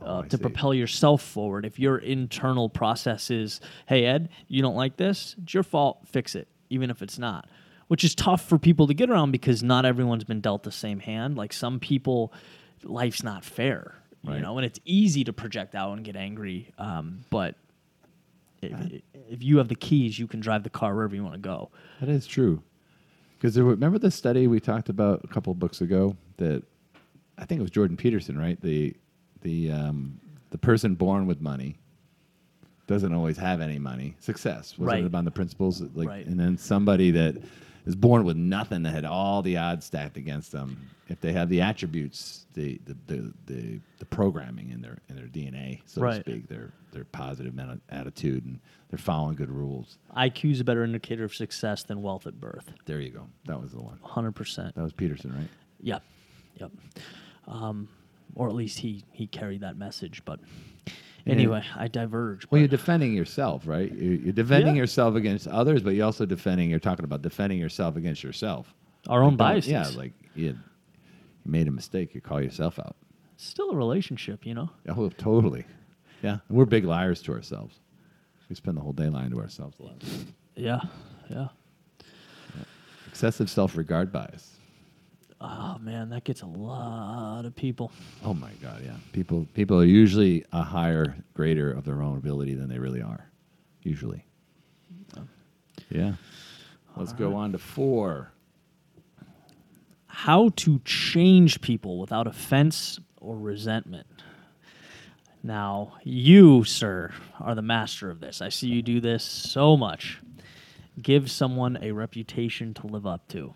Oh, 0.01 0.05
uh, 0.08 0.21
to 0.23 0.36
see. 0.38 0.41
propel 0.41 0.73
yourself 0.73 1.21
forward 1.21 1.63
if 1.63 1.77
your 1.77 1.99
internal 1.99 2.69
process 2.69 3.29
is 3.29 3.62
hey 3.88 4.03
ed 4.05 4.29
you 4.47 4.63
don't 4.63 4.73
like 4.75 4.97
this 4.97 5.36
it's 5.43 5.53
your 5.53 5.62
fault 5.62 5.99
fix 6.08 6.34
it 6.34 6.47
even 6.69 6.89
if 6.89 7.01
it's 7.01 7.17
not 7.19 7.47
which 7.88 8.04
is 8.04 8.15
tough 8.15 8.43
for 8.43 8.58
people 8.58 8.88
to 8.88 8.93
get 8.95 9.10
around 9.12 9.32
because 9.32 9.62
not 9.62 9.86
everyone's 9.86 10.23
been 10.23 10.41
dealt 10.41 10.63
the 10.63 10.71
same 10.71 10.99
hand 10.99 11.38
like 11.38 11.54
some 11.54 11.80
people 11.80 12.34
life's 12.84 13.23
not 13.23 13.43
fair 13.43 13.95
you 14.23 14.32
Right. 14.32 14.41
know 14.41 14.58
and 14.58 14.65
it's 14.65 14.80
easy 14.86 15.23
to 15.25 15.34
project 15.34 15.75
out 15.75 15.93
and 15.93 16.04
get 16.04 16.15
angry 16.15 16.71
um, 16.80 17.21
but 17.30 17.56
if, 18.62 19.01
if 19.30 19.43
you 19.43 19.58
have 19.60 19.67
the 19.67 19.75
keys 19.75 20.17
you 20.17 20.25
can 20.28 20.39
drive 20.39 20.63
the 20.63 20.69
car 20.69 20.95
wherever 20.95 21.15
you 21.15 21.23
want 21.23 21.36
to 21.36 21.39
go 21.39 21.69
That 21.99 22.10
is 22.10 22.25
true. 22.25 22.63
Because 23.38 23.60
remember 23.60 23.99
the 23.99 24.10
study 24.10 24.47
we 24.47 24.60
talked 24.60 24.89
about 24.89 25.21
a 25.23 25.28
couple 25.28 25.51
of 25.51 25.60
books 25.60 25.82
ago 25.82 26.15
that 26.38 26.63
I 27.38 27.45
think 27.45 27.60
it 27.60 27.62
was 27.62 27.69
Jordan 27.69 27.97
Peterson, 27.97 28.38
right? 28.38 28.60
The 28.60 28.95
the 29.41 29.71
um, 29.71 30.19
the 30.49 30.58
person 30.58 30.95
born 30.95 31.28
with 31.28 31.41
money 31.41 31.78
doesn't 32.88 33.13
always 33.13 33.38
have 33.38 33.62
any 33.62 33.80
money. 33.80 34.15
Success 34.19 34.78
wasn't 34.78 34.88
Right. 34.88 35.04
it 35.04 35.08
about 35.08 35.26
the 35.26 35.32
principles, 35.32 35.82
like, 35.93 36.08
Right. 36.08 36.26
and 36.26 36.39
then 36.39 36.58
somebody 36.58 37.12
that 37.12 37.36
is 37.86 37.95
born 37.95 38.24
with 38.26 38.38
nothing 38.38 38.84
that 38.84 38.93
had 38.93 39.06
all 39.06 39.41
the 39.41 39.58
odds 39.58 39.86
stacked 39.86 40.17
against 40.17 40.52
them. 40.52 40.78
If 41.08 41.19
they 41.21 41.34
have 41.34 41.50
the 41.50 41.62
attributes, 41.62 42.45
the 42.54 42.80
the 42.86 42.98
the, 43.08 43.34
the, 43.45 43.80
the 44.00 44.06
programming 44.06 44.69
in 44.71 44.82
their 44.82 44.98
in 45.10 45.15
their 45.15 45.28
DNA, 45.28 45.82
so 45.86 46.02
Right. 46.02 46.24
to 46.26 46.32
speak, 46.32 46.48
their 46.48 46.71
their 46.91 47.06
positive 47.06 47.54
mental 47.54 47.78
attitude, 47.89 48.43
and 48.45 48.60
they're 48.89 48.98
following 48.98 49.36
good 49.36 49.52
rules. 49.52 49.98
IQ 50.15 50.52
is 50.52 50.60
a 50.62 50.63
better 50.63 50.84
indicator 50.84 51.24
of 51.24 51.36
success 51.36 51.84
than 51.84 52.02
wealth 52.02 52.26
at 52.26 52.39
birth. 52.39 52.71
There 52.86 53.00
you 53.02 53.12
go. 53.12 53.28
That 53.45 53.62
was 53.62 53.71
the 53.71 53.82
one. 53.82 54.00
100%. 54.02 54.74
That 54.76 54.82
was 54.82 54.93
Peterson, 54.93 55.34
right? 55.34 55.50
Yep. 55.82 56.02
Yep. 56.60 56.71
Um, 57.48 57.89
or 58.34 58.48
at 58.48 58.56
least 58.56 58.80
he, 58.80 59.04
he 59.12 59.28
carried 59.28 59.62
that 59.62 59.78
message. 59.78 60.21
But 60.26 60.39
anyway, 61.28 61.64
I 61.76 61.88
diverge. 61.88 62.48
Well, 62.50 62.60
you're 62.60 62.68
defending 62.68 63.14
yourself, 63.14 63.66
right? 63.68 63.92
You're, 63.92 64.14
you're 64.14 64.34
defending 64.34 64.76
Yeah. 64.76 64.82
yourself 64.84 65.16
against 65.16 65.48
others, 65.48 65.82
but 65.84 65.92
you're 65.96 66.06
also 66.06 66.26
defending. 66.26 66.70
You're 66.70 66.80
talking 66.80 67.06
about 67.06 67.22
defending 67.22 67.60
yourself 67.60 67.96
against 67.96 68.24
yourself. 68.24 68.74
our 69.08 69.24
own 69.24 69.36
biases. 69.36 69.72
Yeah, 69.72 69.88
like 69.96 70.14
you, 70.36 70.48
you 70.48 70.58
made 71.46 71.68
a 71.68 71.72
mistake. 71.72 72.16
You 72.16 72.22
call 72.22 72.42
yourself 72.42 72.80
out. 72.80 72.96
Still 73.38 73.72
a 73.72 73.76
relationship, 73.76 74.46
you 74.46 74.54
know? 74.54 74.70
Oh, 74.88 75.10
totally. 75.10 75.66
Yeah, 76.24 76.38
and 76.48 76.58
we're 76.58 76.66
big 76.66 76.86
liars 76.86 77.22
to 77.24 77.34
ourselves. 77.34 77.80
We 78.50 78.56
spend 78.56 78.78
the 78.78 78.82
whole 78.82 78.94
day 78.94 79.10
lying 79.10 79.32
to 79.32 79.40
ourselves 79.40 79.76
a 79.80 79.84
lot. 79.84 80.04
Yeah. 80.56 80.80
Yeah. 81.30 81.48
Excessive 83.08 83.50
self-regard 83.50 84.12
bias. 84.12 84.55
Oh, 85.47 85.77
man, 85.79 86.10
that 86.10 86.23
gets 86.23 86.41
a 86.41 86.47
lot 86.47 87.45
of 87.45 87.55
people. 87.55 87.91
Oh 88.23 88.34
my 88.34 88.51
God, 88.62 88.81
yeah. 88.84 88.95
People 89.13 89.47
people 89.53 89.79
are 89.79 89.86
usually 89.86 90.43
a 90.51 90.63
higher 90.63 91.15
grader 91.34 91.71
of 91.71 91.86
their 91.86 92.01
own 92.01 92.17
ability 92.17 92.55
than 92.55 92.67
they 92.67 92.79
really 92.79 93.01
are. 93.01 93.29
Usually. 93.84 94.25
Yeah. 95.89 96.13
Let's 96.97 97.13
go 97.13 97.36
on 97.36 97.51
to 97.51 97.58
four. 97.58 98.31
How 100.08 100.49
to 100.55 100.79
change 100.86 101.62
people 101.62 101.99
without 101.99 102.25
offense 102.25 102.99
or 103.19 103.38
resentment. 103.38 104.08
Now, 105.43 105.97
you, 106.03 106.63
sir, 106.63 107.12
are 107.39 107.53
the 107.53 107.62
master 107.62 108.10
of 108.10 108.19
this. 108.19 108.41
I 108.41 108.49
see 108.49 108.67
you 108.67 108.81
do 108.81 108.99
this 108.99 109.23
so 109.23 109.77
much. 109.77 110.21
Give 110.99 111.29
someone 111.29 111.77
a 111.81 111.91
reputation 111.91 112.73
to 112.75 112.88
live 112.88 113.05
up 113.05 113.27
to. 113.29 113.53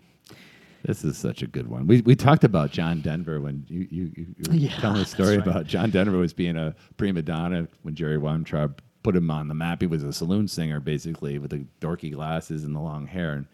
This 0.90 1.04
is 1.04 1.16
such 1.16 1.42
a 1.42 1.46
good 1.46 1.68
one. 1.68 1.86
We, 1.86 2.00
we 2.00 2.16
talked 2.16 2.42
about 2.42 2.72
John 2.72 3.00
Denver 3.00 3.40
when 3.40 3.64
you 3.68 3.86
you, 3.92 4.12
you, 4.16 4.26
were 4.48 4.54
Yeah, 4.56 4.76
telling 4.80 4.98
the 4.98 5.04
story 5.04 5.38
right. 5.38 5.46
about 5.46 5.64
John 5.64 5.90
Denver 5.90 6.18
was 6.18 6.32
being 6.32 6.56
a 6.56 6.74
prima 6.96 7.22
donna 7.22 7.68
when 7.82 7.94
Jerry 7.94 8.18
Weintraub 8.18 8.82
put 9.04 9.14
him 9.14 9.30
on 9.30 9.46
the 9.46 9.54
map. 9.54 9.82
He 9.82 9.86
was 9.86 10.02
a 10.02 10.12
saloon 10.12 10.48
singer 10.48 10.80
basically 10.80 11.38
with 11.38 11.52
the 11.52 11.64
dorky 11.80 12.12
glasses 12.12 12.64
and 12.64 12.74
the 12.74 12.80
long 12.80 13.06
hair, 13.06 13.34
and 13.34 13.46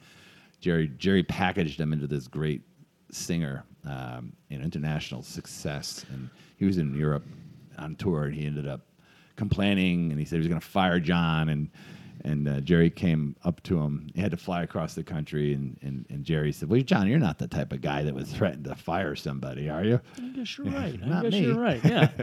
Jerry 0.62 0.90
Jerry 0.96 1.22
packaged 1.22 1.78
him 1.78 1.92
into 1.92 2.06
this 2.06 2.26
great 2.26 2.62
singer, 3.10 3.64
um, 3.84 4.32
an 4.50 4.62
international 4.62 5.22
success. 5.22 6.06
And 6.10 6.30
he 6.56 6.64
was 6.64 6.78
in 6.78 6.94
Europe 6.96 7.26
on 7.76 7.96
tour, 7.96 8.24
and 8.24 8.34
he 8.34 8.46
ended 8.46 8.66
up 8.66 8.80
complaining, 9.36 10.10
and 10.10 10.18
he 10.18 10.24
said 10.24 10.36
he 10.36 10.38
was 10.38 10.48
going 10.48 10.60
to 10.62 10.66
fire 10.66 11.00
John, 11.00 11.50
and 11.50 11.68
and 12.26 12.48
uh, 12.48 12.60
Jerry 12.60 12.90
came 12.90 13.36
up 13.44 13.62
to 13.62 13.80
him. 13.80 14.08
He 14.14 14.20
had 14.20 14.32
to 14.32 14.36
fly 14.36 14.64
across 14.64 14.94
the 14.94 15.04
country, 15.04 15.54
and, 15.54 15.78
and, 15.80 16.04
and 16.10 16.24
Jerry 16.24 16.50
said, 16.52 16.68
"Well, 16.68 16.80
John, 16.80 17.06
you're 17.06 17.20
not 17.20 17.38
the 17.38 17.46
type 17.46 17.72
of 17.72 17.80
guy 17.80 18.02
that 18.02 18.12
would 18.14 18.26
threaten 18.26 18.64
to 18.64 18.74
fire 18.74 19.14
somebody, 19.14 19.70
are 19.70 19.84
you?" 19.84 20.00
I 20.20 20.28
guess 20.30 20.58
you're 20.58 20.66
right. 20.70 20.98
I 21.02 21.06
Not 21.06 21.22
guess 21.22 21.32
me. 21.32 21.40
you're 21.46 21.58
right. 21.58 21.82
Yeah. 21.84 22.10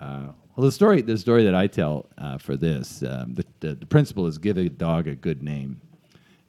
Well, 0.54 0.66
the 0.66 0.72
story 0.72 1.00
the 1.00 1.16
story 1.16 1.44
that 1.44 1.54
I 1.54 1.66
tell 1.66 2.10
uh, 2.18 2.36
for 2.36 2.56
this, 2.56 3.02
um, 3.02 3.34
the, 3.34 3.44
the 3.60 3.74
the 3.74 3.86
principle 3.86 4.26
is 4.26 4.36
give 4.36 4.58
a 4.58 4.68
dog 4.68 5.06
a 5.06 5.14
good 5.14 5.42
name, 5.42 5.80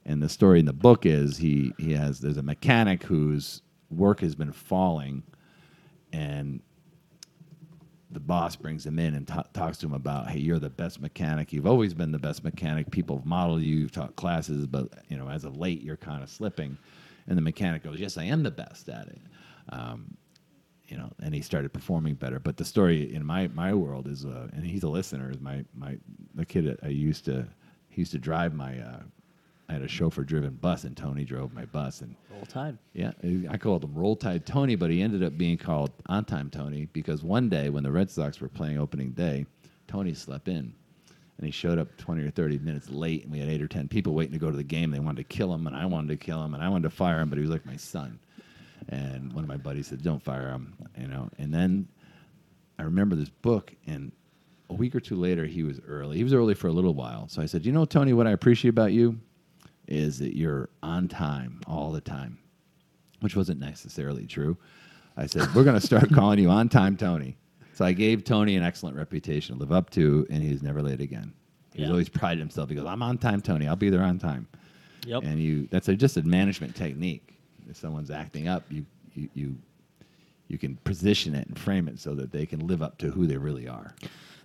and 0.04 0.20
the 0.22 0.28
story 0.28 0.58
in 0.58 0.66
the 0.66 0.72
book 0.74 1.06
is 1.06 1.38
he 1.38 1.72
he 1.78 1.92
has 1.92 2.20
there's 2.20 2.36
a 2.36 2.42
mechanic 2.42 3.02
whose 3.04 3.62
work 3.90 4.20
has 4.20 4.34
been 4.34 4.52
falling, 4.52 5.22
and 6.12 6.60
the 8.14 8.20
boss 8.20 8.56
brings 8.56 8.86
him 8.86 8.98
in 8.98 9.14
and 9.14 9.26
ta 9.26 9.42
talks 9.52 9.78
to 9.78 9.86
him 9.86 9.92
about, 9.92 10.30
hey, 10.30 10.38
you're 10.38 10.58
the 10.58 10.70
best 10.70 11.00
mechanic. 11.00 11.52
You've 11.52 11.66
always 11.66 11.92
been 11.92 12.12
the 12.12 12.18
best 12.18 12.44
mechanic. 12.44 12.90
People 12.90 13.18
have 13.18 13.26
modeled 13.26 13.62
you. 13.62 13.76
You've 13.76 13.92
taught 13.92 14.16
classes, 14.16 14.66
but 14.66 14.88
you 15.08 15.16
know, 15.16 15.28
as 15.28 15.44
of 15.44 15.56
late, 15.56 15.82
you're 15.82 15.96
kind 15.96 16.22
of 16.22 16.30
slipping. 16.30 16.78
And 17.26 17.36
the 17.36 17.42
mechanic 17.42 17.82
goes, 17.82 17.98
yes, 17.98 18.16
I 18.16 18.24
am 18.24 18.42
the 18.42 18.50
best 18.50 18.88
at 18.88 19.08
it. 19.08 19.20
Um, 19.70 20.16
you 20.86 20.96
know, 20.96 21.10
and 21.22 21.34
he 21.34 21.40
started 21.40 21.72
performing 21.72 22.14
better. 22.14 22.38
But 22.38 22.56
the 22.56 22.64
story 22.64 23.12
in 23.14 23.24
my 23.24 23.48
my 23.48 23.72
world 23.74 24.06
is, 24.06 24.24
uh, 24.24 24.48
and 24.52 24.64
he's 24.64 24.82
a 24.82 24.88
listener. 24.88 25.30
Is 25.30 25.40
my 25.40 25.64
my 25.74 25.96
the 26.34 26.44
kid 26.44 26.78
I 26.82 26.88
used 26.88 27.24
to 27.24 27.46
he 27.88 28.02
used 28.02 28.12
to 28.12 28.18
drive 28.18 28.54
my. 28.54 28.78
Uh, 28.78 29.02
I 29.68 29.72
had 29.72 29.82
a 29.82 29.88
chauffeur-driven 29.88 30.54
bus, 30.56 30.84
and 30.84 30.96
Tony 30.96 31.24
drove 31.24 31.54
my 31.54 31.64
bus, 31.64 32.02
and 32.02 32.14
Roll 32.30 32.44
Tide. 32.46 32.78
yeah, 32.92 33.12
I 33.48 33.56
called 33.56 33.82
him 33.84 33.94
Roll 33.94 34.14
Tide 34.14 34.44
Tony, 34.44 34.74
but 34.74 34.90
he 34.90 35.00
ended 35.00 35.22
up 35.22 35.38
being 35.38 35.56
called 35.56 35.90
On 36.06 36.24
Time 36.24 36.50
Tony 36.50 36.86
because 36.92 37.22
one 37.22 37.48
day 37.48 37.70
when 37.70 37.82
the 37.82 37.90
Red 37.90 38.10
Sox 38.10 38.40
were 38.40 38.48
playing 38.48 38.78
opening 38.78 39.12
day, 39.12 39.46
Tony 39.88 40.12
slept 40.12 40.48
in. 40.48 40.74
And 41.36 41.46
he 41.46 41.50
showed 41.50 41.78
up 41.78 41.96
20 41.96 42.22
or 42.22 42.30
30 42.30 42.58
minutes 42.58 42.90
late, 42.90 43.24
and 43.24 43.32
we 43.32 43.40
had 43.40 43.48
eight 43.48 43.62
or 43.62 43.66
10 43.66 43.88
people 43.88 44.14
waiting 44.14 44.34
to 44.34 44.38
go 44.38 44.50
to 44.50 44.56
the 44.56 44.62
game. 44.62 44.90
They 44.90 45.00
wanted 45.00 45.28
to 45.28 45.36
kill 45.36 45.52
him, 45.52 45.66
and 45.66 45.74
I 45.74 45.86
wanted 45.86 46.08
to 46.08 46.16
kill 46.24 46.44
him, 46.44 46.54
and 46.54 46.62
I 46.62 46.68
wanted 46.68 46.84
to 46.84 46.94
fire 46.94 47.20
him, 47.20 47.28
but 47.28 47.38
he 47.38 47.42
was 47.42 47.50
like 47.50 47.66
my 47.66 47.76
son. 47.76 48.20
And 48.88 49.32
one 49.32 49.42
of 49.42 49.48
my 49.48 49.56
buddies 49.56 49.88
said, 49.88 50.02
Don't 50.02 50.22
fire 50.22 50.50
him, 50.50 50.74
you 50.96 51.08
know. 51.08 51.30
And 51.38 51.52
then 51.52 51.88
I 52.78 52.82
remember 52.82 53.16
this 53.16 53.30
book, 53.30 53.74
and 53.86 54.12
a 54.70 54.74
week 54.74 54.94
or 54.94 55.00
two 55.00 55.16
later, 55.16 55.46
he 55.46 55.62
was 55.62 55.80
early. 55.88 56.18
He 56.18 56.24
was 56.24 56.34
early 56.34 56.54
for 56.54 56.68
a 56.68 56.72
little 56.72 56.94
while. 56.94 57.28
So 57.28 57.42
I 57.42 57.46
said, 57.46 57.64
You 57.64 57.72
know, 57.72 57.86
Tony, 57.86 58.12
what 58.12 58.26
I 58.26 58.32
appreciate 58.32 58.70
about 58.70 58.92
you 58.92 59.18
is 59.88 60.18
that 60.18 60.36
you're 60.36 60.68
on 60.82 61.08
time 61.08 61.60
all 61.66 61.92
the 61.92 62.00
time, 62.00 62.38
which 63.20 63.36
wasn't 63.36 63.60
necessarily 63.60 64.26
true. 64.26 64.56
I 65.16 65.26
said, 65.26 65.54
We're 65.54 65.64
going 65.64 65.78
to 65.80 65.86
start 65.86 66.10
calling 66.14 66.38
you 66.38 66.50
on 66.50 66.68
time 66.68 66.96
Tony. 66.96 67.36
So 67.74 67.84
I 67.84 67.92
gave 67.92 68.24
Tony 68.24 68.56
an 68.56 68.62
excellent 68.62 68.96
reputation 68.96 69.56
to 69.56 69.60
live 69.60 69.72
up 69.72 69.90
to, 69.90 70.26
and 70.30 70.42
he's 70.42 70.62
never 70.62 70.80
late 70.82 71.00
again. 71.00 71.32
He's 71.72 71.82
Yeah. 71.86 71.90
always 71.90 72.08
prided 72.08 72.38
himself. 72.38 72.68
He 72.68 72.76
goes, 72.76 72.86
"I'm 72.86 73.02
on 73.02 73.18
time, 73.18 73.40
Tony. 73.40 73.66
I'll 73.66 73.74
be 73.76 73.90
there 73.90 74.02
on 74.02 74.18
time." 74.18 74.46
Yep. 75.06 75.24
And 75.24 75.40
you 75.40 75.66
that's 75.70 75.88
a, 75.88 75.96
just 75.96 76.16
a 76.16 76.22
management 76.22 76.74
technique. 76.76 77.34
If 77.68 77.76
someone's 77.76 78.10
acting 78.12 78.46
up, 78.48 78.62
you 78.70 78.86
you 79.14 79.28
you 79.34 79.56
you 80.48 80.56
can 80.58 80.76
position 80.84 81.34
it 81.34 81.48
and 81.48 81.58
frame 81.58 81.88
it 81.88 81.98
so 81.98 82.14
that 82.14 82.30
they 82.30 82.46
can 82.46 82.66
live 82.66 82.80
up 82.82 82.96
to 82.98 83.10
who 83.10 83.26
they 83.26 83.36
really 83.36 83.66
are. 83.66 83.94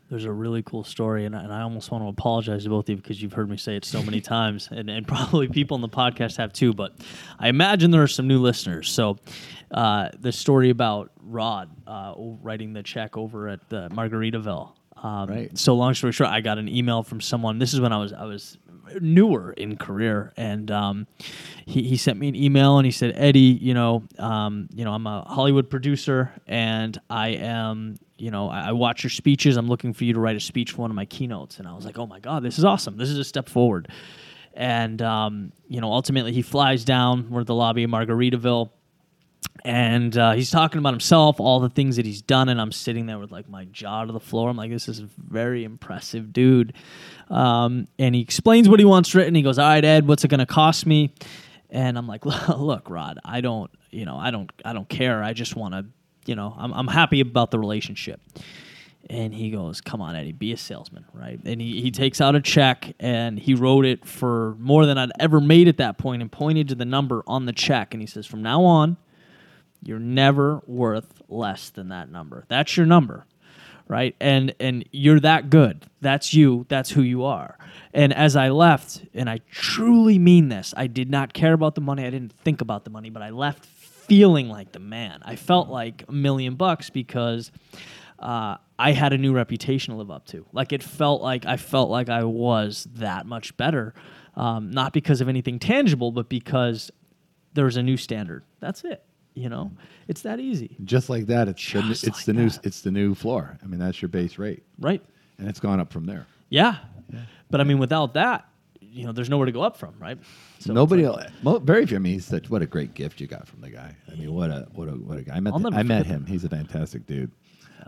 There's 0.10 0.26
a 0.26 0.32
really 0.32 0.64
cool 0.64 0.84
story, 0.84 1.26
and 1.26 1.36
I, 1.36 1.44
and 1.44 1.54
I 1.54 1.62
almost 1.62 1.92
want 1.92 2.04
to 2.04 2.08
apologize 2.08 2.64
to 2.64 2.70
both 2.70 2.86
of 2.86 2.90
you 2.90 2.96
because 2.98 3.22
you've 3.22 3.34
heard 3.34 3.50
me 3.50 3.58
say 3.58 3.76
it 3.76 3.86
so 3.86 4.02
many 4.02 4.22
times, 4.36 4.68
and, 4.72 4.90
and 4.90 5.08
probably 5.08 5.48
people 5.48 5.76
in 5.76 5.82
the 5.82 5.90
podcast 5.90 6.38
have 6.38 6.52
too. 6.52 6.74
But 6.74 6.94
I 7.40 7.50
imagine 7.50 7.92
there 7.92 8.02
are 8.02 8.08
some 8.08 8.28
new 8.28 8.40
listeners. 8.40 8.90
So, 8.90 9.18
uh, 9.72 10.10
the 10.20 10.32
story 10.32 10.72
about 10.72 11.12
Rod 11.22 11.70
uh, 11.86 12.14
writing 12.18 12.74
the 12.74 12.82
check 12.82 13.18
over 13.18 13.48
at 13.48 13.70
the 13.70 13.90
Margaritaville. 13.90 14.74
Um, 15.02 15.30
Right. 15.30 15.58
So, 15.58 15.76
long 15.76 15.94
story 15.94 16.12
short, 16.12 16.30
I 16.30 16.42
got 16.42 16.58
an 16.58 16.68
email 16.68 17.04
from 17.04 17.22
someone. 17.22 17.60
This 17.60 17.74
is 17.74 17.80
when 17.80 17.94
I 17.94 17.98
was 17.98 18.12
I 18.12 18.26
was 18.26 18.58
newer 19.00 19.54
in 19.54 19.78
career, 19.78 20.34
and 20.36 20.72
um, 20.72 21.08
he, 21.66 21.84
he 21.84 21.98
sent 21.98 22.20
me 22.20 22.28
an 22.28 22.36
email 22.36 22.78
and 22.78 22.86
he 22.86 22.92
said, 22.92 23.14
Eddie, 23.16 23.40
you 23.40 23.74
know, 23.74 24.04
um, 24.18 24.68
you 24.74 24.84
know, 24.84 24.92
I'm 24.94 25.06
a 25.08 25.22
Hollywood 25.28 25.70
producer, 25.70 26.34
and 26.48 27.00
I 27.10 27.30
am, 27.30 27.98
you 28.20 28.32
know, 28.32 28.50
I, 28.50 28.70
I 28.70 28.72
watch 28.72 29.04
your 29.04 29.10
speeches. 29.10 29.58
I'm 29.58 29.68
looking 29.68 29.94
for 29.94 30.04
you 30.04 30.14
to 30.14 30.20
write 30.20 30.36
a 30.36 30.40
speech 30.40 30.72
for 30.72 30.82
one 30.82 30.92
of 30.92 30.96
my 30.96 31.06
keynotes, 31.06 31.60
and 31.60 31.68
I 31.68 31.74
was 31.74 31.86
like, 31.86 31.98
oh 31.98 32.06
my 32.06 32.20
god, 32.20 32.44
this 32.44 32.58
is 32.58 32.66
awesome. 32.66 32.98
This 32.98 33.10
is 33.10 33.18
a 33.18 33.24
step 33.24 33.50
forward. 33.50 33.90
And 34.54 35.02
um, 35.02 35.52
you 35.68 35.82
know, 35.82 35.92
ultimately, 35.92 36.34
he 36.34 36.42
flies 36.42 36.84
down. 36.84 37.30
We're 37.30 37.42
at 37.42 37.48
the 37.48 37.56
lobby 37.56 37.84
of 37.84 37.92
Margaritaville 37.92 38.70
and 39.66 40.18
uh, 40.18 40.32
he's 40.34 40.52
talking 40.52 40.80
about 40.80 40.94
himself, 40.94 41.40
all 41.40 41.60
the 41.60 41.70
things 41.70 41.98
that 41.98 42.06
he's 42.06 42.22
done, 42.22 42.50
and 42.50 42.62
I'm 42.62 42.72
sitting 42.72 43.06
there 43.06 43.20
with 43.20 43.32
like 43.32 43.50
my 43.50 43.66
jaw 43.66 44.06
to 44.06 44.14
the 44.14 44.20
floor. 44.20 44.50
I'm 44.50 44.58
like, 44.58 44.72
this 44.72 44.88
is 44.88 45.00
a 45.00 45.10
very 45.18 45.64
impressive 45.64 46.32
dude. 46.32 46.74
Um, 47.30 47.88
and 47.98 48.16
he 48.16 48.22
explains 48.22 48.70
what 48.70 48.80
he 48.80 48.86
wants 48.86 49.14
written. 49.14 49.36
He 49.36 49.42
goes, 49.42 49.60
"All 49.60 49.68
right, 49.68 49.84
Ed, 49.84 50.08
what's 50.08 50.24
it 50.24 50.30
going 50.30 50.40
to 50.40 50.46
cost 50.46 50.86
me?" 50.86 51.14
And 51.70 51.98
I'm 51.98 52.08
like, 52.08 52.26
"Look, 52.26 52.90
Rod, 52.90 53.20
I 53.26 53.42
don't, 53.42 53.70
you 53.92 54.06
know, 54.06 54.18
I 54.18 54.32
don't, 54.32 54.50
I 54.64 54.74
don't 54.74 54.88
care. 54.88 55.24
I 55.24 55.34
just 55.34 55.56
want 55.56 55.74
to, 55.74 55.86
you 56.30 56.36
know, 56.36 56.56
I'm, 56.58 56.72
I'm 56.74 56.88
happy 56.88 57.20
about 57.22 57.52
the 57.52 57.60
relationship." 57.60 58.22
And 59.10 59.34
he 59.34 59.50
goes, 59.50 59.82
Come 59.82 60.02
on, 60.02 60.16
Eddie, 60.16 60.34
be 60.34 60.52
a 60.52 60.58
salesman, 60.58 61.04
right? 61.14 61.40
And 61.44 61.60
he, 61.60 61.82
he 61.82 61.90
takes 61.90 62.22
out 62.22 62.36
a 62.36 62.42
check 62.42 62.94
and 63.00 63.40
he 63.40 63.56
wrote 63.56 63.86
it 63.86 64.06
for 64.06 64.56
more 64.60 64.86
than 64.86 65.00
I'd 65.00 65.12
ever 65.20 65.42
made 65.42 65.68
at 65.68 65.78
that 65.78 65.98
point 65.98 66.22
and 66.22 66.32
pointed 66.32 66.68
to 66.68 66.76
the 66.76 66.86
number 66.86 67.24
on 67.26 67.46
the 67.48 67.54
check. 67.54 67.94
And 67.96 68.02
he 68.02 68.08
says, 68.08 68.28
From 68.28 68.44
now 68.44 68.64
on, 68.64 68.98
you're 69.82 70.00
never 70.00 70.62
worth 70.68 71.22
less 71.28 71.70
than 71.70 71.90
that 71.90 72.12
number. 72.12 72.46
That's 72.50 72.76
your 72.78 72.86
number, 72.86 73.26
right? 73.88 74.16
And 74.20 74.54
and 74.60 74.86
you're 74.92 75.20
that 75.22 75.50
good. 75.50 75.86
That's 76.02 76.34
you. 76.34 76.66
That's 76.70 76.92
who 76.92 77.02
you 77.02 77.24
are. 77.24 77.58
And 77.94 78.14
as 78.14 78.36
I 78.36 78.50
left, 78.50 79.06
and 79.16 79.30
I 79.30 79.40
truly 79.50 80.20
mean 80.20 80.50
this, 80.50 80.74
I 80.78 80.86
did 80.88 81.10
not 81.10 81.34
care 81.34 81.54
about 81.54 81.76
the 81.76 81.82
money. 81.82 82.06
I 82.06 82.10
didn't 82.12 82.34
think 82.34 82.62
about 82.62 82.84
the 82.84 82.92
money, 82.92 83.10
but 83.10 83.24
I 83.24 83.32
left 83.32 83.66
feeling 84.10 84.50
like 84.50 84.72
the 84.72 84.80
man. 84.80 85.22
I 85.24 85.36
felt 85.36 85.70
like 85.70 86.04
a 86.08 86.12
million 86.12 86.56
bucks 86.56 86.90
because 86.90 87.52
uh, 88.20 88.58
I 88.78 88.92
had 88.92 89.14
a 89.14 89.18
new 89.18 89.34
reputation 89.34 89.94
to 89.94 89.98
live 89.98 90.12
up 90.12 90.26
to. 90.28 90.46
Like 90.52 90.74
it 90.74 90.84
felt 90.84 91.22
like 91.22 91.46
I 91.46 91.58
felt 91.58 91.90
like 91.90 92.10
I 92.10 92.24
was 92.24 92.88
that 92.96 93.26
much 93.26 93.56
better, 93.56 93.94
um, 94.36 94.72
not 94.72 94.94
because 94.94 95.22
of 95.22 95.30
anything 95.30 95.60
tangible, 95.60 96.12
but 96.12 96.28
because 96.30 96.92
there 97.54 97.66
was 97.66 97.78
a 97.78 97.84
new 97.84 97.98
standard. 97.98 98.44
That's 98.60 98.84
it. 98.84 99.04
You 99.36 99.48
know, 99.48 99.72
it's 100.10 100.24
that 100.24 100.42
easy, 100.42 100.76
Just 100.84 101.10
like 101.10 101.28
that, 101.28 101.48
it's 101.48 101.72
the, 101.72 101.80
it's 101.92 102.04
like 102.06 102.26
the 102.26 102.34
new 102.34 102.50
it's 102.64 102.82
the 102.82 102.92
new 102.92 103.16
floor. 103.16 103.58
I 103.64 103.68
mean, 103.68 103.80
that's 103.80 104.02
your 104.02 104.10
base 104.10 104.38
rate, 104.38 104.64
right? 104.80 105.02
and 105.38 105.48
it's 105.48 105.62
gone 105.62 105.80
up 105.80 105.94
from 105.94 106.06
there. 106.06 106.28
Yeah. 106.50 106.76
But 107.50 107.62
I 107.62 107.64
mean, 107.64 107.80
without 107.80 108.16
that, 108.16 108.49
you 108.92 109.06
know, 109.06 109.12
there's 109.12 109.30
nowhere 109.30 109.46
to 109.46 109.52
go 109.52 109.62
up 109.62 109.78
from, 109.78 109.94
right? 110.00 110.18
So 110.60 110.74
Nobody, 110.74 111.04
mo- 111.44 111.60
very 111.60 111.86
few. 111.86 111.98
I 111.98 112.00
mean, 112.00 112.14
he's 112.14 112.26
such 112.26 112.50
what 112.50 112.62
a 112.62 112.66
great 112.66 112.94
gift 112.94 113.22
you 113.22 113.28
got 113.28 113.48
from 113.48 113.62
the 113.62 113.70
guy. 113.70 113.96
I 114.12 114.16
mean, 114.16 114.34
what 114.34 114.50
a 114.50 114.68
what 114.74 114.88
a 114.88 114.92
what 114.94 115.18
a 115.18 115.22
guy. 115.24 115.36
I 115.36 115.40
met 115.40 115.54
the- 115.64 115.70
I 115.80 115.84
met 115.84 116.06
him. 116.06 116.26
He's 116.26 116.44
a 116.44 116.50
fantastic 116.50 117.06
dude. 117.06 117.32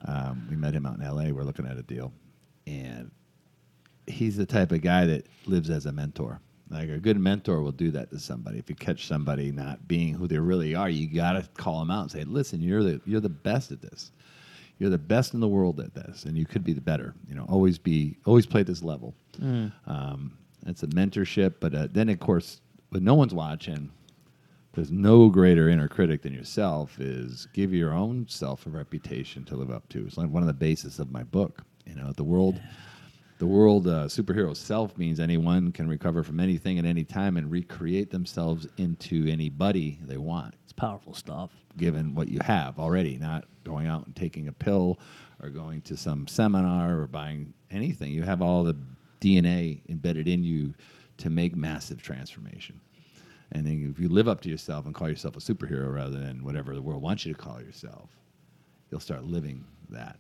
Um, 0.06 0.48
we 0.50 0.56
met 0.56 0.74
him 0.74 0.86
out 0.86 0.98
in 0.98 1.04
L.A. 1.04 1.32
We're 1.32 1.44
looking 1.44 1.66
at 1.68 1.78
a 1.78 1.84
deal, 1.84 2.12
and 2.68 3.12
he's 4.08 4.38
the 4.38 4.46
type 4.46 4.72
of 4.72 4.82
guy 4.82 5.06
that 5.06 5.28
lives 5.46 5.70
as 5.70 5.86
a 5.86 5.92
mentor. 5.92 6.40
Like 6.70 6.90
a 6.90 6.98
good 7.00 7.20
mentor 7.20 7.62
will 7.62 7.74
do 7.74 7.92
that 7.92 8.10
to 8.12 8.20
somebody. 8.20 8.58
If 8.58 8.70
you 8.70 8.76
catch 8.76 9.06
somebody 9.06 9.52
not 9.52 9.88
being 9.90 10.14
who 10.14 10.26
they 10.28 10.40
really 10.40 10.74
are, 10.74 10.90
you 10.90 11.08
got 11.14 11.34
to 11.34 11.44
call 11.62 11.80
them 11.80 11.92
out 11.92 12.04
and 12.04 12.12
say, 12.12 12.24
"Listen, 12.24 12.62
you're 12.62 12.84
the 12.84 13.02
you're 13.06 13.20
the 13.20 13.28
best 13.30 13.72
at 13.72 13.82
this. 13.82 14.12
You're 14.80 14.90
the 14.90 14.98
best 14.98 15.34
in 15.34 15.42
the 15.42 15.48
world 15.48 15.80
at 15.80 15.94
this, 15.94 16.24
and 16.26 16.38
you 16.38 16.46
could 16.46 16.64
be 16.64 16.74
the 16.74 16.82
better. 16.82 17.14
You 17.28 17.36
know, 17.36 17.46
always 17.50 17.78
be 17.78 18.18
always 18.26 18.46
play 18.46 18.64
this 18.64 18.82
level." 18.84 19.14
Um, 19.86 20.38
it's 20.66 20.84
a 20.84 20.88
mentorship, 20.88 21.56
but 21.60 21.74
uh, 21.74 21.88
then 21.92 22.10
of 22.10 22.20
course, 22.20 22.62
when 22.90 23.04
no 23.04 23.16
one's 23.16 23.34
watching, 23.34 23.92
there's 24.74 24.92
no 24.92 25.30
greater 25.30 25.70
inner 25.70 25.88
critic 25.88 26.22
than 26.22 26.34
yourself. 26.34 27.00
Is 27.00 27.48
give 27.54 27.74
your 27.74 27.94
own 27.94 28.26
self 28.30 28.66
a 28.66 28.70
reputation 28.70 29.44
to 29.46 29.56
live 29.56 29.72
up 29.72 29.88
to. 29.90 30.06
It's 30.06 30.18
like 30.18 30.30
one 30.30 30.44
of 30.44 30.48
the 30.48 30.54
basis 30.54 31.00
of 31.00 31.12
my 31.12 31.24
book. 31.24 31.64
You 31.86 31.96
know, 31.96 32.14
the 32.16 32.24
world, 32.24 32.62
the 33.40 33.48
world 33.48 33.88
uh, 33.88 34.06
superhero 34.06 34.56
self 34.56 34.98
means 34.98 35.20
anyone 35.20 35.72
can 35.72 35.88
recover 35.90 36.24
from 36.24 36.40
anything 36.40 36.80
at 36.80 36.86
any 36.86 37.04
time 37.04 37.38
and 37.38 37.52
recreate 37.52 38.12
themselves 38.12 38.68
into 38.78 39.28
anybody 39.28 40.00
they 40.04 40.18
want 40.18 40.56
It's 40.64 40.74
powerful 40.74 41.14
stuff. 41.14 41.52
given 41.78 42.14
what 42.16 42.28
you 42.30 42.40
have 42.44 42.80
already, 42.80 43.18
not 43.18 43.46
going 43.64 43.88
out 43.88 44.06
and 44.06 44.16
taking 44.16 44.48
a 44.48 44.52
pill 44.54 45.00
or 45.42 45.50
going 45.50 45.82
to 45.82 45.98
some 45.98 46.28
seminar 46.28 47.00
or 47.00 47.08
buying 47.08 47.54
anything. 47.72 48.12
You 48.12 48.24
have 48.24 48.42
all 48.42 48.64
the 48.64 48.78
DNA 49.22 49.82
embedded 49.90 50.28
in 50.28 50.44
you 50.44 50.74
to 51.18 51.30
make 51.30 51.56
massive 51.56 52.02
transformation. 52.02 52.82
And 53.54 53.66
then 53.66 53.92
if 53.92 54.02
you 54.02 54.10
live 54.10 54.28
up 54.28 54.42
to 54.42 54.50
yourself 54.50 54.86
and 54.86 54.96
call 54.96 55.10
yourself 55.10 55.36
a 55.36 55.40
superhero 55.40 55.94
rather 55.94 56.18
than 56.18 56.44
whatever 56.44 56.74
the 56.74 56.82
world 56.82 57.02
wants 57.02 57.26
you 57.26 57.34
to 57.34 57.40
call 57.40 57.62
yourself, 57.62 58.10
you'll 58.90 59.02
start 59.02 59.24
living 59.24 59.66
that. 59.90 60.18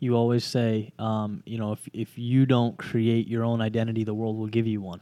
You 0.00 0.16
always 0.16 0.44
say, 0.44 0.92
um, 0.98 1.42
you 1.46 1.58
know, 1.58 1.72
if 1.72 1.88
if 1.92 2.18
you 2.18 2.44
don't 2.44 2.76
create 2.76 3.26
your 3.26 3.44
own 3.44 3.60
identity, 3.60 4.04
the 4.04 4.14
world 4.14 4.36
will 4.36 4.46
give 4.46 4.66
you 4.66 4.80
one. 4.80 5.00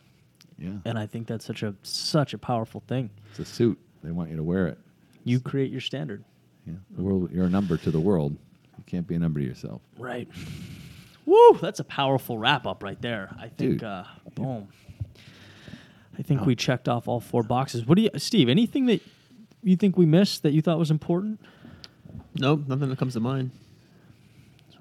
Yeah. 0.59 0.75
And 0.85 0.99
I 0.99 1.07
think 1.07 1.27
that's 1.27 1.45
such 1.45 1.63
a 1.63 1.75
such 1.83 2.35
a 2.35 2.39
powerful 2.39 2.83
thing. 2.87 3.11
It's 3.31 3.39
a 3.41 3.45
suit. 3.45 3.79
They 4.05 4.13
want 4.13 4.31
you 4.31 4.37
to 4.37 4.43
wear 4.43 4.69
it. 4.69 4.79
You 5.25 5.41
create 5.41 5.71
your 5.71 5.81
standard. 5.81 6.25
Yeah. 6.67 6.75
The 6.97 7.03
world, 7.03 7.31
you're 7.33 7.47
a 7.47 7.51
number 7.51 7.77
to 7.79 7.91
the 7.91 8.01
world. 8.01 8.37
You 8.79 8.85
can't 8.87 9.07
be 9.07 9.15
a 9.15 9.19
number 9.19 9.41
to 9.41 9.47
yourself. 9.47 9.81
Right. 9.99 10.29
Woo! 11.27 11.59
That's 11.61 11.81
a 11.81 11.85
powerful 11.85 12.39
wrap 12.39 12.67
up 12.67 12.83
right 12.83 13.01
there. 13.01 13.35
I 13.39 13.49
think. 13.49 13.57
Dude. 13.81 13.85
Uh, 13.85 14.05
boom. 14.35 14.69
I 16.19 16.23
think 16.23 16.45
we 16.45 16.55
checked 16.55 16.89
off 16.89 17.09
all 17.09 17.21
four 17.21 17.43
boxes. 17.43 17.87
What 17.87 17.97
do 17.97 18.03
you, 18.03 18.11
Steve? 18.17 18.49
Anything 18.49 18.87
that 18.87 19.01
you 19.63 19.77
think 19.77 19.97
we 19.97 20.05
missed 20.07 20.43
that 20.43 20.53
you 20.53 20.61
thought 20.61 20.79
was 20.79 20.91
important? 20.91 21.41
Nope, 22.35 22.63
nothing 22.69 22.89
that 22.91 22.99
comes 22.99 23.15
to 23.15 23.21
mind. 23.21 23.51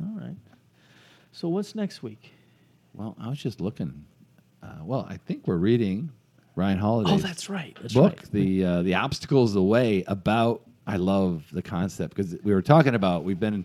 All 0.01 0.19
right. 0.19 0.35
So 1.31 1.47
what's 1.47 1.75
next 1.75 2.03
week? 2.03 2.33
Well, 2.93 3.15
I 3.19 3.29
was 3.29 3.37
just 3.37 3.61
looking. 3.61 4.05
Uh, 4.61 4.67
well, 4.83 5.07
I 5.09 5.17
think 5.17 5.47
we're 5.47 5.55
reading 5.57 6.11
Ryan 6.55 6.77
Holiday's 6.77 7.13
Oh, 7.13 7.17
that's 7.17 7.49
right. 7.49 7.77
That's 7.81 7.93
book, 7.93 8.17
right. 8.17 8.31
the 8.31 8.65
uh, 8.65 8.81
the 8.81 8.95
obstacles 8.95 9.53
the 9.53 9.63
way. 9.63 10.03
About 10.07 10.61
I 10.85 10.97
love 10.97 11.45
the 11.51 11.61
concept 11.61 12.15
because 12.15 12.35
we 12.43 12.53
were 12.53 12.61
talking 12.61 12.95
about 12.95 13.23
we've 13.23 13.39
been 13.39 13.63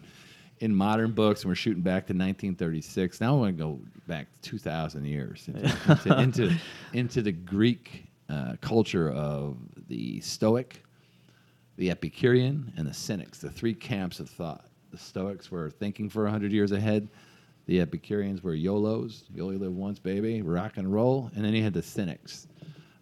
in 0.65 0.75
modern 0.75 1.13
books 1.13 1.43
and 1.43 1.51
we're 1.51 1.55
shooting 1.55 1.83
back 1.83 2.07
to 2.07 2.15
1936. 2.15 3.21
Now 3.21 3.37
I 3.37 3.39
want 3.39 3.59
to 3.59 3.63
go 3.63 3.79
back 4.07 4.29
2,000 4.41 5.05
years 5.05 5.47
into 5.47 5.63
into, 5.63 6.19
into, 6.19 6.57
into 6.95 7.23
the 7.23 7.33
Greek 7.33 8.07
uh, 8.31 8.55
culture 8.63 9.11
of 9.11 9.59
the 9.89 10.21
Stoic, 10.21 10.83
the 11.77 11.91
Epicurean, 11.91 12.73
and 12.79 12.87
the 12.87 12.95
Cynics. 12.95 13.41
The 13.41 13.51
three 13.51 13.75
camps 13.75 14.21
of 14.21 14.31
thought. 14.31 14.65
The 14.91 14.97
Stoics 14.97 15.51
were 15.51 15.69
thinking 15.69 16.09
for 16.09 16.23
100 16.23 16.51
years 16.51 16.73
ahead. 16.73 17.09
The 17.67 17.83
Epicureans 17.83 18.43
were 18.43 18.55
YOLOs, 18.55 19.25
you 19.35 19.43
only 19.43 19.59
live 19.59 19.75
once, 19.75 19.99
baby, 19.99 20.41
rock 20.41 20.79
and 20.79 20.91
roll. 20.91 21.31
And 21.37 21.45
then 21.45 21.53
you 21.53 21.63
had 21.63 21.75
the 21.75 21.83
Cynics. 21.83 22.47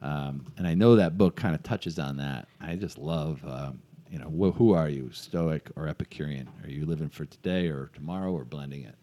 Um, 0.03 0.53
and 0.59 0.67
I 0.67 0.75
know 0.75 0.97
that 0.97 1.17
book 1.17 1.37
kind 1.37 1.55
of 1.55 1.63
touches 1.63 2.01
on 2.01 2.17
that. 2.17 2.49
I 2.61 2.75
just 2.75 2.99
love, 2.99 3.41
um, 3.47 3.81
you 4.13 4.19
know, 4.19 4.29
wh- 4.31 4.55
who 4.57 4.73
are 4.75 4.89
you, 4.89 5.11
Stoic 5.13 5.71
or 5.75 5.89
Epicurean? 5.89 6.49
Are 6.63 6.69
you 6.71 6.85
living 6.87 7.09
for 7.09 7.25
today 7.25 7.69
or 7.69 7.91
tomorrow 7.95 8.31
or 8.33 8.45
blending 8.45 8.85
it? 8.85 8.95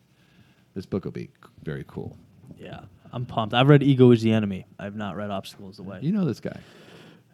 This 0.75 0.85
book 0.85 1.03
will 1.03 1.11
be 1.11 1.23
c- 1.25 1.49
very 1.63 1.83
cool. 1.87 2.15
Yeah, 2.59 2.81
I'm 3.11 3.25
pumped. 3.25 3.53
I've 3.55 3.67
read 3.67 3.81
Ego 3.83 4.11
is 4.11 4.21
the 4.21 4.31
Enemy. 4.31 4.65
I've 4.77 4.95
not 4.95 5.15
read 5.15 5.31
Obstacles 5.31 5.77
the 5.77 5.83
Way. 5.83 5.99
You 6.03 6.11
know 6.11 6.25
this 6.25 6.39
guy. 6.39 6.59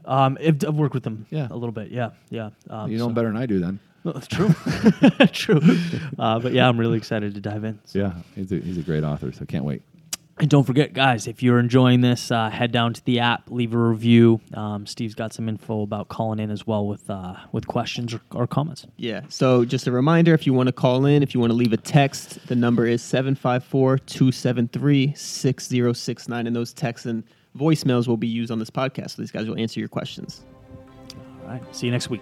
Um, 0.06 0.38
I've, 0.40 0.64
I've 0.66 0.76
worked 0.76 0.94
with 0.94 1.06
him 1.06 1.26
Yeah. 1.30 1.48
a 1.52 1.56
little 1.56 1.72
bit. 1.74 1.92
Yeah, 1.92 2.12
yeah. 2.30 2.52
Um, 2.70 2.90
you 2.92 2.98
know 2.98 3.04
so- 3.06 3.10
him 3.10 3.14
better 3.16 3.28
than 3.28 3.38
I 3.38 3.46
do, 3.46 3.60
then. 3.60 3.80
Well, 4.06 4.14
that's 4.14 4.28
true. 4.28 4.50
true. 5.32 5.60
Uh, 6.20 6.38
but 6.38 6.54
yeah, 6.54 6.70
I'm 6.70 6.80
really 6.80 6.96
excited 6.96 7.34
to 7.34 7.42
dive 7.42 7.64
in. 7.64 7.80
So, 7.86 7.98
Yeah, 8.00 8.14
he's 8.36 8.52
a, 8.52 8.58
he's 8.58 8.78
a 8.78 8.84
great 8.84 9.04
author, 9.04 9.32
so 9.32 9.46
can't 9.46 9.66
wait. 9.66 9.82
And 10.38 10.50
don't 10.50 10.66
forget, 10.66 10.92
guys, 10.92 11.28
if 11.28 11.42
you're 11.42 11.60
enjoying 11.60 12.02
this, 12.02 12.30
uh, 12.30 12.50
head 12.50 12.74
down 12.74 12.94
to 12.94 13.06
the 13.06 13.20
app, 13.20 13.50
leave 13.50 13.74
a 13.74 13.78
review. 13.78 14.42
Um, 14.54 14.86
Steve's 14.86 15.16
got 15.16 15.32
some 15.32 15.48
info 15.48 15.82
about 15.82 16.10
calling 16.10 16.40
in 16.40 16.52
as 16.52 16.68
well 16.68 16.86
with 16.86 17.10
uh, 17.10 17.36
with 17.54 17.68
questions 17.68 18.14
or, 18.14 18.20
or 18.34 18.46
comments. 18.46 18.86
Yeah. 18.98 19.22
So 19.30 19.64
just 19.64 19.88
a 19.88 19.94
reminder 19.94 20.34
if 20.34 20.46
you 20.46 20.54
want 20.54 20.68
to 20.68 20.74
call 20.74 21.06
in, 21.06 21.24
if 21.24 21.34
you 21.34 21.40
want 21.40 21.52
to 21.52 21.56
leave 21.56 21.72
a 21.72 21.78
text, 21.78 22.46
the 22.48 22.56
number 22.56 22.86
is 22.86 23.02
754 23.02 24.00
273 24.00 25.14
6069. 25.16 26.48
And 26.48 26.56
those 26.56 26.74
texts 26.74 27.06
and 27.06 27.24
voicemails 27.58 28.10
will 28.10 28.18
be 28.18 28.28
used 28.28 28.52
on 28.52 28.60
this 28.60 28.70
podcast. 28.70 29.12
So 29.12 29.22
these 29.22 29.32
guys 29.32 29.48
will 29.48 29.58
answer 29.58 29.80
your 29.80 29.90
questions. 29.90 30.44
All 31.44 31.48
right. 31.48 31.76
See 31.76 31.86
you 31.86 31.94
next 31.94 32.10
week. 32.10 32.22